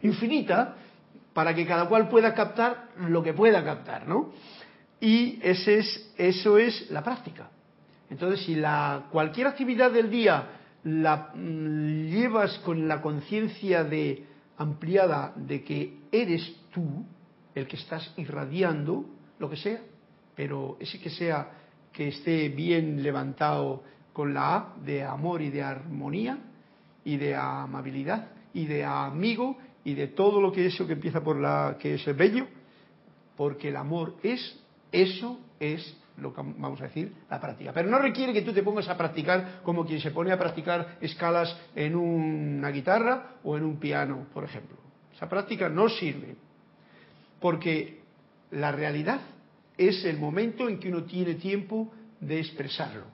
infinita 0.00 0.74
para 1.34 1.54
que 1.54 1.66
cada 1.66 1.86
cual 1.86 2.08
pueda 2.08 2.32
captar 2.32 2.88
lo 2.96 3.22
que 3.22 3.34
pueda 3.34 3.62
captar, 3.62 4.08
¿no? 4.08 4.32
Y 5.02 5.38
ese 5.42 5.80
es, 5.80 6.14
eso 6.16 6.56
es 6.56 6.90
la 6.90 7.04
práctica. 7.04 7.50
Entonces, 8.10 8.44
si 8.44 8.54
la, 8.54 9.06
cualquier 9.10 9.46
actividad 9.46 9.90
del 9.90 10.10
día 10.10 10.48
la 10.84 11.30
mm, 11.34 12.06
llevas 12.08 12.58
con 12.58 12.86
la 12.86 13.00
conciencia 13.00 13.84
de 13.84 14.24
ampliada 14.58 15.32
de 15.36 15.64
que 15.64 15.98
eres 16.12 16.56
tú 16.72 17.04
el 17.54 17.66
que 17.66 17.76
estás 17.76 18.12
irradiando 18.16 19.04
lo 19.38 19.48
que 19.48 19.56
sea, 19.56 19.80
pero 20.34 20.76
ese 20.80 21.00
que 21.00 21.10
sea 21.10 21.48
que 21.92 22.08
esté 22.08 22.48
bien 22.48 23.02
levantado 23.02 23.82
con 24.12 24.34
la 24.34 24.56
A 24.56 24.74
de 24.84 25.02
amor 25.02 25.42
y 25.42 25.50
de 25.50 25.62
armonía 25.62 26.38
y 27.04 27.16
de 27.16 27.34
amabilidad 27.34 28.28
y 28.52 28.66
de 28.66 28.84
amigo 28.84 29.56
y 29.84 29.94
de 29.94 30.08
todo 30.08 30.40
lo 30.40 30.52
que 30.52 30.66
es 30.66 30.74
eso 30.74 30.86
que 30.86 30.94
empieza 30.94 31.22
por 31.22 31.36
la 31.38 31.76
que 31.78 31.94
es 31.94 32.06
el 32.06 32.14
bello, 32.14 32.46
porque 33.36 33.68
el 33.68 33.76
amor 33.76 34.16
es 34.22 34.58
eso 34.90 35.38
es 35.58 35.96
lo 36.18 36.32
que 36.32 36.42
vamos 36.42 36.80
a 36.80 36.84
decir, 36.84 37.12
la 37.28 37.40
práctica. 37.40 37.72
Pero 37.72 37.90
no 37.90 37.98
requiere 37.98 38.32
que 38.32 38.42
tú 38.42 38.52
te 38.52 38.62
pongas 38.62 38.88
a 38.88 38.96
practicar 38.96 39.60
como 39.62 39.84
quien 39.84 40.00
se 40.00 40.10
pone 40.10 40.32
a 40.32 40.38
practicar 40.38 40.98
escalas 41.00 41.56
en 41.74 41.96
una 41.96 42.70
guitarra 42.70 43.36
o 43.42 43.56
en 43.56 43.64
un 43.64 43.78
piano, 43.78 44.26
por 44.32 44.44
ejemplo. 44.44 44.76
Esa 45.14 45.28
práctica 45.28 45.68
no 45.68 45.88
sirve. 45.88 46.36
Porque 47.40 48.00
la 48.52 48.72
realidad 48.72 49.20
es 49.76 50.04
el 50.04 50.18
momento 50.18 50.68
en 50.68 50.78
que 50.78 50.88
uno 50.88 51.02
tiene 51.04 51.34
tiempo 51.34 51.92
de 52.20 52.38
expresarlo. 52.38 53.04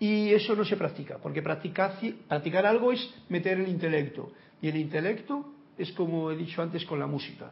Y 0.00 0.30
eso 0.30 0.56
no 0.56 0.64
se 0.64 0.76
practica, 0.76 1.18
porque 1.18 1.40
practicar, 1.40 1.98
practicar 2.28 2.66
algo 2.66 2.92
es 2.92 3.14
meter 3.28 3.60
el 3.60 3.68
intelecto. 3.68 4.32
Y 4.60 4.68
el 4.68 4.76
intelecto 4.76 5.52
es 5.78 5.92
como 5.92 6.30
he 6.30 6.36
dicho 6.36 6.60
antes 6.60 6.84
con 6.84 6.98
la 6.98 7.06
música 7.06 7.50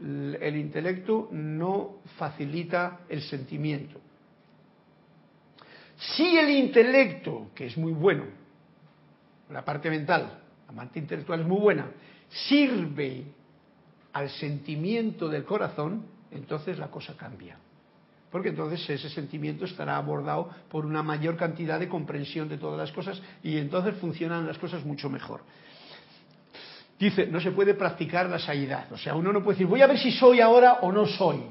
el 0.00 0.56
intelecto 0.56 1.28
no 1.32 2.00
facilita 2.16 3.00
el 3.08 3.22
sentimiento. 3.22 4.00
Si 5.96 6.36
el 6.36 6.50
intelecto, 6.50 7.50
que 7.54 7.66
es 7.66 7.76
muy 7.76 7.92
bueno, 7.92 8.24
la 9.50 9.64
parte 9.64 9.88
mental, 9.88 10.40
la 10.68 10.74
parte 10.74 10.98
intelectual 10.98 11.40
es 11.40 11.46
muy 11.46 11.60
buena, 11.60 11.90
sirve 12.28 13.24
al 14.12 14.28
sentimiento 14.30 15.28
del 15.28 15.44
corazón, 15.44 16.04
entonces 16.30 16.78
la 16.78 16.88
cosa 16.88 17.16
cambia. 17.16 17.56
Porque 18.30 18.50
entonces 18.50 18.88
ese 18.90 19.08
sentimiento 19.08 19.64
estará 19.64 19.96
abordado 19.96 20.50
por 20.68 20.84
una 20.84 21.02
mayor 21.02 21.36
cantidad 21.36 21.78
de 21.78 21.88
comprensión 21.88 22.48
de 22.48 22.58
todas 22.58 22.78
las 22.78 22.92
cosas 22.92 23.22
y 23.42 23.56
entonces 23.56 23.96
funcionan 23.96 24.46
las 24.46 24.58
cosas 24.58 24.84
mucho 24.84 25.08
mejor. 25.08 25.42
Dice, 26.98 27.26
no 27.26 27.40
se 27.40 27.50
puede 27.50 27.74
practicar 27.74 28.28
la 28.28 28.38
saidad. 28.38 28.90
O 28.92 28.96
sea, 28.96 29.14
uno 29.14 29.32
no 29.32 29.42
puede 29.42 29.56
decir, 29.56 29.66
voy 29.66 29.82
a 29.82 29.86
ver 29.86 29.98
si 29.98 30.10
soy 30.12 30.40
ahora 30.40 30.78
o 30.80 30.92
no 30.92 31.06
soy. 31.06 31.42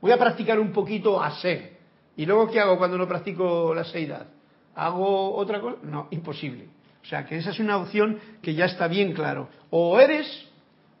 Voy 0.00 0.12
a 0.12 0.18
practicar 0.18 0.60
un 0.60 0.72
poquito 0.72 1.22
a 1.22 1.30
ser. 1.40 1.78
¿Y 2.16 2.26
luego 2.26 2.50
qué 2.50 2.60
hago 2.60 2.76
cuando 2.76 2.98
no 2.98 3.08
practico 3.08 3.72
la 3.74 3.84
saidad? 3.84 4.26
¿Hago 4.74 5.34
otra 5.34 5.60
cosa? 5.60 5.78
No, 5.82 6.08
imposible. 6.10 6.66
O 7.02 7.06
sea, 7.06 7.24
que 7.24 7.38
esa 7.38 7.50
es 7.50 7.58
una 7.58 7.78
opción 7.78 8.18
que 8.42 8.54
ya 8.54 8.66
está 8.66 8.86
bien 8.86 9.12
claro. 9.12 9.48
O 9.70 9.98
eres 9.98 10.26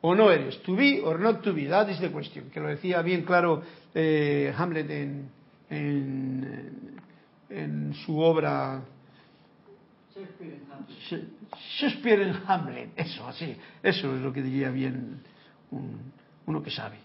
o 0.00 0.14
no 0.14 0.30
eres. 0.30 0.62
To 0.62 0.74
be 0.74 1.02
or 1.04 1.20
not 1.20 1.42
to 1.42 1.52
be. 1.52 1.66
That 1.66 1.88
is 1.90 2.00
the 2.00 2.10
question. 2.10 2.50
Que 2.50 2.60
lo 2.60 2.68
decía 2.68 3.02
bien 3.02 3.22
claro 3.22 3.62
eh, 3.94 4.54
Hamlet 4.56 4.90
en, 4.90 5.30
en 7.50 7.94
su 8.06 8.18
obra 8.18 8.82
Shakespeare 11.78 12.22
en 12.22 12.36
Hamlet, 12.46 12.90
eso, 12.96 13.26
así, 13.26 13.56
eso 13.82 14.14
es 14.14 14.20
lo 14.20 14.32
que 14.32 14.42
diría 14.42 14.70
bien 14.70 15.22
uno 16.46 16.62
que 16.62 16.70
sabe. 16.70 16.96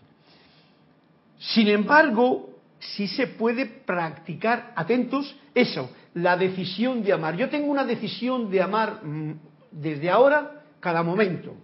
Sin 1.37 1.67
embargo, 1.67 2.49
si 2.79 3.07
se 3.07 3.27
puede 3.27 3.65
practicar, 3.65 4.73
atentos, 4.75 5.35
eso, 5.53 5.89
la 6.13 6.37
decisión 6.37 7.03
de 7.03 7.13
amar. 7.13 7.35
Yo 7.35 7.49
tengo 7.49 7.67
una 7.67 7.85
decisión 7.85 8.49
de 8.49 8.61
amar 8.61 9.03
mm, 9.03 9.33
desde 9.71 10.09
ahora, 10.09 10.63
cada 10.79 11.03
momento. 11.03 11.55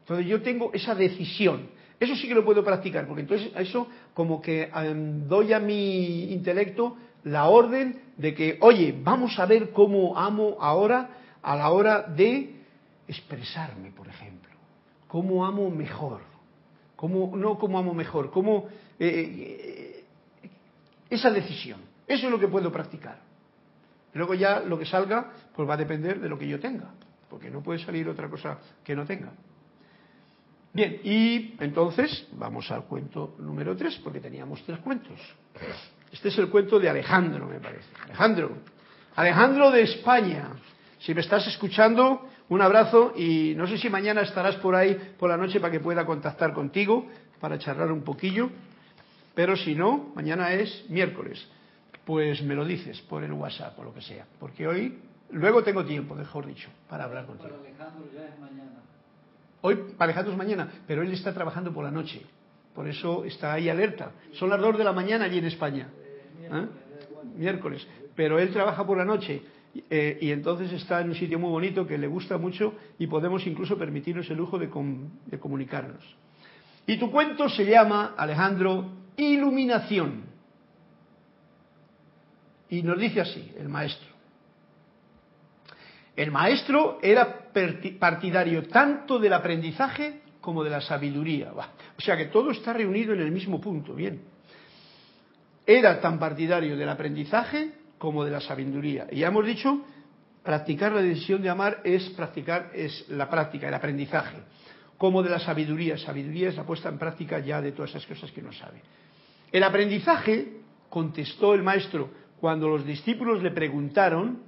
Entonces 0.00 0.26
yo 0.26 0.42
tengo 0.42 0.70
esa 0.72 0.94
decisión. 0.94 1.68
Eso 1.98 2.14
sí 2.16 2.28
que 2.28 2.34
lo 2.34 2.44
puedo 2.44 2.64
practicar, 2.64 3.06
porque 3.06 3.22
entonces 3.22 3.50
eso 3.56 3.88
como 4.12 4.42
que 4.42 4.70
doy 5.26 5.52
a 5.52 5.60
mi 5.60 6.32
intelecto 6.32 6.96
la 7.24 7.48
orden 7.48 8.00
de 8.16 8.34
que, 8.34 8.58
oye, 8.60 8.94
vamos 9.02 9.38
a 9.38 9.46
ver 9.46 9.70
cómo 9.70 10.16
amo 10.16 10.56
ahora 10.60 11.10
a 11.42 11.56
la 11.56 11.70
hora 11.70 12.02
de 12.02 12.54
expresarme, 13.08 13.90
por 13.90 14.08
ejemplo. 14.08 14.52
¿Cómo 15.08 15.44
amo 15.44 15.70
mejor? 15.70 16.20
¿Cómo, 16.96 17.36
no 17.36 17.58
cómo 17.58 17.78
amo 17.78 17.94
mejor, 17.94 18.30
cómo... 18.30 18.66
Eh, 18.98 19.10
eh, 19.10 20.04
esa 21.10 21.30
decisión. 21.30 21.80
Eso 22.06 22.26
es 22.26 22.30
lo 22.30 22.38
que 22.38 22.48
puedo 22.48 22.70
practicar. 22.70 23.18
Luego 24.12 24.34
ya 24.34 24.60
lo 24.60 24.78
que 24.78 24.86
salga, 24.86 25.30
pues 25.54 25.68
va 25.68 25.74
a 25.74 25.78
depender 25.78 26.20
de 26.20 26.28
lo 26.28 26.38
que 26.38 26.46
yo 26.46 26.60
tenga, 26.60 26.90
porque 27.28 27.50
no 27.50 27.62
puede 27.62 27.78
salir 27.80 28.08
otra 28.08 28.28
cosa 28.28 28.58
que 28.84 28.94
no 28.94 29.04
tenga. 29.04 29.32
Bien, 30.72 31.00
y 31.04 31.54
entonces 31.60 32.26
vamos 32.32 32.70
al 32.70 32.84
cuento 32.84 33.36
número 33.38 33.76
3, 33.76 34.00
porque 34.02 34.20
teníamos 34.20 34.62
tres 34.64 34.78
cuentos. 34.80 35.18
Este 36.14 36.28
es 36.28 36.38
el 36.38 36.48
cuento 36.48 36.78
de 36.78 36.88
Alejandro, 36.88 37.48
me 37.48 37.58
parece. 37.58 37.88
Alejandro, 38.04 38.52
Alejandro 39.16 39.72
de 39.72 39.82
España. 39.82 40.46
Si 41.00 41.12
me 41.12 41.20
estás 41.20 41.44
escuchando, 41.48 42.28
un 42.50 42.62
abrazo 42.62 43.14
y 43.16 43.54
no 43.56 43.66
sé 43.66 43.78
si 43.78 43.90
mañana 43.90 44.20
estarás 44.20 44.54
por 44.56 44.76
ahí 44.76 44.94
por 45.18 45.28
la 45.28 45.36
noche 45.36 45.58
para 45.58 45.72
que 45.72 45.80
pueda 45.80 46.06
contactar 46.06 46.54
contigo, 46.54 47.08
para 47.40 47.58
charlar 47.58 47.90
un 47.90 48.02
poquillo. 48.04 48.48
Pero 49.34 49.56
si 49.56 49.74
no, 49.74 50.12
mañana 50.14 50.52
es 50.52 50.88
miércoles. 50.88 51.48
Pues 52.04 52.44
me 52.44 52.54
lo 52.54 52.64
dices 52.64 53.00
por 53.00 53.24
el 53.24 53.32
WhatsApp 53.32 53.76
o 53.80 53.82
lo 53.82 53.92
que 53.92 54.00
sea. 54.00 54.24
Porque 54.38 54.68
hoy, 54.68 54.96
luego 55.32 55.64
tengo 55.64 55.84
tiempo, 55.84 56.14
mejor 56.14 56.46
dicho, 56.46 56.68
para 56.88 57.04
hablar 57.04 57.26
contigo. 57.26 57.50
Para 57.50 57.60
Alejandro 57.60 58.08
ya 58.14 58.28
es 58.28 58.38
mañana. 58.38 58.82
Hoy 59.62 59.74
para 59.98 60.12
Alejandro 60.12 60.30
es 60.30 60.38
mañana, 60.38 60.68
pero 60.86 61.02
él 61.02 61.12
está 61.12 61.34
trabajando 61.34 61.74
por 61.74 61.82
la 61.82 61.90
noche. 61.90 62.24
Por 62.72 62.86
eso 62.86 63.24
está 63.24 63.52
ahí 63.52 63.68
alerta. 63.68 64.12
Son 64.34 64.48
las 64.48 64.60
dos 64.60 64.78
de 64.78 64.84
la 64.84 64.92
mañana 64.92 65.24
allí 65.24 65.38
en 65.38 65.46
España. 65.46 65.88
¿Eh? 66.54 66.66
miércoles, 67.36 67.86
pero 68.14 68.38
él 68.38 68.52
trabaja 68.52 68.86
por 68.86 68.98
la 68.98 69.04
noche 69.04 69.42
eh, 69.90 70.18
y 70.20 70.30
entonces 70.30 70.72
está 70.72 71.00
en 71.00 71.08
un 71.08 71.14
sitio 71.14 71.38
muy 71.38 71.50
bonito 71.50 71.86
que 71.86 71.98
le 71.98 72.06
gusta 72.06 72.38
mucho 72.38 72.74
y 72.98 73.06
podemos 73.06 73.46
incluso 73.46 73.76
permitirnos 73.76 74.28
el 74.30 74.36
lujo 74.36 74.58
de, 74.58 74.68
de 75.26 75.38
comunicarnos. 75.38 76.04
Y 76.86 76.98
tu 76.98 77.10
cuento 77.10 77.48
se 77.48 77.64
llama, 77.64 78.14
Alejandro, 78.16 78.90
Iluminación. 79.16 80.24
Y 82.68 82.82
nos 82.82 82.98
dice 82.98 83.20
así, 83.20 83.52
el 83.58 83.68
maestro. 83.68 84.08
El 86.16 86.30
maestro 86.30 86.98
era 87.02 87.50
partidario 87.98 88.68
tanto 88.68 89.18
del 89.18 89.32
aprendizaje 89.32 90.20
como 90.40 90.62
de 90.62 90.70
la 90.70 90.80
sabiduría. 90.80 91.52
O 91.52 92.00
sea 92.00 92.16
que 92.16 92.26
todo 92.26 92.50
está 92.50 92.72
reunido 92.72 93.12
en 93.12 93.20
el 93.20 93.32
mismo 93.32 93.60
punto, 93.60 93.94
bien. 93.94 94.33
Era 95.66 96.00
tan 96.00 96.18
partidario 96.18 96.76
del 96.76 96.88
aprendizaje 96.88 97.72
como 97.98 98.24
de 98.24 98.30
la 98.30 98.40
sabiduría. 98.40 99.06
Y 99.10 99.20
ya 99.20 99.28
hemos 99.28 99.46
dicho, 99.46 99.82
practicar 100.42 100.92
la 100.92 101.00
decisión 101.00 101.40
de 101.42 101.48
amar 101.48 101.80
es 101.84 102.10
practicar 102.10 102.70
es 102.74 103.08
la 103.08 103.30
práctica, 103.30 103.68
el 103.68 103.74
aprendizaje, 103.74 104.36
como 104.98 105.22
de 105.22 105.30
la 105.30 105.38
sabiduría. 105.38 105.96
Sabiduría 105.96 106.50
es 106.50 106.56
la 106.56 106.64
puesta 106.64 106.88
en 106.90 106.98
práctica 106.98 107.38
ya 107.38 107.62
de 107.62 107.72
todas 107.72 107.90
esas 107.90 108.06
cosas 108.06 108.30
que 108.30 108.40
uno 108.40 108.52
sabe. 108.52 108.82
El 109.50 109.62
aprendizaje, 109.62 110.60
contestó 110.90 111.54
el 111.54 111.62
maestro 111.62 112.10
cuando 112.40 112.68
los 112.68 112.84
discípulos 112.84 113.42
le 113.42 113.50
preguntaron, 113.50 114.42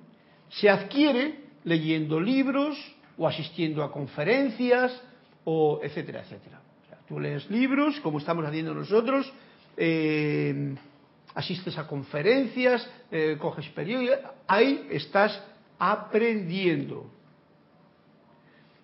se 0.49 0.69
adquiere 0.69 1.41
leyendo 1.65 2.21
libros 2.21 2.77
o 3.17 3.27
asistiendo 3.27 3.83
a 3.83 3.91
conferencias 3.91 5.03
o 5.45 5.81
etcétera, 5.83 6.21
etcétera. 6.21 6.61
tú 7.09 7.19
lees 7.19 7.51
libros, 7.51 7.99
como 8.01 8.19
estamos 8.19 8.45
haciendo 8.45 8.75
nosotros, 8.75 9.33
eh, 9.77 10.75
asistes 11.37 11.77
a 11.77 11.87
conferencias, 11.87 12.89
eh, 13.13 13.37
coges 13.39 13.69
periódicos, 13.69 14.19
ahí 14.49 14.89
estás 14.91 15.41
aprendiendo. 15.79 17.11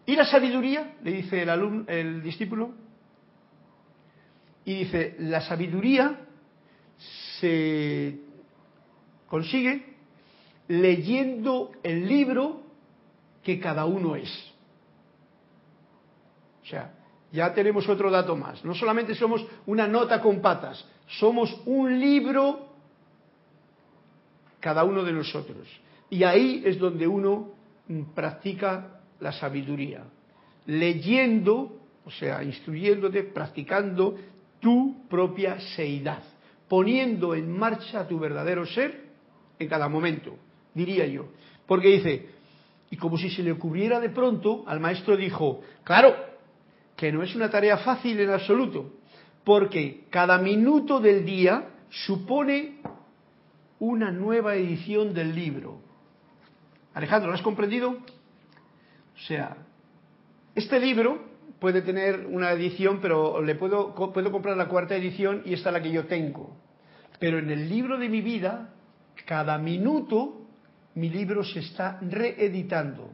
¿Y 0.04 0.14
la 0.14 0.26
sabiduría? 0.26 0.96
Le 1.02 1.12
dice 1.12 1.42
el, 1.42 1.48
alumno, 1.48 1.84
el 1.88 2.22
discípulo. 2.22 2.74
Y 4.66 4.80
dice, 4.80 5.16
la 5.18 5.40
sabiduría 5.40 6.20
se 7.40 8.20
consigue 9.26 9.96
leyendo 10.68 11.72
el 11.82 12.06
libro 12.06 12.62
que 13.42 13.58
cada 13.58 13.86
uno 13.86 14.14
es. 14.14 14.30
O 16.62 16.66
sea, 16.66 16.92
ya 17.32 17.52
tenemos 17.54 17.88
otro 17.88 18.10
dato 18.10 18.36
más. 18.36 18.62
No 18.64 18.74
solamente 18.74 19.14
somos 19.14 19.44
una 19.66 19.88
nota 19.88 20.20
con 20.20 20.42
patas, 20.42 20.86
somos 21.18 21.54
un 21.66 21.98
libro 21.98 22.68
cada 24.60 24.84
uno 24.84 25.02
de 25.02 25.12
nosotros. 25.12 25.68
Y 26.08 26.24
ahí 26.24 26.62
es 26.64 26.78
donde 26.78 27.06
uno 27.06 27.50
practica 28.14 29.00
la 29.20 29.32
sabiduría. 29.32 30.04
Leyendo, 30.66 31.80
o 32.04 32.10
sea, 32.10 32.42
instruyéndote, 32.42 33.24
practicando 33.24 34.16
tu 34.60 35.08
propia 35.08 35.58
seidad, 35.74 36.22
poniendo 36.68 37.34
en 37.34 37.50
marcha 37.50 38.06
tu 38.06 38.18
verdadero 38.18 38.64
ser 38.66 39.10
en 39.58 39.68
cada 39.68 39.88
momento, 39.88 40.36
diría 40.74 41.06
yo. 41.06 41.26
Porque 41.66 41.88
dice, 41.88 42.28
y 42.90 42.96
como 42.96 43.18
si 43.18 43.30
se 43.30 43.42
le 43.42 43.52
ocurriera 43.52 43.98
de 44.00 44.10
pronto, 44.10 44.64
al 44.66 44.78
maestro 44.78 45.16
dijo, 45.16 45.62
claro, 45.82 46.14
que 46.96 47.10
no 47.10 47.22
es 47.22 47.34
una 47.34 47.50
tarea 47.50 47.78
fácil 47.78 48.20
en 48.20 48.30
absoluto, 48.30 48.92
porque 49.44 50.04
cada 50.10 50.38
minuto 50.38 51.00
del 51.00 51.24
día 51.24 51.68
supone 51.88 52.76
una 53.78 54.10
nueva 54.10 54.54
edición 54.54 55.12
del 55.12 55.34
libro. 55.34 55.80
Alejandro, 56.94 57.30
¿lo 57.30 57.34
has 57.34 57.42
comprendido? 57.42 57.90
O 57.90 59.18
sea, 59.26 59.56
este 60.54 60.78
libro 60.78 61.32
puede 61.58 61.82
tener 61.82 62.26
una 62.26 62.52
edición, 62.52 63.00
pero 63.00 63.42
le 63.42 63.54
puedo, 63.54 63.94
puedo 63.94 64.30
comprar 64.30 64.56
la 64.56 64.68
cuarta 64.68 64.94
edición 64.94 65.42
y 65.44 65.54
esta 65.54 65.70
es 65.70 65.72
la 65.72 65.82
que 65.82 65.90
yo 65.90 66.06
tengo. 66.06 66.56
Pero 67.18 67.38
en 67.38 67.50
el 67.50 67.68
libro 67.68 67.98
de 67.98 68.08
mi 68.08 68.20
vida, 68.20 68.70
cada 69.26 69.58
minuto 69.58 70.42
mi 70.94 71.08
libro 71.08 71.42
se 71.42 71.60
está 71.60 71.98
reeditando. 72.02 73.10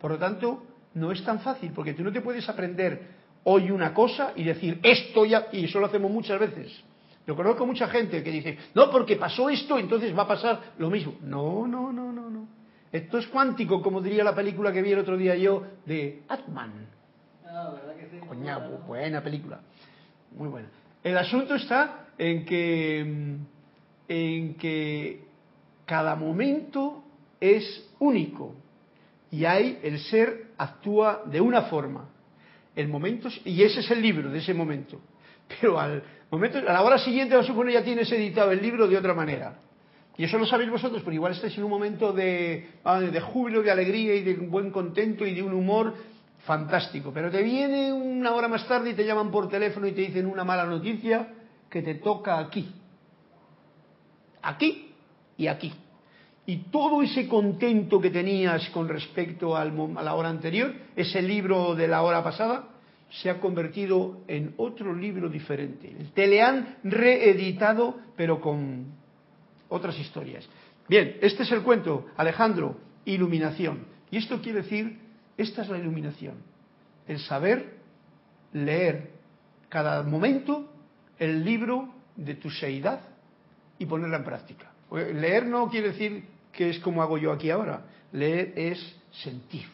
Por 0.00 0.12
lo 0.12 0.18
tanto, 0.18 0.64
no 0.94 1.12
es 1.12 1.24
tan 1.24 1.40
fácil, 1.40 1.72
porque 1.72 1.94
tú 1.94 2.02
no 2.02 2.12
te 2.12 2.20
puedes 2.20 2.48
aprender 2.48 3.21
hoy 3.44 3.70
una 3.70 3.92
cosa 3.92 4.32
y 4.36 4.44
decir 4.44 4.80
esto 4.82 5.24
ya, 5.24 5.48
y 5.52 5.64
eso 5.64 5.80
lo 5.80 5.86
hacemos 5.86 6.10
muchas 6.10 6.38
veces. 6.38 6.72
Yo 7.26 7.36
conozco 7.36 7.66
mucha 7.66 7.88
gente 7.88 8.22
que 8.22 8.30
dice, 8.30 8.58
no, 8.74 8.90
porque 8.90 9.16
pasó 9.16 9.48
esto, 9.48 9.78
entonces 9.78 10.16
va 10.16 10.22
a 10.22 10.28
pasar 10.28 10.60
lo 10.78 10.90
mismo. 10.90 11.14
No, 11.22 11.66
no, 11.66 11.92
no, 11.92 12.12
no, 12.12 12.28
no. 12.28 12.48
Esto 12.90 13.18
es 13.18 13.26
cuántico, 13.28 13.80
como 13.80 14.00
diría 14.00 14.24
la 14.24 14.34
película 14.34 14.72
que 14.72 14.82
vi 14.82 14.92
el 14.92 14.98
otro 14.98 15.16
día 15.16 15.36
yo 15.36 15.64
de 15.86 16.22
Atman. 16.28 16.86
Ah, 17.46 17.72
¿verdad 17.74 17.96
que 17.96 18.08
sí? 18.10 18.20
buena 18.86 19.22
película. 19.22 19.60
Muy 20.36 20.48
buena. 20.48 20.68
El 21.02 21.16
asunto 21.16 21.54
está 21.54 22.06
en 22.18 22.44
que, 22.44 23.36
en 24.08 24.54
que 24.54 25.24
cada 25.86 26.16
momento 26.16 27.04
es 27.40 27.88
único 27.98 28.54
y 29.30 29.44
ahí 29.44 29.78
el 29.82 29.98
ser 29.98 30.48
actúa 30.58 31.22
de 31.26 31.40
una 31.40 31.62
forma 31.62 32.11
el 32.74 32.88
momento, 32.88 33.28
y 33.44 33.62
ese 33.62 33.80
es 33.80 33.90
el 33.90 34.00
libro 34.00 34.30
de 34.30 34.38
ese 34.38 34.54
momento. 34.54 35.00
Pero 35.48 35.78
al 35.78 36.02
momento, 36.30 36.58
a 36.58 36.72
la 36.72 36.82
hora 36.82 36.98
siguiente, 36.98 37.34
lo 37.34 37.42
supone 37.42 37.72
ya 37.72 37.84
tienes 37.84 38.10
editado 38.12 38.50
el 38.52 38.62
libro 38.62 38.88
de 38.88 38.96
otra 38.96 39.14
manera. 39.14 39.58
Y 40.16 40.24
eso 40.24 40.38
lo 40.38 40.46
sabéis 40.46 40.70
vosotros, 40.70 41.02
pero 41.02 41.14
igual 41.14 41.32
estáis 41.32 41.56
en 41.56 41.64
un 41.64 41.70
momento 41.70 42.12
de, 42.12 42.68
ah, 42.84 43.00
de 43.00 43.20
júbilo, 43.20 43.62
de 43.62 43.70
alegría 43.70 44.14
y 44.14 44.22
de 44.22 44.34
un 44.34 44.50
buen 44.50 44.70
contento 44.70 45.26
y 45.26 45.34
de 45.34 45.42
un 45.42 45.54
humor 45.54 45.94
fantástico. 46.44 47.12
Pero 47.14 47.30
te 47.30 47.42
viene 47.42 47.92
una 47.92 48.34
hora 48.34 48.48
más 48.48 48.66
tarde 48.68 48.90
y 48.90 48.94
te 48.94 49.04
llaman 49.04 49.30
por 49.30 49.48
teléfono 49.48 49.86
y 49.86 49.92
te 49.92 50.02
dicen 50.02 50.26
una 50.26 50.44
mala 50.44 50.66
noticia 50.66 51.28
que 51.70 51.82
te 51.82 51.94
toca 51.96 52.38
aquí. 52.38 52.74
Aquí 54.42 54.94
y 55.38 55.46
aquí. 55.46 55.72
Y 56.44 56.56
todo 56.70 57.02
ese 57.02 57.28
contento 57.28 58.00
que 58.00 58.10
tenías 58.10 58.68
con 58.70 58.88
respecto 58.88 59.56
al, 59.56 59.72
a 59.96 60.02
la 60.02 60.14
hora 60.14 60.28
anterior, 60.28 60.74
ese 60.96 61.22
libro 61.22 61.74
de 61.74 61.86
la 61.86 62.02
hora 62.02 62.22
pasada, 62.24 62.68
se 63.10 63.30
ha 63.30 63.40
convertido 63.40 64.22
en 64.26 64.54
otro 64.56 64.94
libro 64.94 65.28
diferente. 65.28 65.94
Te 66.14 66.26
le 66.26 66.42
han 66.42 66.78
reeditado, 66.82 67.96
pero 68.16 68.40
con 68.40 68.86
otras 69.68 69.98
historias. 69.98 70.48
Bien, 70.88 71.16
este 71.20 71.44
es 71.44 71.52
el 71.52 71.62
cuento, 71.62 72.06
Alejandro, 72.16 72.76
iluminación. 73.04 73.86
Y 74.10 74.16
esto 74.16 74.40
quiere 74.40 74.62
decir, 74.62 74.98
esta 75.36 75.62
es 75.62 75.68
la 75.68 75.78
iluminación, 75.78 76.34
el 77.06 77.18
saber 77.20 77.78
leer 78.52 79.10
cada 79.68 80.02
momento 80.02 80.70
el 81.18 81.44
libro 81.44 81.94
de 82.16 82.34
tu 82.34 82.50
seidad 82.50 83.00
y 83.78 83.86
ponerla 83.86 84.18
en 84.18 84.24
práctica. 84.24 84.72
Leer 84.90 85.46
no 85.46 85.68
quiere 85.70 85.92
decir 85.92 86.24
que 86.52 86.70
es 86.70 86.78
como 86.80 87.02
hago 87.02 87.18
yo 87.18 87.32
aquí 87.32 87.50
ahora. 87.50 87.84
Leer 88.12 88.52
es 88.56 88.96
sentir 89.10 89.64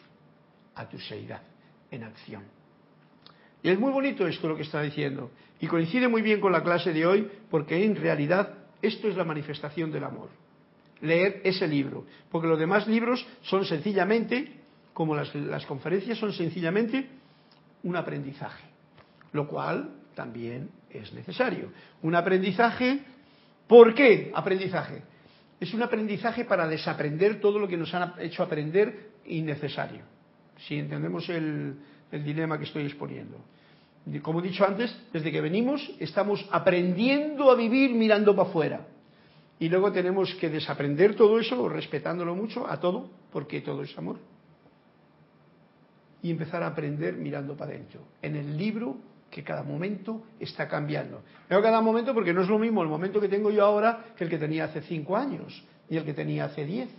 a 0.75 0.87
tu 0.87 0.97
seidad 0.99 1.41
en 1.91 2.03
acción. 2.03 2.43
Y 3.61 3.69
es 3.69 3.79
muy 3.79 3.91
bonito 3.91 4.25
esto 4.27 4.47
lo 4.47 4.55
que 4.55 4.63
está 4.63 4.81
diciendo. 4.81 5.31
Y 5.59 5.67
coincide 5.67 6.07
muy 6.07 6.21
bien 6.21 6.39
con 6.39 6.51
la 6.51 6.63
clase 6.63 6.93
de 6.93 7.05
hoy 7.05 7.29
porque 7.49 7.83
en 7.83 7.95
realidad 7.95 8.53
esto 8.81 9.09
es 9.09 9.17
la 9.17 9.25
manifestación 9.25 9.91
del 9.91 10.05
amor. 10.05 10.29
Leer 11.01 11.41
ese 11.43 11.67
libro. 11.67 12.05
Porque 12.31 12.47
los 12.47 12.59
demás 12.59 12.87
libros 12.87 13.25
son 13.41 13.65
sencillamente, 13.65 14.53
como 14.93 15.15
las, 15.15 15.33
las 15.35 15.65
conferencias, 15.65 16.17
son 16.17 16.31
sencillamente 16.31 17.09
un 17.83 17.95
aprendizaje. 17.97 18.63
Lo 19.33 19.47
cual 19.47 19.89
también 20.15 20.69
es 20.89 21.11
necesario. 21.13 21.71
Un 22.01 22.15
aprendizaje. 22.15 23.01
¿Por 23.67 23.93
qué 23.93 24.31
aprendizaje? 24.33 25.03
Es 25.59 25.73
un 25.73 25.83
aprendizaje 25.83 26.45
para 26.45 26.67
desaprender 26.67 27.39
todo 27.41 27.59
lo 27.59 27.67
que 27.67 27.77
nos 27.77 27.93
han 27.93 28.13
hecho 28.19 28.43
aprender 28.43 29.11
innecesario, 29.25 30.01
si 30.67 30.79
entendemos 30.79 31.27
el, 31.29 31.75
dilema 32.11 32.57
que 32.57 32.63
estoy 32.63 32.85
exponiendo. 32.85 33.37
Como 34.21 34.39
he 34.39 34.43
dicho 34.43 34.65
antes, 34.65 34.95
desde 35.13 35.31
que 35.31 35.41
venimos 35.41 35.91
estamos 35.99 36.47
aprendiendo 36.51 37.51
a 37.51 37.55
vivir 37.55 37.93
mirando 37.93 38.35
para 38.35 38.49
afuera. 38.49 38.87
Y 39.59 39.67
luego 39.67 39.91
tenemos 39.91 40.33
que 40.35 40.49
desaprender 40.49 41.15
todo 41.15 41.37
eso, 41.39 41.67
respetándolo 41.67 42.33
mucho, 42.33 42.65
a 42.65 42.79
todo, 42.79 43.09
porque 43.31 43.59
todo 43.59 43.83
es 43.83 43.95
amor. 43.97 44.17
Y 46.23 46.31
empezar 46.31 46.63
a 46.63 46.67
aprender 46.67 47.15
mirando 47.15 47.55
para 47.55 47.73
adentro. 47.73 48.01
En 48.21 48.37
el 48.37 48.57
libro 48.57 48.97
que 49.29 49.43
cada 49.43 49.63
momento 49.63 50.23
está 50.39 50.67
cambiando. 50.67 51.21
Veo 51.49 51.61
cada 51.61 51.81
momento 51.81 52.13
porque 52.13 52.33
no 52.33 52.41
es 52.41 52.47
lo 52.47 52.59
mismo 52.59 52.81
el 52.81 52.89
momento 52.89 53.21
que 53.21 53.29
tengo 53.29 53.51
yo 53.51 53.65
ahora 53.65 54.05
que 54.17 54.23
el 54.23 54.29
que 54.29 54.37
tenía 54.37 54.65
hace 54.65 54.81
cinco 54.81 55.15
años, 55.15 55.63
y 55.89 55.97
el 55.97 56.05
que 56.05 56.13
tenía 56.13 56.45
hace 56.45 56.65
diez. 56.65 56.89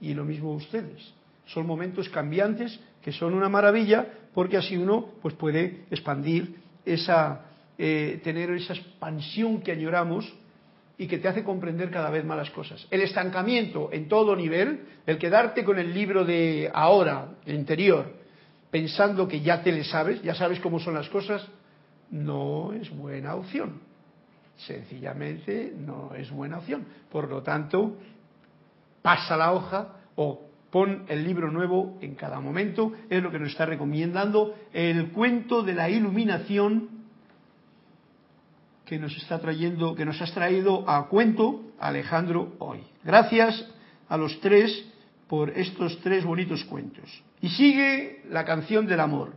Y 0.00 0.14
lo 0.14 0.24
mismo 0.24 0.52
ustedes. 0.52 1.14
Son 1.46 1.66
momentos 1.66 2.08
cambiantes 2.08 2.78
que 3.02 3.12
son 3.12 3.34
una 3.34 3.48
maravilla 3.48 4.06
porque 4.34 4.56
así 4.56 4.76
uno 4.76 5.12
pues 5.22 5.34
puede 5.34 5.84
expandir 5.90 6.56
esa, 6.84 7.46
eh, 7.78 8.20
tener 8.22 8.50
esa 8.50 8.74
expansión 8.74 9.62
que 9.62 9.72
añoramos 9.72 10.30
y 10.98 11.06
que 11.06 11.18
te 11.18 11.28
hace 11.28 11.44
comprender 11.44 11.90
cada 11.90 12.10
vez 12.10 12.24
más 12.24 12.36
las 12.36 12.50
cosas. 12.50 12.86
El 12.90 13.02
estancamiento 13.02 13.90
en 13.92 14.08
todo 14.08 14.34
nivel, 14.34 14.80
el 15.06 15.18
quedarte 15.18 15.64
con 15.64 15.78
el 15.78 15.94
libro 15.94 16.24
de 16.24 16.70
ahora, 16.72 17.34
el 17.44 17.54
interior, 17.54 18.12
pensando 18.70 19.28
que 19.28 19.40
ya 19.40 19.62
te 19.62 19.72
le 19.72 19.84
sabes, 19.84 20.22
ya 20.22 20.34
sabes 20.34 20.60
cómo 20.60 20.78
son 20.80 20.94
las 20.94 21.08
cosas, 21.08 21.46
no 22.10 22.72
es 22.72 22.90
buena 22.90 23.34
opción. 23.34 23.80
sencillamente 24.56 25.74
no 25.76 26.14
es 26.14 26.30
buena 26.30 26.58
opción. 26.58 26.86
Por 27.10 27.28
lo 27.28 27.42
tanto, 27.42 27.98
pasa 29.02 29.36
la 29.36 29.52
hoja 29.52 29.96
o 30.16 30.46
pon 30.70 31.04
el 31.08 31.24
libro 31.24 31.50
nuevo 31.50 31.98
en 32.00 32.14
cada 32.14 32.40
momento, 32.40 32.92
es 33.08 33.22
lo 33.22 33.30
que 33.30 33.38
nos 33.38 33.50
está 33.50 33.66
recomendando 33.66 34.54
el 34.72 35.10
cuento 35.12 35.62
de 35.62 35.74
la 35.74 35.88
iluminación 35.88 36.88
que 38.84 38.98
nos 38.98 39.16
está 39.16 39.38
trayendo, 39.40 39.94
que 39.94 40.04
nos 40.04 40.20
has 40.22 40.32
traído 40.32 40.88
a 40.88 41.08
cuento 41.08 41.62
Alejandro 41.78 42.54
hoy. 42.58 42.80
Gracias 43.04 43.68
a 44.08 44.16
los 44.16 44.40
tres 44.40 44.86
por 45.28 45.50
estos 45.50 45.98
tres 46.00 46.24
bonitos 46.24 46.64
cuentos. 46.64 47.22
Y 47.40 47.48
sigue 47.50 48.22
la 48.30 48.44
canción 48.44 48.86
del 48.86 49.00
amor. 49.00 49.34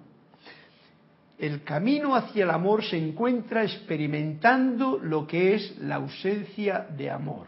El 1.37 1.63
camino 1.63 2.15
hacia 2.15 2.43
el 2.43 2.49
amor 2.49 2.83
se 2.83 2.97
encuentra 2.97 3.63
experimentando 3.63 4.97
lo 4.97 5.25
que 5.25 5.55
es 5.55 5.77
la 5.79 5.95
ausencia 5.95 6.87
de 6.97 7.09
amor. 7.09 7.47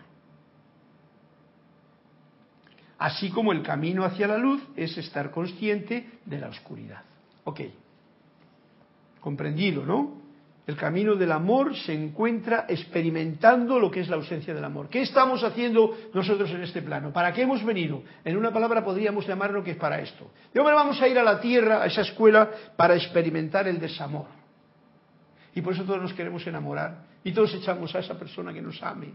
Así 2.97 3.29
como 3.31 3.51
el 3.51 3.63
camino 3.63 4.05
hacia 4.05 4.27
la 4.27 4.37
luz 4.37 4.61
es 4.75 4.97
estar 4.97 5.31
consciente 5.31 6.07
de 6.25 6.39
la 6.39 6.49
oscuridad. 6.49 7.01
Ok. 7.43 7.61
Comprendido, 9.19 9.85
¿no? 9.85 10.20
El 10.67 10.77
camino 10.77 11.15
del 11.15 11.31
amor 11.31 11.75
se 11.75 11.93
encuentra 11.93 12.65
experimentando 12.69 13.79
lo 13.79 13.89
que 13.89 14.01
es 14.01 14.09
la 14.09 14.15
ausencia 14.15 14.53
del 14.53 14.63
amor. 14.63 14.89
¿Qué 14.89 15.01
estamos 15.01 15.43
haciendo 15.43 15.97
nosotros 16.13 16.51
en 16.51 16.61
este 16.61 16.83
plano? 16.83 17.11
¿Para 17.11 17.33
qué 17.33 17.41
hemos 17.41 17.65
venido? 17.65 18.03
En 18.23 18.37
una 18.37 18.53
palabra 18.53 18.83
podríamos 18.83 19.25
llamarlo 19.27 19.63
que 19.63 19.71
es 19.71 19.77
para 19.77 19.99
esto. 19.99 20.29
De 20.53 20.59
hombre 20.59 20.75
vamos 20.75 21.01
a 21.01 21.07
ir 21.07 21.17
a 21.17 21.23
la 21.23 21.41
tierra, 21.41 21.81
a 21.81 21.87
esa 21.87 22.01
escuela, 22.01 22.49
para 22.77 22.95
experimentar 22.95 23.67
el 23.67 23.79
desamor. 23.79 24.27
Y 25.55 25.61
por 25.61 25.73
eso 25.73 25.83
todos 25.83 26.01
nos 26.01 26.13
queremos 26.13 26.45
enamorar. 26.45 27.09
Y 27.23 27.31
todos 27.33 27.53
echamos 27.53 27.93
a 27.95 27.99
esa 27.99 28.17
persona 28.17 28.53
que 28.53 28.61
nos 28.61 28.81
ame 28.81 29.13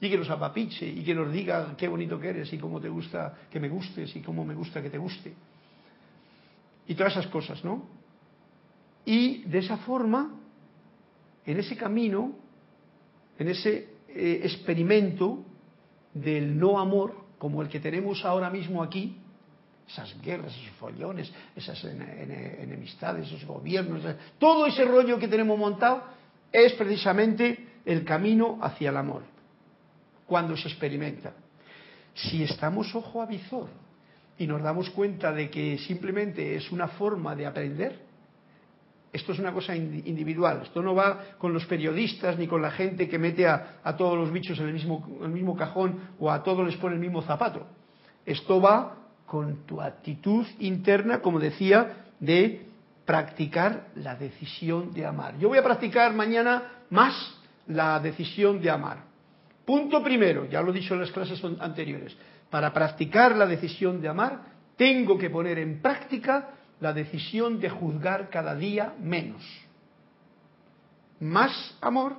y 0.00 0.08
que 0.08 0.16
nos 0.16 0.30
apapiche 0.30 0.86
y 0.86 1.02
que 1.02 1.14
nos 1.14 1.32
diga 1.32 1.74
qué 1.76 1.88
bonito 1.88 2.18
que 2.18 2.28
eres 2.28 2.52
y 2.52 2.58
cómo 2.58 2.80
te 2.80 2.88
gusta 2.88 3.34
que 3.50 3.58
me 3.58 3.68
gustes 3.68 4.14
y 4.14 4.20
cómo 4.20 4.44
me 4.44 4.54
gusta 4.54 4.80
que 4.80 4.90
te 4.90 4.98
guste. 4.98 5.34
Y 6.86 6.94
todas 6.94 7.12
esas 7.12 7.26
cosas, 7.26 7.64
¿no? 7.64 7.88
Y 9.04 9.42
de 9.44 9.58
esa 9.58 9.78
forma 9.78 10.37
en 11.48 11.58
ese 11.58 11.76
camino, 11.76 12.32
en 13.38 13.48
ese 13.48 13.88
eh, 14.08 14.40
experimento 14.44 15.42
del 16.12 16.58
no 16.58 16.78
amor, 16.78 17.14
como 17.38 17.62
el 17.62 17.70
que 17.70 17.80
tenemos 17.80 18.22
ahora 18.22 18.50
mismo 18.50 18.82
aquí, 18.82 19.16
esas 19.88 20.20
guerras, 20.20 20.54
esos 20.54 20.76
follones, 20.76 21.32
esas 21.56 21.82
enemistades, 21.84 23.28
esos 23.28 23.46
gobiernos, 23.46 24.02
todo 24.38 24.66
ese 24.66 24.84
rollo 24.84 25.18
que 25.18 25.26
tenemos 25.26 25.58
montado, 25.58 26.04
es 26.52 26.74
precisamente 26.74 27.66
el 27.86 28.04
camino 28.04 28.58
hacia 28.60 28.90
el 28.90 28.98
amor, 28.98 29.22
cuando 30.26 30.54
se 30.54 30.68
experimenta. 30.68 31.32
Si 32.12 32.42
estamos 32.42 32.94
ojo 32.94 33.22
a 33.22 33.26
visor 33.26 33.68
y 34.36 34.46
nos 34.46 34.62
damos 34.62 34.90
cuenta 34.90 35.32
de 35.32 35.48
que 35.48 35.78
simplemente 35.78 36.56
es 36.56 36.70
una 36.70 36.88
forma 36.88 37.34
de 37.34 37.46
aprender, 37.46 38.07
esto 39.12 39.32
es 39.32 39.38
una 39.38 39.52
cosa 39.52 39.74
individual, 39.74 40.60
esto 40.64 40.82
no 40.82 40.94
va 40.94 41.18
con 41.38 41.52
los 41.52 41.64
periodistas 41.64 42.38
ni 42.38 42.46
con 42.46 42.60
la 42.60 42.70
gente 42.70 43.08
que 43.08 43.18
mete 43.18 43.46
a, 43.46 43.80
todos 43.96 44.18
los 44.18 44.30
bichos 44.30 44.58
en 44.58 44.68
el, 44.68 44.74
mismo, 44.74 45.56
cajón 45.56 45.98
o 46.18 46.30
a 46.30 46.42
todos 46.42 46.66
les 46.66 46.76
pone 46.76 46.94
el 46.94 47.00
mismo 47.00 47.22
zapato. 47.22 47.66
Esto 48.26 48.60
va 48.60 48.96
con 49.26 49.64
tu 49.66 49.80
actitud 49.80 50.46
interna, 50.58 51.20
como 51.20 51.38
decía, 51.38 52.04
de 52.20 52.66
practicar 53.06 53.88
la 53.94 54.14
decisión 54.14 54.92
de 54.92 55.06
amar. 55.06 55.38
Yo 55.38 55.48
voy 55.48 55.58
a 55.58 55.64
practicar 55.64 56.12
mañana 56.12 56.84
más 56.90 57.14
la 57.66 57.98
decisión 58.00 58.60
de 58.60 58.70
amar. 58.70 58.98
Punto 59.64 60.02
primero, 60.02 60.46
ya 60.46 60.60
lo 60.60 60.70
he 60.70 60.74
dicho 60.74 60.94
en 60.94 61.00
las 61.00 61.12
clases 61.12 61.42
anteriores, 61.60 62.16
para 62.50 62.72
practicar 62.72 63.36
la 63.36 63.46
decisión 63.46 64.00
de 64.00 64.08
amar 64.08 64.58
tengo 64.78 65.18
que 65.18 65.28
poner 65.28 65.58
en 65.58 65.82
práctica 65.82 66.50
la 66.80 66.92
decisión 66.92 67.60
de 67.60 67.70
juzgar 67.70 68.30
cada 68.30 68.54
día 68.54 68.94
menos. 69.00 69.42
Más 71.20 71.76
amor, 71.80 72.16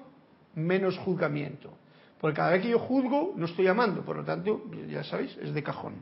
menos 0.55 0.97
juzgamiento. 0.97 1.74
Porque 2.20 2.36
cada 2.36 2.51
vez 2.51 2.62
que 2.62 2.70
yo 2.70 2.80
juzgo, 2.80 3.34
no 3.36 3.45
estoy 3.45 3.68
amando, 3.68 4.03
por 4.03 4.18
lo 4.18 4.24
tanto, 4.24 4.64
ya 4.89 5.03
sabéis, 5.03 5.38
es 5.41 5.53
de 5.53 5.64
cajón. 5.64 5.95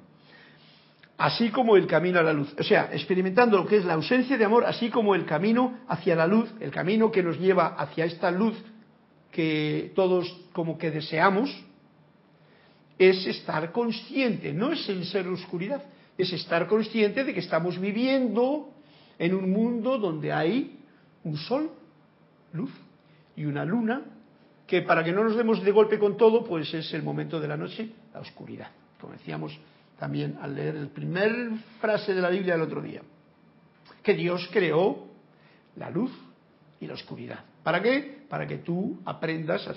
Así 1.18 1.50
como 1.50 1.76
el 1.76 1.88
camino 1.88 2.20
a 2.20 2.24
la 2.24 2.34
luz. 2.34 2.54
O 2.60 2.64
sea, 2.64 2.90
experimentando 2.92 3.58
lo 3.58 3.66
que 3.66 3.78
es 3.78 3.86
la 3.86 3.94
ausencia 3.94 4.38
de 4.38 4.46
amor, 4.46 4.66
así 4.66 4.90
como 4.90 5.16
el 5.16 5.26
camino 5.26 5.80
hacia 5.88 6.16
la 6.16 6.28
luz, 6.28 6.52
el 6.60 6.72
camino 6.72 7.12
que 7.12 7.24
nos 7.24 7.40
lleva 7.40 7.68
hacia 7.68 8.06
esta 8.06 8.32
luz 8.32 8.56
que 9.32 9.92
todos 9.96 10.28
como 10.54 10.78
que 10.78 10.90
deseamos, 10.90 11.56
es 12.98 13.28
estar 13.28 13.72
consciente, 13.72 14.54
no 14.54 14.72
es 14.72 14.90
en 14.90 15.06
ser 15.06 15.28
oscuridad, 15.28 15.84
es 16.18 16.34
estar 16.34 16.68
consciente 16.68 17.24
de 17.24 17.34
que 17.34 17.40
estamos 17.40 17.80
viviendo 17.80 18.70
en 19.20 19.34
un 19.34 19.52
mundo 19.52 19.98
donde 19.98 20.34
hay 20.34 20.80
un 21.24 21.38
sol, 21.38 21.70
luz, 22.54 22.72
y 23.36 23.46
una 23.46 23.64
luna, 23.64 24.02
que 24.66 24.82
para 24.82 25.04
que 25.04 25.14
no 25.14 25.24
nos 25.24 25.36
demos 25.36 25.64
de 25.64 25.72
golpe 25.72 26.00
con 26.00 26.18
todo, 26.18 26.44
pues 26.44 26.74
es 26.74 26.92
el 26.94 27.04
momento 27.04 27.40
de 27.40 27.48
la 27.48 27.56
noche, 27.56 27.90
la 28.14 28.20
oscuridad. 28.20 28.70
Como 29.00 29.14
decíamos 29.14 29.58
también 30.00 30.38
al 30.42 30.56
leer 30.56 30.76
el 30.76 30.90
primer 30.90 31.52
frase 31.80 32.14
de 32.14 32.22
la 32.22 32.30
Biblia 32.30 32.54
del 32.54 32.64
otro 32.64 32.82
día. 32.82 33.02
Que 34.04 34.14
Dios 34.14 34.50
creó 34.52 35.08
la 35.76 35.90
luz 35.90 36.12
y 36.80 36.88
la 36.88 36.96
oscuridad. 36.96 37.40
¿Para 37.64 37.82
qué? 37.82 38.26
Para 38.28 38.48
que 38.48 38.58
tú 38.58 39.00
aprendas, 39.06 39.68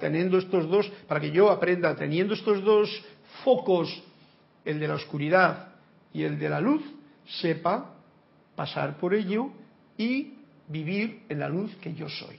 teniendo 0.00 0.38
estos 0.38 0.68
dos, 0.68 0.90
para 1.06 1.20
que 1.20 1.30
yo 1.30 1.50
aprenda 1.50 1.94
teniendo 1.94 2.34
estos 2.34 2.62
dos 2.64 2.90
focos, 3.44 4.02
el 4.64 4.80
de 4.80 4.88
la 4.88 4.94
oscuridad 4.94 5.69
y 6.12 6.22
el 6.22 6.38
de 6.38 6.48
la 6.48 6.60
luz 6.60 6.82
sepa 7.40 7.94
pasar 8.56 8.98
por 8.98 9.14
ello 9.14 9.50
y 9.96 10.34
vivir 10.68 11.22
en 11.28 11.38
la 11.38 11.48
luz 11.48 11.74
que 11.76 11.94
yo 11.94 12.08
soy. 12.08 12.38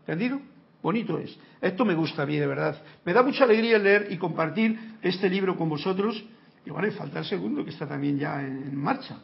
¿Entendido? 0.00 0.40
Bonito 0.82 1.18
es. 1.18 1.38
Esto 1.60 1.84
me 1.84 1.94
gusta 1.94 2.22
a 2.22 2.26
mí, 2.26 2.36
de 2.36 2.46
verdad. 2.46 2.82
Me 3.04 3.12
da 3.12 3.22
mucha 3.22 3.44
alegría 3.44 3.78
leer 3.78 4.08
y 4.10 4.18
compartir 4.18 4.96
este 5.02 5.28
libro 5.30 5.56
con 5.56 5.68
vosotros. 5.68 6.24
Y 6.64 6.70
y 6.70 6.90
falta 6.92 7.20
el 7.20 7.24
segundo, 7.24 7.64
que 7.64 7.70
está 7.70 7.86
también 7.86 8.18
ya 8.18 8.40
en 8.40 8.76
marcha. 8.76 9.18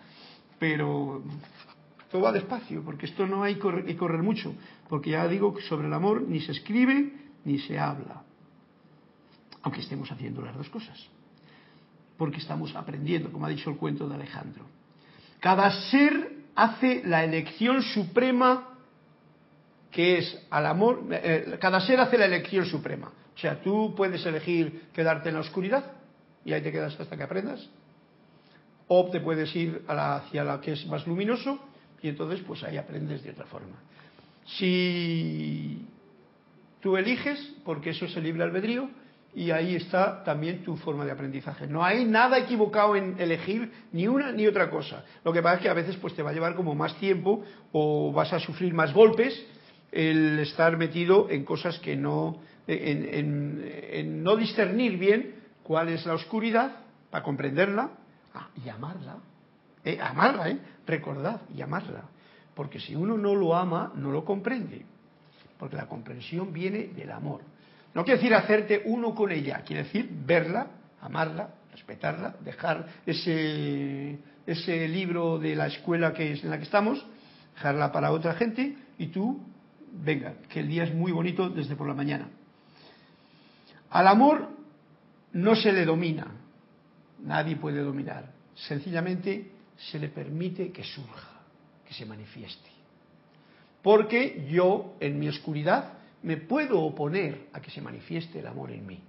Pero 0.58 1.22
todo 2.10 2.22
va 2.22 2.32
despacio, 2.32 2.82
porque 2.84 3.06
esto 3.06 3.26
no 3.26 3.42
hay 3.42 3.56
que 3.56 3.96
correr 3.96 4.22
mucho. 4.22 4.54
Porque 4.88 5.10
ya 5.10 5.26
digo 5.26 5.54
que 5.54 5.62
sobre 5.62 5.88
el 5.88 5.94
amor 5.94 6.22
ni 6.22 6.40
se 6.40 6.52
escribe 6.52 7.12
ni 7.44 7.58
se 7.58 7.78
habla. 7.78 8.22
Aunque 9.62 9.80
estemos 9.80 10.10
haciendo 10.10 10.42
las 10.42 10.56
dos 10.56 10.68
cosas 10.68 11.08
porque 12.18 12.38
estamos 12.38 12.74
aprendiendo, 12.74 13.30
como 13.32 13.46
ha 13.46 13.48
dicho 13.48 13.70
el 13.70 13.76
cuento 13.76 14.08
de 14.08 14.16
Alejandro. 14.16 14.64
Cada 15.40 15.70
ser 15.90 16.32
hace 16.56 17.02
la 17.04 17.24
elección 17.24 17.82
suprema 17.82 18.74
que 19.90 20.18
es 20.18 20.46
al 20.50 20.66
amor, 20.66 21.06
eh, 21.10 21.56
cada 21.60 21.80
ser 21.80 22.00
hace 22.00 22.18
la 22.18 22.26
elección 22.26 22.66
suprema. 22.66 23.10
O 23.34 23.38
sea, 23.38 23.62
tú 23.62 23.94
puedes 23.96 24.26
elegir 24.26 24.88
quedarte 24.92 25.28
en 25.28 25.36
la 25.36 25.40
oscuridad 25.40 25.92
y 26.44 26.52
ahí 26.52 26.60
te 26.60 26.72
quedas 26.72 26.98
hasta 26.98 27.16
que 27.16 27.22
aprendas, 27.22 27.68
o 28.88 29.08
te 29.10 29.20
puedes 29.20 29.54
ir 29.54 29.84
hacia 29.86 30.44
la 30.44 30.60
que 30.60 30.72
es 30.72 30.86
más 30.86 31.06
luminoso 31.06 31.58
y 32.02 32.08
entonces 32.08 32.40
pues 32.46 32.62
ahí 32.64 32.76
aprendes 32.76 33.22
de 33.22 33.30
otra 33.30 33.46
forma. 33.46 33.76
Si 34.46 35.86
tú 36.80 36.96
eliges, 36.96 37.54
porque 37.64 37.90
eso 37.90 38.06
es 38.06 38.16
el 38.16 38.24
libre 38.24 38.42
albedrío, 38.42 38.88
y 39.34 39.50
ahí 39.50 39.76
está 39.76 40.24
también 40.24 40.64
tu 40.64 40.76
forma 40.76 41.04
de 41.04 41.12
aprendizaje. 41.12 41.66
No 41.66 41.84
hay 41.84 42.04
nada 42.04 42.38
equivocado 42.38 42.96
en 42.96 43.16
elegir 43.20 43.70
ni 43.92 44.08
una 44.08 44.32
ni 44.32 44.46
otra 44.46 44.70
cosa. 44.70 45.04
Lo 45.24 45.32
que 45.32 45.42
pasa 45.42 45.56
es 45.56 45.62
que 45.62 45.68
a 45.68 45.74
veces 45.74 45.96
pues 45.96 46.14
te 46.14 46.22
va 46.22 46.30
a 46.30 46.32
llevar 46.32 46.54
como 46.54 46.74
más 46.74 46.96
tiempo 46.96 47.44
o 47.72 48.12
vas 48.12 48.32
a 48.32 48.40
sufrir 48.40 48.72
más 48.72 48.92
golpes 48.92 49.46
el 49.92 50.38
estar 50.40 50.76
metido 50.76 51.30
en 51.30 51.44
cosas 51.44 51.78
que 51.78 51.96
no 51.96 52.40
en, 52.66 54.22
no 54.22 54.36
discernir 54.36 54.98
bien 54.98 55.36
cuál 55.62 55.88
es 55.88 56.04
la 56.04 56.14
oscuridad 56.14 56.76
para 57.10 57.24
comprenderla 57.24 57.90
ah, 58.34 58.48
y 58.62 58.68
amarla. 58.68 59.16
Eh, 59.84 59.98
amarla, 60.00 60.50
¿eh? 60.50 60.58
Recordad 60.86 61.42
y 61.54 61.62
amarla. 61.62 62.02
Porque 62.54 62.80
si 62.80 62.94
uno 62.94 63.16
no 63.16 63.34
lo 63.34 63.54
ama, 63.54 63.92
no 63.94 64.10
lo 64.10 64.24
comprende. 64.24 64.84
Porque 65.58 65.76
la 65.76 65.86
comprensión 65.86 66.52
viene 66.52 66.88
del 66.88 67.10
amor. 67.10 67.40
No 67.94 68.04
quiere 68.04 68.18
decir 68.18 68.34
hacerte 68.34 68.82
uno 68.84 69.14
con 69.14 69.32
ella, 69.32 69.62
quiere 69.62 69.84
decir 69.84 70.08
verla, 70.10 70.68
amarla, 71.00 71.54
respetarla, 71.72 72.36
dejar 72.44 72.86
ese, 73.06 74.18
ese 74.46 74.88
libro 74.88 75.38
de 75.38 75.56
la 75.56 75.66
escuela 75.66 76.12
que 76.12 76.32
es 76.32 76.44
en 76.44 76.50
la 76.50 76.58
que 76.58 76.64
estamos, 76.64 77.04
dejarla 77.54 77.90
para 77.92 78.12
otra 78.12 78.34
gente 78.34 78.76
y 78.98 79.06
tú, 79.08 79.40
venga, 79.92 80.34
que 80.48 80.60
el 80.60 80.68
día 80.68 80.84
es 80.84 80.94
muy 80.94 81.12
bonito 81.12 81.48
desde 81.48 81.76
por 81.76 81.88
la 81.88 81.94
mañana. 81.94 82.28
Al 83.90 84.06
amor 84.06 84.48
no 85.32 85.56
se 85.56 85.72
le 85.72 85.84
domina, 85.84 86.26
nadie 87.20 87.56
puede 87.56 87.82
dominar, 87.82 88.32
sencillamente 88.54 89.50
se 89.76 89.98
le 89.98 90.08
permite 90.08 90.72
que 90.72 90.84
surja, 90.84 91.40
que 91.86 91.94
se 91.94 92.04
manifieste. 92.04 92.68
Porque 93.82 94.46
yo, 94.50 94.96
en 95.00 95.18
mi 95.18 95.28
oscuridad, 95.28 95.97
me 96.22 96.36
puedo 96.36 96.80
oponer 96.80 97.48
a 97.52 97.60
que 97.60 97.70
se 97.70 97.80
manifieste 97.80 98.40
el 98.40 98.46
amor 98.46 98.70
en 98.70 98.86
mí. 98.86 99.02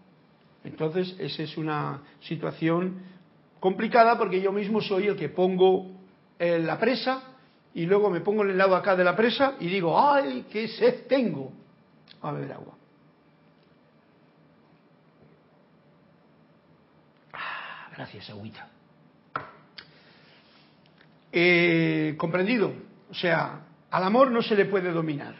Entonces, 0.64 1.16
esa 1.20 1.44
es 1.44 1.58
una 1.58 2.02
situación 2.22 3.02
complicada 3.60 4.18
porque 4.18 4.42
yo 4.42 4.52
mismo 4.52 4.82
soy 4.82 5.08
el 5.08 5.16
que 5.16 5.30
pongo 5.30 5.88
la 6.40 6.80
presa 6.80 7.24
y 7.74 7.86
luego 7.86 8.10
me 8.10 8.22
pongo 8.22 8.44
en 8.44 8.52
el 8.52 8.58
lado 8.58 8.76
acá 8.76 8.96
de 8.96 9.04
la 9.04 9.16
presa 9.16 9.56
y 9.60 9.68
digo, 9.68 10.00
¡ay, 10.00 10.46
qué 10.52 10.68
sed 10.68 11.08
tengo! 11.08 11.52
A 12.22 12.32
beber 12.32 12.54
agua. 12.54 12.74
Ah, 17.34 17.90
gracias, 17.96 18.30
agüita. 18.30 18.68
Eh, 21.32 22.16
comprendido. 22.18 22.74
O 23.10 23.14
sea, 23.14 23.62
al 23.90 24.04
amor 24.04 24.32
no 24.32 24.42
se 24.42 24.56
le 24.56 24.66
puede 24.66 24.92
dominar, 24.92 25.36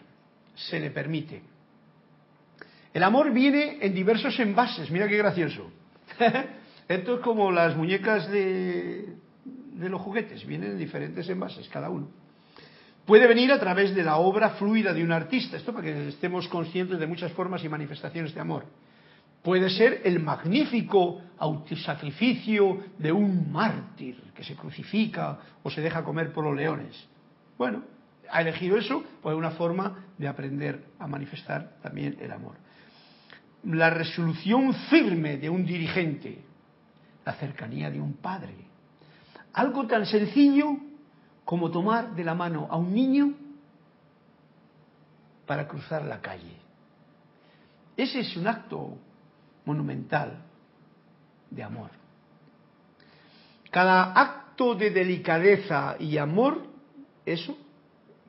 se 0.56 0.80
le 0.80 0.92
permite. 0.92 1.42
El 2.94 3.04
amor 3.04 3.32
viene 3.32 3.78
en 3.82 3.94
diversos 3.94 4.40
envases, 4.40 4.90
mira 4.90 5.08
qué 5.08 5.18
gracioso. 5.18 5.72
Esto 6.88 7.16
es 7.16 7.20
como 7.22 7.52
las 7.52 7.76
muñecas 7.76 8.30
de, 8.32 9.14
de 9.46 9.90
los 9.90 10.02
juguetes, 10.02 10.46
vienen 10.46 10.72
en 10.72 10.78
diferentes 10.78 11.30
envases 11.30 11.70
cada 11.70 11.90
uno. 11.90 12.10
Puede 13.06 13.28
venir 13.28 13.52
a 13.52 13.60
través 13.60 13.96
de 13.96 14.04
la 14.04 14.18
obra 14.18 14.52
fluida 14.52 14.94
de 14.94 15.04
un 15.04 15.12
artista, 15.12 15.58
esto 15.58 15.74
para 15.74 15.86
que 15.86 16.10
estemos 16.10 16.48
conscientes 16.48 17.00
de 17.00 17.08
muchas 17.08 17.32
formas 17.32 17.64
y 17.64 17.70
manifestaciones 17.70 18.34
de 18.34 18.42
amor. 18.42 18.66
Puede 19.42 19.70
ser 19.70 20.02
el 20.04 20.20
magnífico 20.20 21.22
autosacrificio 21.38 22.84
de 22.98 23.12
un 23.12 23.52
mártir 23.52 24.22
que 24.36 24.44
se 24.44 24.56
crucifica 24.56 25.40
o 25.64 25.70
se 25.72 25.82
deja 25.82 26.04
comer 26.04 26.34
por 26.34 26.44
los 26.44 26.56
leones. 26.56 27.08
Bueno, 27.58 27.84
ha 28.30 28.42
elegido 28.42 28.78
eso, 28.78 29.04
pues 29.22 29.36
una 29.36 29.52
forma 29.52 30.06
de 30.18 30.28
aprender 30.28 30.84
a 31.00 31.08
manifestar 31.08 31.78
también 31.82 32.18
el 32.20 32.32
amor. 32.32 32.58
La 33.64 33.90
resolución 33.90 34.74
firme 34.90 35.38
de 35.38 35.50
un 35.50 35.66
dirigente, 35.66 36.42
la 37.26 37.34
cercanía 37.34 37.90
de 37.92 38.00
un 38.00 38.14
padre. 38.14 38.56
Algo 39.54 39.86
tan 39.88 40.06
sencillo 40.06 40.78
como 41.44 41.72
tomar 41.72 42.16
de 42.16 42.24
la 42.24 42.36
mano 42.36 42.68
a 42.70 42.78
un 42.78 42.94
niño 42.94 43.34
para 45.46 45.68
cruzar 45.68 46.06
la 46.06 46.22
calle. 46.22 46.58
Ese 47.98 48.20
es 48.20 48.38
un 48.38 48.48
acto 48.48 48.98
monumental 49.66 50.46
de 51.50 51.64
amor. 51.64 51.90
Cada 53.72 54.20
acto 54.20 54.76
de 54.76 54.92
delicadeza 54.92 55.96
y 56.00 56.18
amor, 56.18 56.64
eso, 57.26 57.58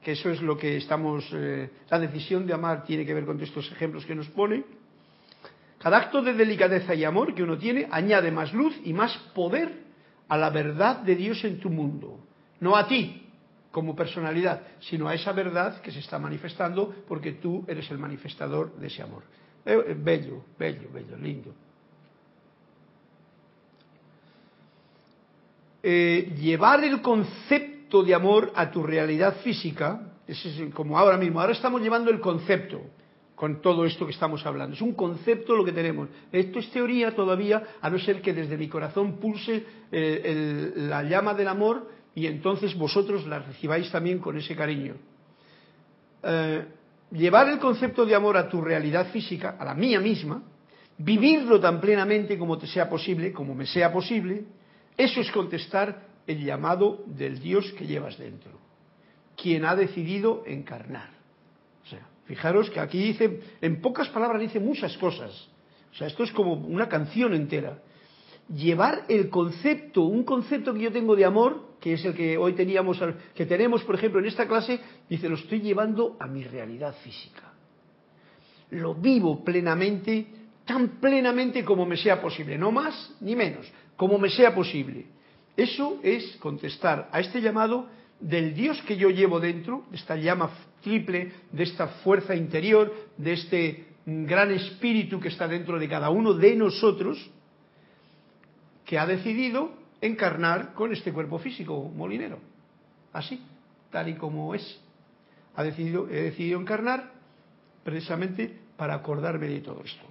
que 0.02 0.12
eso 0.12 0.30
es 0.30 0.42
lo 0.42 0.56
que 0.56 0.76
estamos, 0.76 1.28
eh, 1.32 1.70
la 1.88 1.98
decisión 1.98 2.46
de 2.46 2.54
amar 2.54 2.84
tiene 2.84 3.04
que 3.04 3.14
ver 3.14 3.26
con 3.26 3.40
estos 3.40 3.70
ejemplos 3.70 4.06
que 4.06 4.14
nos 4.14 4.28
pone, 4.28 4.64
cada 5.80 5.96
acto 5.96 6.20
de 6.20 6.34
delicadeza 6.34 6.94
y 6.94 7.04
amor 7.04 7.34
que 7.34 7.42
uno 7.42 7.56
tiene 7.56 7.88
añade 7.90 8.30
más 8.30 8.52
luz 8.52 8.78
y 8.84 8.92
más 8.92 9.16
poder 9.34 9.82
a 10.28 10.36
la 10.36 10.50
verdad 10.50 10.98
de 10.98 11.16
Dios 11.16 11.42
en 11.44 11.58
tu 11.58 11.70
mundo. 11.70 12.20
No 12.60 12.76
a 12.76 12.86
ti 12.86 13.26
como 13.70 13.96
personalidad, 13.96 14.60
sino 14.80 15.08
a 15.08 15.14
esa 15.14 15.32
verdad 15.32 15.80
que 15.80 15.90
se 15.90 16.00
está 16.00 16.18
manifestando 16.18 16.94
porque 17.08 17.32
tú 17.32 17.64
eres 17.66 17.90
el 17.90 17.96
manifestador 17.96 18.76
de 18.76 18.88
ese 18.88 19.02
amor. 19.02 19.22
Eh, 19.64 19.72
eh, 19.72 19.96
bello, 19.98 20.44
bello, 20.58 20.90
bello, 20.92 21.16
lindo. 21.16 21.54
Eh, 25.82 26.34
llevar 26.38 26.84
el 26.84 27.00
concepto 27.00 28.02
de 28.02 28.14
amor 28.14 28.52
a 28.54 28.70
tu 28.70 28.82
realidad 28.82 29.36
física, 29.36 30.12
es 30.26 30.46
como 30.74 30.98
ahora 30.98 31.16
mismo, 31.16 31.40
ahora 31.40 31.54
estamos 31.54 31.80
llevando 31.80 32.10
el 32.10 32.20
concepto 32.20 32.82
con 33.40 33.62
todo 33.62 33.86
esto 33.86 34.04
que 34.04 34.12
estamos 34.12 34.44
hablando. 34.44 34.76
Es 34.76 34.82
un 34.82 34.92
concepto 34.92 35.56
lo 35.56 35.64
que 35.64 35.72
tenemos. 35.72 36.10
Esto 36.30 36.58
es 36.58 36.70
teoría 36.70 37.14
todavía, 37.16 37.78
a 37.80 37.88
no 37.88 37.98
ser 37.98 38.20
que 38.20 38.34
desde 38.34 38.58
mi 38.58 38.68
corazón 38.68 39.16
pulse 39.16 39.64
la 39.90 41.02
llama 41.04 41.32
del 41.32 41.48
amor 41.48 41.88
y 42.14 42.26
entonces 42.26 42.76
vosotros 42.76 43.26
la 43.26 43.38
recibáis 43.38 43.90
también 43.90 44.18
con 44.18 44.36
ese 44.36 44.54
cariño 44.54 44.96
llevar 47.10 47.48
el 47.48 47.58
concepto 47.58 48.04
de 48.04 48.14
amor 48.14 48.36
a 48.36 48.46
tu 48.46 48.60
realidad 48.60 49.10
física, 49.10 49.56
a 49.58 49.64
la 49.64 49.74
mía 49.74 50.00
misma, 50.00 50.42
vivirlo 50.98 51.58
tan 51.58 51.80
plenamente 51.80 52.36
como 52.36 52.58
te 52.58 52.66
sea 52.66 52.90
posible, 52.90 53.32
como 53.32 53.54
me 53.54 53.64
sea 53.64 53.90
posible, 53.90 54.44
eso 54.98 55.18
es 55.18 55.30
contestar 55.30 56.08
el 56.26 56.44
llamado 56.44 57.04
del 57.06 57.40
Dios 57.40 57.72
que 57.72 57.86
llevas 57.86 58.18
dentro, 58.18 58.52
quien 59.34 59.64
ha 59.64 59.74
decidido 59.74 60.42
encarnar. 60.46 61.19
Fijaros 62.30 62.70
que 62.70 62.78
aquí 62.78 63.02
dice, 63.02 63.40
en 63.60 63.80
pocas 63.80 64.08
palabras 64.10 64.40
dice 64.40 64.60
muchas 64.60 64.96
cosas. 64.98 65.48
O 65.90 65.96
sea, 65.96 66.06
esto 66.06 66.22
es 66.22 66.30
como 66.30 66.52
una 66.52 66.88
canción 66.88 67.34
entera 67.34 67.82
llevar 68.54 69.02
el 69.08 69.28
concepto, 69.30 70.02
un 70.02 70.22
concepto 70.22 70.72
que 70.72 70.82
yo 70.82 70.92
tengo 70.92 71.16
de 71.16 71.24
amor, 71.24 71.74
que 71.80 71.94
es 71.94 72.04
el 72.04 72.14
que 72.14 72.38
hoy 72.38 72.52
teníamos, 72.52 73.00
que 73.34 73.46
tenemos, 73.46 73.82
por 73.82 73.96
ejemplo, 73.96 74.20
en 74.20 74.26
esta 74.26 74.46
clase, 74.46 74.78
dice, 75.08 75.28
lo 75.28 75.34
estoy 75.34 75.60
llevando 75.60 76.16
a 76.20 76.28
mi 76.28 76.44
realidad 76.44 76.94
física. 77.02 77.52
Lo 78.70 78.94
vivo 78.94 79.42
plenamente, 79.42 80.28
tan 80.64 81.00
plenamente 81.00 81.64
como 81.64 81.84
me 81.84 81.96
sea 81.96 82.22
posible, 82.22 82.56
no 82.56 82.70
más 82.70 83.12
ni 83.20 83.34
menos, 83.34 83.66
como 83.96 84.18
me 84.18 84.30
sea 84.30 84.54
posible. 84.54 85.06
Eso 85.56 85.98
es 86.04 86.36
contestar 86.36 87.08
a 87.10 87.18
este 87.18 87.40
llamado 87.40 87.88
del 88.20 88.54
Dios 88.54 88.80
que 88.82 88.96
yo 88.96 89.10
llevo 89.10 89.40
dentro, 89.40 89.82
de 89.90 89.96
esta 89.96 90.14
llama 90.14 90.48
triple, 90.82 91.32
de 91.52 91.62
esta 91.62 91.88
fuerza 91.88 92.34
interior, 92.34 92.92
de 93.16 93.32
este 93.32 93.84
gran 94.06 94.50
espíritu 94.50 95.20
que 95.20 95.28
está 95.28 95.46
dentro 95.46 95.78
de 95.78 95.88
cada 95.88 96.10
uno 96.10 96.34
de 96.34 96.56
nosotros, 96.56 97.30
que 98.84 98.98
ha 98.98 99.06
decidido 99.06 99.72
encarnar 100.00 100.74
con 100.74 100.92
este 100.92 101.12
cuerpo 101.12 101.38
físico 101.38 101.90
molinero. 101.94 102.38
Así, 103.12 103.40
tal 103.90 104.08
y 104.08 104.14
como 104.14 104.54
es. 104.54 104.80
Ha 105.54 105.62
decidido, 105.62 106.08
he 106.08 106.22
decidido 106.22 106.60
encarnar 106.60 107.12
precisamente 107.84 108.56
para 108.76 108.94
acordarme 108.94 109.48
de 109.48 109.60
todo 109.60 109.82
esto. 109.84 110.04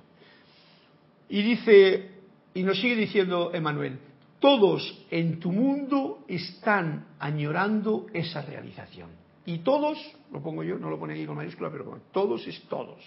Y 1.30 1.41
dice, 1.41 2.11
y 2.53 2.63
nos 2.63 2.80
sigue 2.80 2.95
diciendo 2.95 3.51
Emanuel, 3.53 3.99
todos 4.39 5.05
en 5.11 5.39
tu 5.39 5.51
mundo 5.51 6.24
están 6.28 7.07
añorando 7.20 8.07
esa 8.13 8.41
realización. 8.41 9.18
Y 9.45 9.59
todos, 9.59 9.97
lo 10.31 10.41
pongo 10.41 10.63
yo, 10.63 10.77
no 10.77 10.89
lo 10.89 10.99
pone 10.99 11.13
aquí 11.13 11.25
con 11.25 11.35
mayúscula, 11.35 11.71
pero 11.71 11.99
todos 12.11 12.45
es 12.47 12.61
todos. 12.67 12.99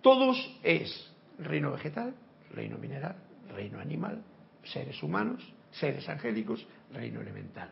Todos 0.00 0.58
es 0.62 1.12
reino 1.38 1.72
vegetal, 1.72 2.14
reino 2.52 2.78
mineral, 2.78 3.16
reino 3.48 3.78
animal, 3.78 4.22
seres 4.64 5.02
humanos, 5.02 5.42
seres 5.72 6.08
angélicos, 6.08 6.66
reino 6.92 7.20
elemental. 7.20 7.70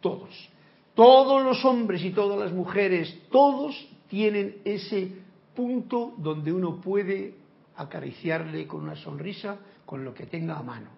Todos. 0.00 0.50
Todos 0.94 1.44
los 1.44 1.64
hombres 1.64 2.02
y 2.02 2.10
todas 2.10 2.38
las 2.38 2.52
mujeres, 2.52 3.28
todos 3.30 3.76
tienen 4.08 4.62
ese 4.64 5.12
punto 5.54 6.14
donde 6.16 6.52
uno 6.52 6.80
puede 6.80 7.34
acariciarle 7.76 8.66
con 8.66 8.82
una 8.82 8.96
sonrisa, 8.96 9.58
con 9.84 10.04
lo 10.04 10.14
que 10.14 10.26
tenga 10.26 10.56
a 10.56 10.62
mano, 10.62 10.88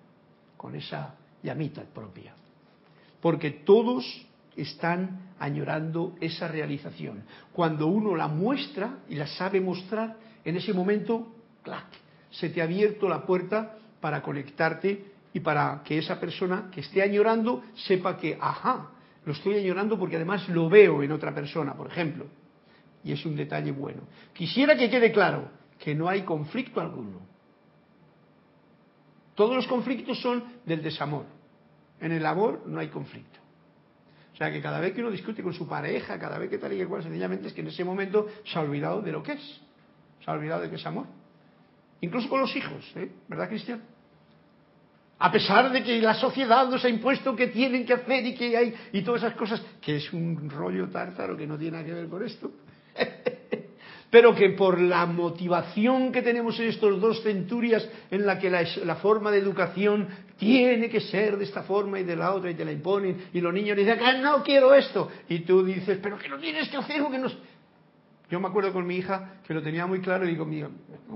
con 0.57 0.74
esa 0.74 1.16
llamita 1.42 1.82
propia. 1.82 2.34
Porque 3.20 3.51
todos 3.51 4.05
están 4.59 5.31
añorando 5.39 6.17
esa 6.21 6.49
realización. 6.49 7.25
Cuando 7.53 7.87
uno 7.87 8.15
la 8.15 8.29
muestra 8.29 8.99
y 9.09 9.15
la 9.15 9.27
sabe 9.27 9.61
mostrar, 9.61 10.17
en 10.45 10.57
ese 10.57 10.73
momento, 10.73 11.35
¡clac! 11.63 11.87
se 12.31 12.51
te 12.51 12.61
ha 12.61 12.65
abierto 12.65 13.09
la 13.09 13.25
puerta 13.25 13.77
para 14.01 14.23
conectarte 14.23 15.13
y 15.33 15.41
para 15.41 15.83
que 15.85 15.99
esa 15.99 16.19
persona 16.21 16.71
que 16.73 16.81
esté 16.81 17.03
añorando 17.03 17.63
sepa 17.75 18.17
que, 18.17 18.37
ajá, 18.41 18.91
lo 19.25 19.33
estoy 19.33 19.59
añorando 19.59 19.99
porque 19.99 20.17
además 20.17 20.49
lo 20.49 20.69
veo 20.69 21.03
en 21.03 21.13
otra 21.13 21.35
persona, 21.35 21.75
por 21.75 21.89
ejemplo. 21.89 22.27
Y 23.05 23.13
es 23.13 23.25
un 23.25 23.37
detalle 23.37 23.73
bueno. 23.73 24.03
Quisiera 24.33 24.77
que 24.77 24.91
quede 24.91 25.13
claro 25.13 25.51
que 25.79 25.95
no 25.95 26.09
hay 26.09 26.23
conflicto 26.23 26.81
alguno. 26.81 27.21
Todos 29.35 29.55
los 29.55 29.67
conflictos 29.69 30.21
son 30.21 30.43
del 30.65 30.83
desamor. 30.83 31.25
En 32.01 32.13
el 32.13 32.27
amor 32.27 32.63
no 32.67 32.81
hay 32.81 32.89
conflicto. 32.89 33.38
O 34.39 34.41
sea 34.41 34.53
que 34.53 34.62
cada 34.62 34.78
vez 34.78 34.95
que 34.95 35.01
uno 35.01 35.11
discute 35.11 35.43
con 35.43 35.53
su 35.53 35.66
pareja, 35.66 36.16
cada 36.16 36.39
vez 36.39 36.49
que 36.49 36.59
tal 36.59 36.72
y 36.72 36.78
que 36.78 36.86
cual, 36.86 37.03
sencillamente 37.03 37.49
es 37.49 37.53
que 37.53 37.61
en 37.61 37.66
ese 37.66 37.82
momento 37.82 38.28
se 38.45 38.57
ha 38.57 38.62
olvidado 38.62 39.03
de 39.03 39.11
lo 39.11 39.20
que 39.20 39.32
es. 39.32 39.61
Se 40.24 40.30
ha 40.30 40.34
olvidado 40.34 40.62
de 40.62 40.70
que 40.70 40.76
es 40.76 40.86
amor. 40.86 41.07
Incluso 42.03 42.28
con 42.28 42.43
los 42.43 42.55
hijos, 42.55 42.89
¿eh? 42.95 43.11
¿verdad, 43.26 43.49
Cristian? 43.49 43.82
A 45.18 45.32
pesar 45.32 45.72
de 45.72 45.82
que 45.82 46.01
la 46.01 46.14
sociedad 46.14 46.68
nos 46.68 46.84
ha 46.84 46.89
impuesto 46.89 47.34
que 47.34 47.49
tienen 47.49 47.84
que 47.84 47.95
hacer 47.95 48.24
y 48.26 48.36
que 48.36 48.57
hay 48.57 48.74
y 48.93 49.03
todas 49.03 49.24
esas 49.24 49.34
cosas, 49.34 49.61
que 49.80 49.97
es 49.97 50.12
un 50.12 50.49
rollo 50.49 50.89
tártaro 50.89 51.36
que 51.36 51.45
no 51.45 51.59
tiene 51.59 51.72
nada 51.72 51.84
que 51.84 51.95
ver 51.95 52.09
con 52.09 52.24
esto. 52.24 52.53
Pero 54.11 54.35
que 54.35 54.51
por 54.51 54.81
la 54.81 55.05
motivación 55.05 56.13
que 56.13 56.23
tenemos 56.23 56.59
en 56.61 56.69
estos 56.69 56.99
dos 57.01 57.23
centurias, 57.23 57.87
en 58.11 58.25
la 58.25 58.39
que 58.39 58.49
la, 58.49 58.97
forma 58.97 59.31
de 59.31 59.39
educación 59.39 60.09
tiene 60.39 60.89
que 60.89 61.01
ser 61.01 61.37
de 61.37 61.45
esta 61.45 61.63
forma 61.65 62.01
y 62.01 62.05
de 62.05 62.17
la 62.17 62.33
otra, 62.33 62.51
y 62.51 62.55
te 62.55 62.65
la 62.65 62.73
imponen, 62.73 63.29
y 63.35 63.41
los 63.41 63.53
niños 63.53 63.77
dicen, 63.77 63.99
ah, 64.03 64.15
no 64.15 64.43
quiero 64.43 64.73
esto, 64.75 65.11
y 65.29 65.41
tú 65.41 65.63
dices, 65.63 65.99
pero 66.03 66.19
que 66.19 66.29
no 66.29 66.39
tienes 66.39 66.69
que 66.69 66.79
hacer, 66.79 67.03
que 67.11 67.19
nos... 67.19 67.37
Yo 68.31 68.41
me 68.41 68.49
acuerdo 68.49 68.73
con 68.73 68.87
mi 68.87 68.97
hija 68.97 69.41
que 69.47 69.55
lo 69.55 69.63
tenía 69.63 69.87
muy 69.87 70.01
claro 70.01 70.27
y 70.27 70.31
digo, 70.31 70.45
mira, 70.45 70.69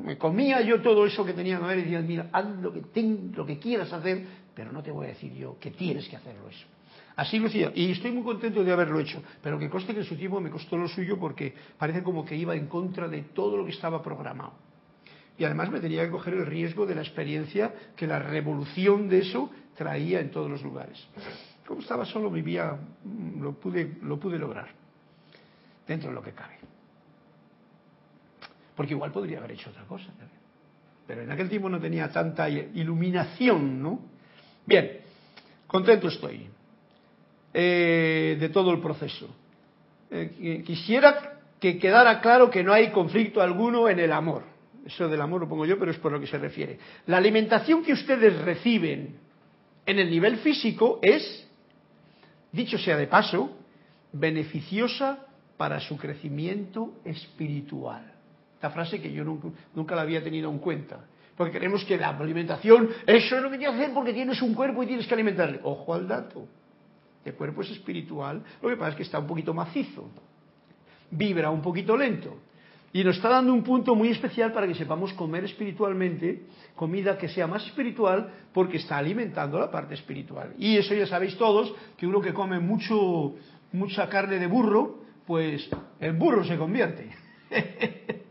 me 0.03 0.17
comía 0.17 0.63
yo 0.63 0.81
todo 0.81 1.07
eso 1.07 1.25
que 1.25 1.35
tenía 1.35 1.59
que 1.59 1.65
ver 1.65 1.79
y 1.79 1.83
decía, 1.83 2.01
mira, 2.01 2.29
haz 2.33 2.47
lo 2.61 2.73
que, 2.73 2.81
ten, 2.81 3.33
lo 3.35 3.45
que 3.45 3.59
quieras 3.59 3.93
hacer, 3.93 4.25
pero 4.55 4.73
no 4.73 4.83
te 4.83 4.91
voy 4.91 5.07
a 5.07 5.09
decir 5.11 5.33
yo 5.35 5.59
que 5.59 5.71
tienes 5.71 6.09
que 6.09 6.17
hacerlo 6.17 6.49
eso. 6.49 6.67
Así 7.17 7.39
lo 7.39 7.49
hacía, 7.49 7.71
y 7.75 7.93
estoy 7.93 8.11
muy 8.13 8.23
contento 8.23 8.65
de 8.65 8.73
haberlo 8.73 8.99
hecho, 8.99 9.23
pero 9.43 9.59
que 9.59 9.69
conste 9.69 9.93
que 9.93 10.01
en 10.01 10.07
su 10.07 10.17
tiempo 10.17 10.41
me 10.41 10.51
costó 10.51 10.77
lo 10.77 10.89
suyo 10.89 11.19
porque 11.19 11.55
parece 11.77 12.03
como 12.03 12.25
que 12.25 12.35
iba 12.35 12.55
en 12.55 12.67
contra 12.69 13.07
de 13.07 13.23
todo 13.23 13.57
lo 13.57 13.65
que 13.65 13.73
estaba 13.73 14.03
programado. 14.03 14.55
Y 15.37 15.45
además 15.45 15.71
me 15.71 15.81
tenía 15.81 16.05
que 16.05 16.11
coger 16.11 16.35
el 16.35 16.47
riesgo 16.47 16.87
de 16.87 16.95
la 16.95 17.03
experiencia 17.03 17.75
que 17.97 18.07
la 18.07 18.19
revolución 18.19 19.09
de 19.09 19.19
eso 19.19 19.51
traía 19.77 20.21
en 20.21 20.31
todos 20.31 20.51
los 20.51 20.63
lugares. 20.63 21.07
Como 21.67 21.81
estaba 21.81 22.05
solo, 22.05 22.31
vivía, 22.31 22.79
lo 23.41 23.53
pude, 23.53 23.97
lo 24.03 24.19
pude 24.19 24.39
lograr, 24.39 24.69
dentro 25.87 26.09
de 26.09 26.15
lo 26.15 26.23
que 26.23 26.33
cabe. 26.33 26.59
Porque 28.75 28.95
igual 28.95 29.13
podría 29.13 29.39
haber 29.39 29.53
hecho 29.53 29.69
otra 29.69 29.85
cosa 29.85 30.11
Pero 31.07 31.23
en 31.23 31.31
aquel 31.31 31.51
tiempo 31.51 31.69
no 31.69 31.79
tenía 31.79 32.11
tanta 32.11 32.49
iluminación, 32.49 33.83
¿no? 33.83 34.01
Bien, 34.65 35.01
contento 35.67 36.09
estoy 36.09 36.52
eh, 37.55 38.37
de 38.39 38.49
todo 38.49 38.73
el 38.73 38.81
proceso. 38.81 39.29
Eh, 40.11 40.63
quisiera 40.65 41.41
que 41.59 41.79
quedara 41.79 42.21
claro 42.21 42.51
que 42.51 42.63
no 42.63 42.73
hay 42.73 42.91
conflicto 42.91 43.41
alguno 43.41 43.89
en 43.89 43.99
el 43.99 44.13
amor. 44.13 44.43
Eso 44.85 45.09
del 45.09 45.21
amor 45.21 45.43
lo 45.43 45.49
pongo 45.49 45.65
yo, 45.65 45.79
pero 45.79 45.91
es 45.91 45.99
por 45.99 46.13
lo 46.13 46.21
que 46.21 46.27
se 46.27 46.39
refiere. 46.39 46.79
La 47.07 47.19
alimentación 47.19 47.85
que 47.85 47.93
ustedes 47.93 48.37
reciben 48.43 49.17
en 49.87 49.99
el 49.99 50.11
nivel 50.11 50.39
físico 50.39 50.99
es, 51.03 51.49
dicho 52.51 52.79
sea 52.79 52.97
de 52.97 53.07
paso, 53.07 53.57
beneficiosa 54.13 55.27
para 55.57 55.81
su 55.81 55.97
crecimiento 55.97 56.95
espiritual. 57.05 58.13
Esta 58.55 58.71
frase 58.71 59.01
que 59.01 59.13
yo 59.13 59.25
nunca, 59.25 59.95
la 59.95 60.03
había 60.03 60.23
tenido 60.23 60.51
en 60.51 60.59
cuenta. 60.59 61.01
Porque 61.37 61.59
creemos 61.59 61.85
que 61.85 61.97
la 61.97 62.11
alimentación, 62.11 62.91
eso 63.07 63.37
es 63.37 63.43
lo 63.43 63.51
que 63.51 63.59
tienes 63.59 63.77
que 63.77 63.83
hacer 63.83 63.95
porque 63.95 64.13
tienes 64.13 64.43
un 64.43 64.55
cuerpo 64.55 64.83
y 64.83 64.87
tienes 64.87 65.07
que 65.07 65.15
alimentarle. 65.15 65.61
Ojo 65.63 65.95
al 65.95 66.07
dato. 66.07 66.47
El 67.25 67.35
cuerpo 67.35 67.63
es 67.63 67.71
espiritual, 67.71 68.43
lo 68.61 68.69
que 68.69 68.77
pasa 68.77 68.91
es 68.91 68.97
que 68.97 69.03
está 69.05 69.19
un 69.19 69.27
poquito 69.27 69.55
macizo, 69.55 70.11
vibra 71.11 71.51
un 71.51 71.63
poquito 71.63 71.97
lento. 71.97 72.37
Y 72.95 73.03
nos 73.05 73.17
está 73.17 73.31
dando 73.31 73.55
un 73.55 73.63
punto 73.63 73.95
muy 73.95 74.09
especial 74.09 74.53
para 74.53 74.67
que 74.67 74.75
sepamos 74.75 75.15
comer 75.15 75.45
espiritualmente, 75.45 76.43
comida 76.77 77.17
que 77.17 77.29
sea 77.29 77.47
más 77.47 77.65
espiritual, 77.65 78.31
porque 78.53 78.77
está 78.77 78.99
alimentando 78.99 79.59
la 79.59 79.71
parte 79.71 79.95
espiritual. 79.95 80.53
Y 80.59 80.77
eso 80.77 80.95
ya 80.95 81.07
sabéis 81.07 81.39
todos, 81.39 81.73
que 81.97 82.07
uno 82.07 82.21
que 82.21 82.35
come 82.35 82.61
mucho, 82.61 83.35
mucha 83.73 84.09
carne 84.11 84.39
de 84.39 84.47
burro, 84.47 84.99
pues 85.27 85.71
el 86.01 86.13
burro 86.13 86.45
se 86.45 86.59
convierte. 86.59 87.09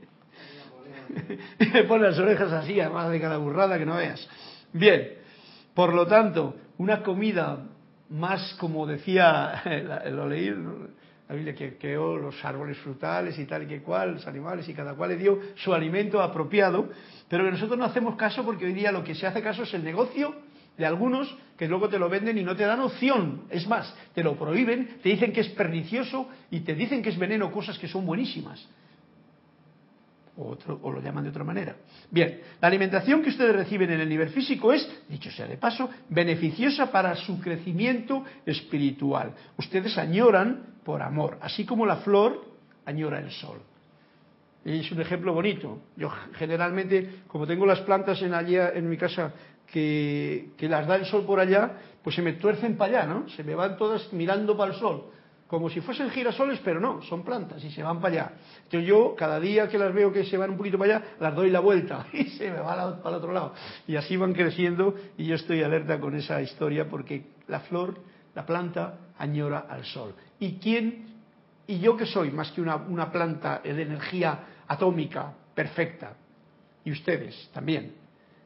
le 1.73 1.83
pone 1.85 2.03
las 2.03 2.19
orejas 2.19 2.51
así, 2.51 2.79
además 2.79 3.09
de 3.09 3.19
cada 3.19 3.37
burrada 3.37 3.79
que 3.79 3.85
no 3.85 3.95
veas. 3.95 4.27
Bien, 4.73 5.13
por 5.73 5.93
lo 5.93 6.05
tanto, 6.05 6.55
una 6.77 7.01
comida 7.01 7.67
más, 8.11 8.55
como 8.59 8.85
decía, 8.85 9.63
lo 10.11 10.27
leí 10.27 10.49
la 11.29 11.35
Biblia, 11.35 11.55
que 11.55 11.77
creó 11.77 12.17
los 12.17 12.43
árboles 12.43 12.77
frutales 12.79 13.39
y 13.39 13.45
tal 13.45 13.63
y 13.63 13.67
que 13.67 13.81
cual, 13.81 14.15
los 14.15 14.27
animales, 14.27 14.67
y 14.67 14.73
cada 14.73 14.93
cual 14.95 15.11
le 15.11 15.17
dio 15.17 15.39
su 15.55 15.73
alimento 15.73 16.21
apropiado, 16.21 16.89
pero 17.29 17.45
que 17.45 17.51
nosotros 17.51 17.79
no 17.79 17.85
hacemos 17.85 18.15
caso 18.15 18.43
porque 18.43 18.65
hoy 18.65 18.73
día 18.73 18.91
lo 18.91 19.03
que 19.03 19.15
se 19.15 19.25
hace 19.25 19.41
caso 19.41 19.63
es 19.63 19.73
el 19.73 19.83
negocio 19.83 20.35
de 20.77 20.85
algunos 20.85 21.33
que 21.57 21.67
luego 21.67 21.89
te 21.89 21.99
lo 21.99 22.09
venden 22.09 22.37
y 22.37 22.43
no 22.43 22.55
te 22.55 22.65
dan 22.65 22.81
opción. 22.81 23.43
Es 23.49 23.67
más, 23.67 23.93
te 24.13 24.23
lo 24.23 24.35
prohíben, 24.35 24.97
te 25.01 25.09
dicen 25.09 25.31
que 25.31 25.41
es 25.41 25.49
pernicioso 25.49 26.27
y 26.49 26.61
te 26.61 26.75
dicen 26.75 27.01
que 27.01 27.09
es 27.09 27.17
veneno, 27.17 27.51
cosas 27.51 27.79
que 27.79 27.87
son 27.87 28.05
buenísimas 28.05 28.67
o, 30.37 30.91
lo 30.91 31.01
llaman 31.01 31.23
de 31.23 31.29
otra 31.29 31.43
manera. 31.43 31.75
Bien, 32.09 32.41
la 32.59 32.67
alimentación 32.67 33.21
que 33.21 33.29
ustedes 33.29 33.55
reciben 33.55 33.91
en 33.91 33.99
el 33.99 34.09
nivel 34.09 34.29
físico 34.29 34.71
es, 34.71 34.87
dicho 35.09 35.29
sea 35.31 35.47
de 35.47 35.57
paso, 35.57 35.89
beneficiosa 36.09 36.91
para 36.91 37.15
su 37.15 37.39
crecimiento 37.39 38.23
espiritual. 38.45 39.33
Ustedes 39.57 39.97
añoran 39.97 40.75
por 40.83 41.01
amor, 41.01 41.37
así 41.41 41.65
como 41.65 41.85
la 41.85 41.97
flor 41.97 42.45
añora 42.85 43.19
el 43.19 43.31
sol. 43.31 43.59
Es 44.63 44.91
un 44.91 45.01
ejemplo 45.01 45.33
bonito. 45.33 45.79
Yo 45.97 46.09
generalmente, 46.33 47.21
como 47.27 47.47
tengo 47.47 47.65
las 47.65 47.79
plantas 47.81 48.21
en 48.21 48.33
allá 48.33 48.71
en 48.73 48.89
mi 48.89 48.95
casa 48.95 49.33
que, 49.65 50.51
que 50.57 50.69
las 50.69 50.85
da 50.85 50.95
el 50.95 51.05
sol 51.05 51.25
por 51.25 51.39
allá, 51.39 51.71
pues 52.03 52.15
se 52.15 52.21
me 52.21 52.33
tuercen 52.33 52.77
para 52.77 52.99
allá, 52.99 53.07
¿no? 53.07 53.29
Se 53.29 53.43
me 53.43 53.55
van 53.55 53.75
todas 53.77 54.13
mirando 54.13 54.55
para 54.55 54.73
el 54.73 54.79
sol 54.79 55.05
como 55.51 55.69
si 55.69 55.81
fuesen 55.81 56.09
girasoles, 56.11 56.61
pero 56.63 56.79
no, 56.79 57.01
son 57.01 57.25
plantas 57.25 57.61
y 57.61 57.69
se 57.71 57.83
van 57.83 57.99
para 57.99 58.13
allá. 58.13 58.31
Entonces 58.63 58.87
yo, 58.87 59.13
cada 59.17 59.37
día 59.37 59.67
que 59.67 59.77
las 59.77 59.93
veo 59.93 60.09
que 60.09 60.23
se 60.23 60.37
van 60.37 60.51
un 60.51 60.55
poquito 60.55 60.77
para 60.77 60.95
allá, 60.95 61.05
las 61.19 61.35
doy 61.35 61.49
la 61.49 61.59
vuelta 61.59 62.07
y 62.13 62.23
se 62.29 62.49
me 62.49 62.59
va 62.59 63.01
para 63.03 63.17
el 63.17 63.21
otro 63.21 63.33
lado. 63.33 63.53
Y 63.85 63.97
así 63.97 64.15
van 64.15 64.31
creciendo 64.31 64.95
y 65.17 65.25
yo 65.25 65.35
estoy 65.35 65.61
alerta 65.61 65.99
con 65.99 66.15
esa 66.15 66.41
historia 66.41 66.87
porque 66.87 67.25
la 67.49 67.59
flor, 67.59 67.97
la 68.33 68.45
planta, 68.45 68.97
añora 69.17 69.65
al 69.69 69.83
sol. 69.83 70.15
¿Y 70.39 70.53
quién? 70.53 71.07
¿Y 71.67 71.79
yo 71.79 71.97
que 71.97 72.05
soy? 72.05 72.31
Más 72.31 72.49
que 72.53 72.61
una, 72.61 72.77
una 72.77 73.11
planta 73.11 73.59
de 73.61 73.81
energía 73.81 74.39
atómica 74.69 75.33
perfecta. 75.53 76.13
Y 76.85 76.93
ustedes 76.93 77.49
también. 77.53 77.91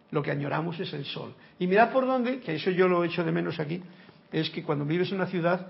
Lo 0.10 0.24
que 0.24 0.32
añoramos 0.32 0.80
es 0.80 0.92
el 0.92 1.06
sol. 1.06 1.36
Y 1.60 1.68
mirad 1.68 1.92
por 1.92 2.08
dónde, 2.08 2.40
que 2.40 2.56
eso 2.56 2.72
yo 2.72 2.88
lo 2.88 3.04
echo 3.04 3.24
de 3.24 3.32
menos 3.32 3.60
aquí, 3.60 3.84
es 4.32 4.50
que 4.50 4.64
cuando 4.64 4.86
vives 4.86 5.10
en 5.10 5.18
una 5.18 5.28
ciudad 5.28 5.68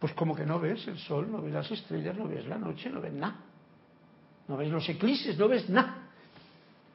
pues 0.00 0.14
como 0.14 0.34
que 0.34 0.46
no 0.46 0.58
ves 0.58 0.88
el 0.88 0.98
sol, 0.98 1.30
no 1.30 1.42
ves 1.42 1.52
las 1.52 1.70
estrellas, 1.70 2.16
no 2.16 2.26
ves 2.26 2.46
la 2.46 2.56
noche, 2.56 2.88
no 2.88 3.02
ves 3.02 3.12
nada. 3.12 3.36
No 4.48 4.56
ves 4.56 4.70
los 4.70 4.88
eclipses, 4.88 5.38
no 5.38 5.46
ves 5.46 5.68
nada. 5.68 6.08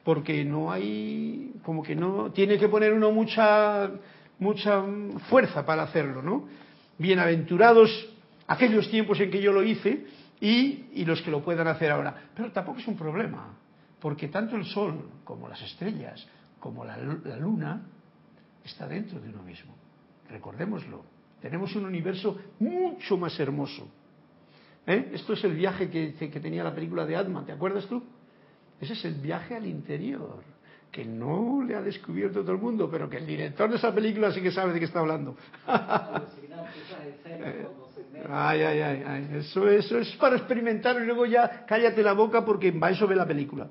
Porque 0.02 0.44
no 0.44 0.72
hay, 0.72 1.54
como 1.62 1.82
que 1.84 1.94
no, 1.94 2.32
tiene 2.32 2.58
que 2.58 2.68
poner 2.68 2.92
uno 2.92 3.12
mucha, 3.12 3.90
mucha 4.40 4.82
fuerza 5.30 5.64
para 5.64 5.84
hacerlo, 5.84 6.20
¿no? 6.20 6.48
Bienaventurados 6.98 8.08
aquellos 8.48 8.90
tiempos 8.90 9.20
en 9.20 9.30
que 9.30 9.40
yo 9.40 9.52
lo 9.52 9.62
hice 9.62 10.04
y, 10.40 10.86
y 10.92 11.04
los 11.04 11.22
que 11.22 11.30
lo 11.30 11.44
puedan 11.44 11.68
hacer 11.68 11.92
ahora. 11.92 12.30
Pero 12.34 12.50
tampoco 12.50 12.80
es 12.80 12.88
un 12.88 12.96
problema, 12.96 13.54
porque 14.00 14.28
tanto 14.28 14.56
el 14.56 14.64
sol 14.64 15.10
como 15.22 15.48
las 15.48 15.62
estrellas, 15.62 16.26
como 16.58 16.84
la, 16.84 16.96
la 16.96 17.36
luna, 17.36 17.82
está 18.64 18.88
dentro 18.88 19.20
de 19.20 19.28
uno 19.28 19.44
mismo. 19.44 19.76
Recordémoslo. 20.28 21.15
Tenemos 21.40 21.74
un 21.76 21.84
universo 21.84 22.38
mucho 22.58 23.16
más 23.16 23.38
hermoso. 23.38 23.88
¿Eh? 24.86 25.10
Esto 25.14 25.32
es 25.32 25.42
el 25.44 25.54
viaje 25.54 25.90
que, 25.90 26.40
tenía 26.40 26.62
la 26.62 26.74
película 26.74 27.04
de 27.04 27.16
Atman, 27.16 27.44
¿te 27.44 27.52
acuerdas 27.52 27.86
tú? 27.86 28.02
Ese 28.80 28.92
es 28.92 29.04
el 29.04 29.14
viaje 29.14 29.56
al 29.56 29.66
interior, 29.66 30.42
que 30.92 31.04
no 31.04 31.62
le 31.62 31.74
ha 31.74 31.82
descubierto 31.82 32.42
todo 32.42 32.52
el 32.52 32.58
mundo, 32.58 32.88
pero 32.90 33.10
que 33.10 33.16
el 33.16 33.26
director 33.26 33.68
de 33.68 33.76
esa 33.76 33.92
película 33.92 34.32
sí 34.32 34.40
que 34.40 34.52
sabe 34.52 34.72
de 34.72 34.78
qué 34.78 34.84
está 34.84 35.00
hablando. 35.00 35.36
ay, 38.28 38.62
ay, 38.62 38.80
ay, 38.80 39.02
ay, 39.06 39.28
Eso, 39.34 39.68
es 39.68 40.16
para 40.20 40.36
experimentar 40.36 41.00
y 41.02 41.06
luego 41.06 41.26
ya 41.26 41.64
cállate 41.66 42.02
la 42.02 42.12
boca 42.12 42.44
porque 42.44 42.70
va 42.70 42.90
eso 42.90 43.08
ve 43.08 43.16
la 43.16 43.26
película. 43.26 43.68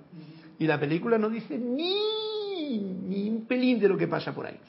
Y 0.59 0.67
la 0.67 0.79
película 0.79 1.17
no 1.17 1.29
dice 1.29 1.57
ni, 1.57 2.79
ni 2.79 3.29
un 3.29 3.45
pelín 3.45 3.79
de 3.79 3.87
lo 3.87 3.97
que 3.97 4.07
pasa 4.07 4.33
por 4.33 4.47
ahí. 4.47 4.59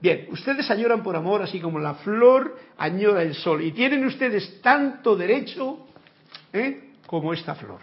Bien, 0.00 0.28
ustedes 0.30 0.70
añoran 0.70 1.02
por 1.02 1.16
amor, 1.16 1.42
así 1.42 1.58
como 1.58 1.78
la 1.78 1.94
flor 1.94 2.56
añora 2.76 3.22
el 3.22 3.34
sol. 3.34 3.62
Y 3.62 3.72
tienen 3.72 4.04
ustedes 4.04 4.60
tanto 4.60 5.16
derecho 5.16 5.86
¿eh? 6.52 6.90
como 7.06 7.32
esta 7.32 7.54
flor. 7.54 7.80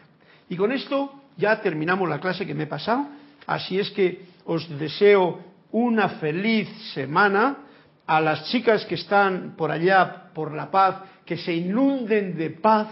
Y 0.49 0.55
con 0.55 0.71
esto 0.71 1.23
ya 1.37 1.59
terminamos 1.61 2.07
la 2.07 2.19
clase 2.19 2.45
que 2.45 2.53
me 2.53 2.63
he 2.63 2.67
pasado. 2.67 3.07
Así 3.47 3.79
es 3.79 3.89
que 3.91 4.25
os 4.45 4.69
deseo 4.79 5.39
una 5.71 6.09
feliz 6.09 6.69
semana. 6.93 7.57
A 8.05 8.19
las 8.19 8.51
chicas 8.51 8.85
que 8.85 8.95
están 8.95 9.55
por 9.55 9.71
allá, 9.71 10.29
por 10.33 10.53
la 10.53 10.69
paz, 10.69 10.97
que 11.25 11.37
se 11.37 11.53
inunden 11.53 12.37
de 12.37 12.49
paz, 12.49 12.89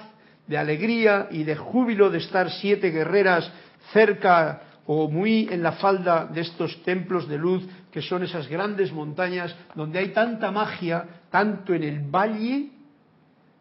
de 0.48 0.58
alegría 0.58 1.28
y 1.32 1.44
de 1.44 1.58
júbilo 1.58 2.10
de 2.10 2.20
estar 2.20 2.50
siete 2.50 2.92
guerreras 2.92 3.52
cerca 3.92 4.62
o 4.86 5.10
muy 5.10 5.50
en 5.52 5.64
la 5.64 5.74
falda 5.74 6.26
de 6.26 6.42
estos 6.42 6.82
templos 6.84 7.28
de 7.28 7.38
luz 7.38 7.64
que 7.92 8.02
son 8.02 8.24
esas 8.24 8.48
grandes 8.48 8.92
montañas 8.92 9.56
donde 9.76 10.00
hay 10.00 10.10
tanta 10.10 10.52
magia, 10.52 11.06
tanto 11.30 11.74
en 11.74 11.84
el 11.84 12.00
valle, 12.02 12.72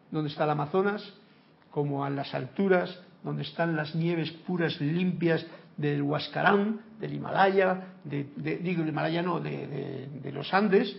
donde 0.09 0.29
está 0.29 0.45
el 0.45 0.51
Amazonas, 0.51 1.13
como 1.69 2.03
a 2.05 2.09
las 2.09 2.33
alturas, 2.33 2.97
donde 3.23 3.43
están 3.43 3.75
las 3.75 3.95
nieves 3.95 4.31
puras, 4.31 4.79
limpias 4.81 5.45
del 5.77 6.01
Huascarán, 6.01 6.81
del 6.99 7.13
Himalaya, 7.13 7.95
de, 8.03 8.25
digo, 8.61 8.81
del 8.81 8.89
Himalaya 8.89 9.21
no, 9.21 9.39
de, 9.39 10.31
los 10.33 10.53
Andes 10.53 10.95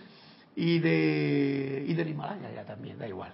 y, 0.56 0.78
de, 0.78 1.84
y 1.86 1.94
del 1.94 2.08
Himalaya 2.08 2.52
ya 2.54 2.64
también, 2.64 2.98
da 2.98 3.08
igual. 3.08 3.32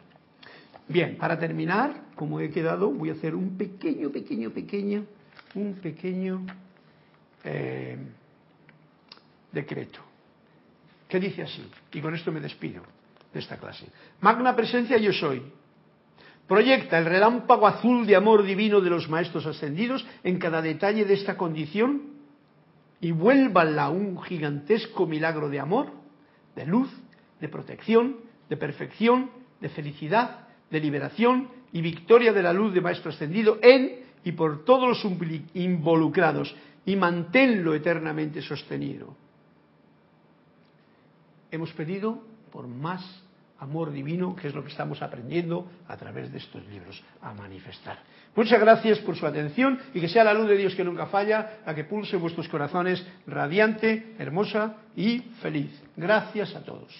Bien, 0.88 1.16
para 1.18 1.38
terminar, 1.38 1.92
como 2.14 2.40
he 2.40 2.50
quedado, 2.50 2.90
voy 2.90 3.10
a 3.10 3.12
hacer 3.12 3.34
un 3.34 3.58
pequeño, 3.58 4.10
pequeño, 4.10 4.50
pequeño, 4.50 5.04
un 5.54 5.74
pequeño 5.74 6.46
eh, 7.44 7.98
decreto, 9.52 10.00
que 11.08 11.20
dice 11.20 11.42
así, 11.42 11.68
y 11.92 12.00
con 12.00 12.14
esto 12.14 12.32
me 12.32 12.40
despido 12.40 12.82
de 13.32 13.40
esta 13.40 13.56
clase. 13.56 13.86
Magna 14.20 14.54
presencia 14.54 14.96
yo 14.98 15.12
soy. 15.12 15.42
Proyecta 16.46 16.98
el 16.98 17.04
relámpago 17.04 17.66
azul 17.66 18.06
de 18.06 18.16
amor 18.16 18.42
divino 18.42 18.80
de 18.80 18.90
los 18.90 19.08
maestros 19.08 19.44
ascendidos 19.46 20.06
en 20.24 20.38
cada 20.38 20.62
detalle 20.62 21.04
de 21.04 21.14
esta 21.14 21.36
condición 21.36 22.18
y 23.00 23.12
vuélvanla 23.12 23.90
un 23.90 24.20
gigantesco 24.22 25.06
milagro 25.06 25.50
de 25.50 25.60
amor, 25.60 25.92
de 26.56 26.66
luz, 26.66 26.90
de 27.40 27.48
protección, 27.48 28.16
de 28.48 28.56
perfección, 28.56 29.30
de 29.60 29.68
felicidad, 29.68 30.48
de 30.70 30.80
liberación 30.80 31.48
y 31.72 31.82
victoria 31.82 32.32
de 32.32 32.42
la 32.42 32.52
luz 32.52 32.72
de 32.72 32.80
Maestro 32.80 33.10
Ascendido 33.10 33.58
en 33.62 34.00
y 34.24 34.32
por 34.32 34.64
todos 34.64 34.88
los 34.88 35.12
involucrados 35.54 36.54
y 36.84 36.96
manténlo 36.96 37.74
eternamente 37.74 38.42
sostenido. 38.42 39.14
Hemos 41.50 41.72
pedido 41.72 42.22
por 42.50 42.66
más 42.66 43.02
amor 43.58 43.92
divino, 43.92 44.36
que 44.36 44.48
es 44.48 44.54
lo 44.54 44.62
que 44.62 44.70
estamos 44.70 45.02
aprendiendo 45.02 45.68
a 45.88 45.96
través 45.96 46.30
de 46.30 46.38
estos 46.38 46.64
libros 46.66 47.02
a 47.20 47.34
manifestar. 47.34 47.98
Muchas 48.36 48.60
gracias 48.60 48.98
por 49.00 49.16
su 49.16 49.26
atención 49.26 49.80
y 49.94 50.00
que 50.00 50.08
sea 50.08 50.22
la 50.24 50.34
luz 50.34 50.48
de 50.48 50.56
Dios 50.56 50.74
que 50.74 50.84
nunca 50.84 51.06
falla, 51.06 51.60
la 51.66 51.74
que 51.74 51.84
pulse 51.84 52.16
vuestros 52.16 52.48
corazones 52.48 53.04
radiante, 53.26 54.14
hermosa 54.18 54.76
y 54.94 55.20
feliz. 55.42 55.70
Gracias 55.96 56.54
a 56.54 56.62
todos. 56.62 56.92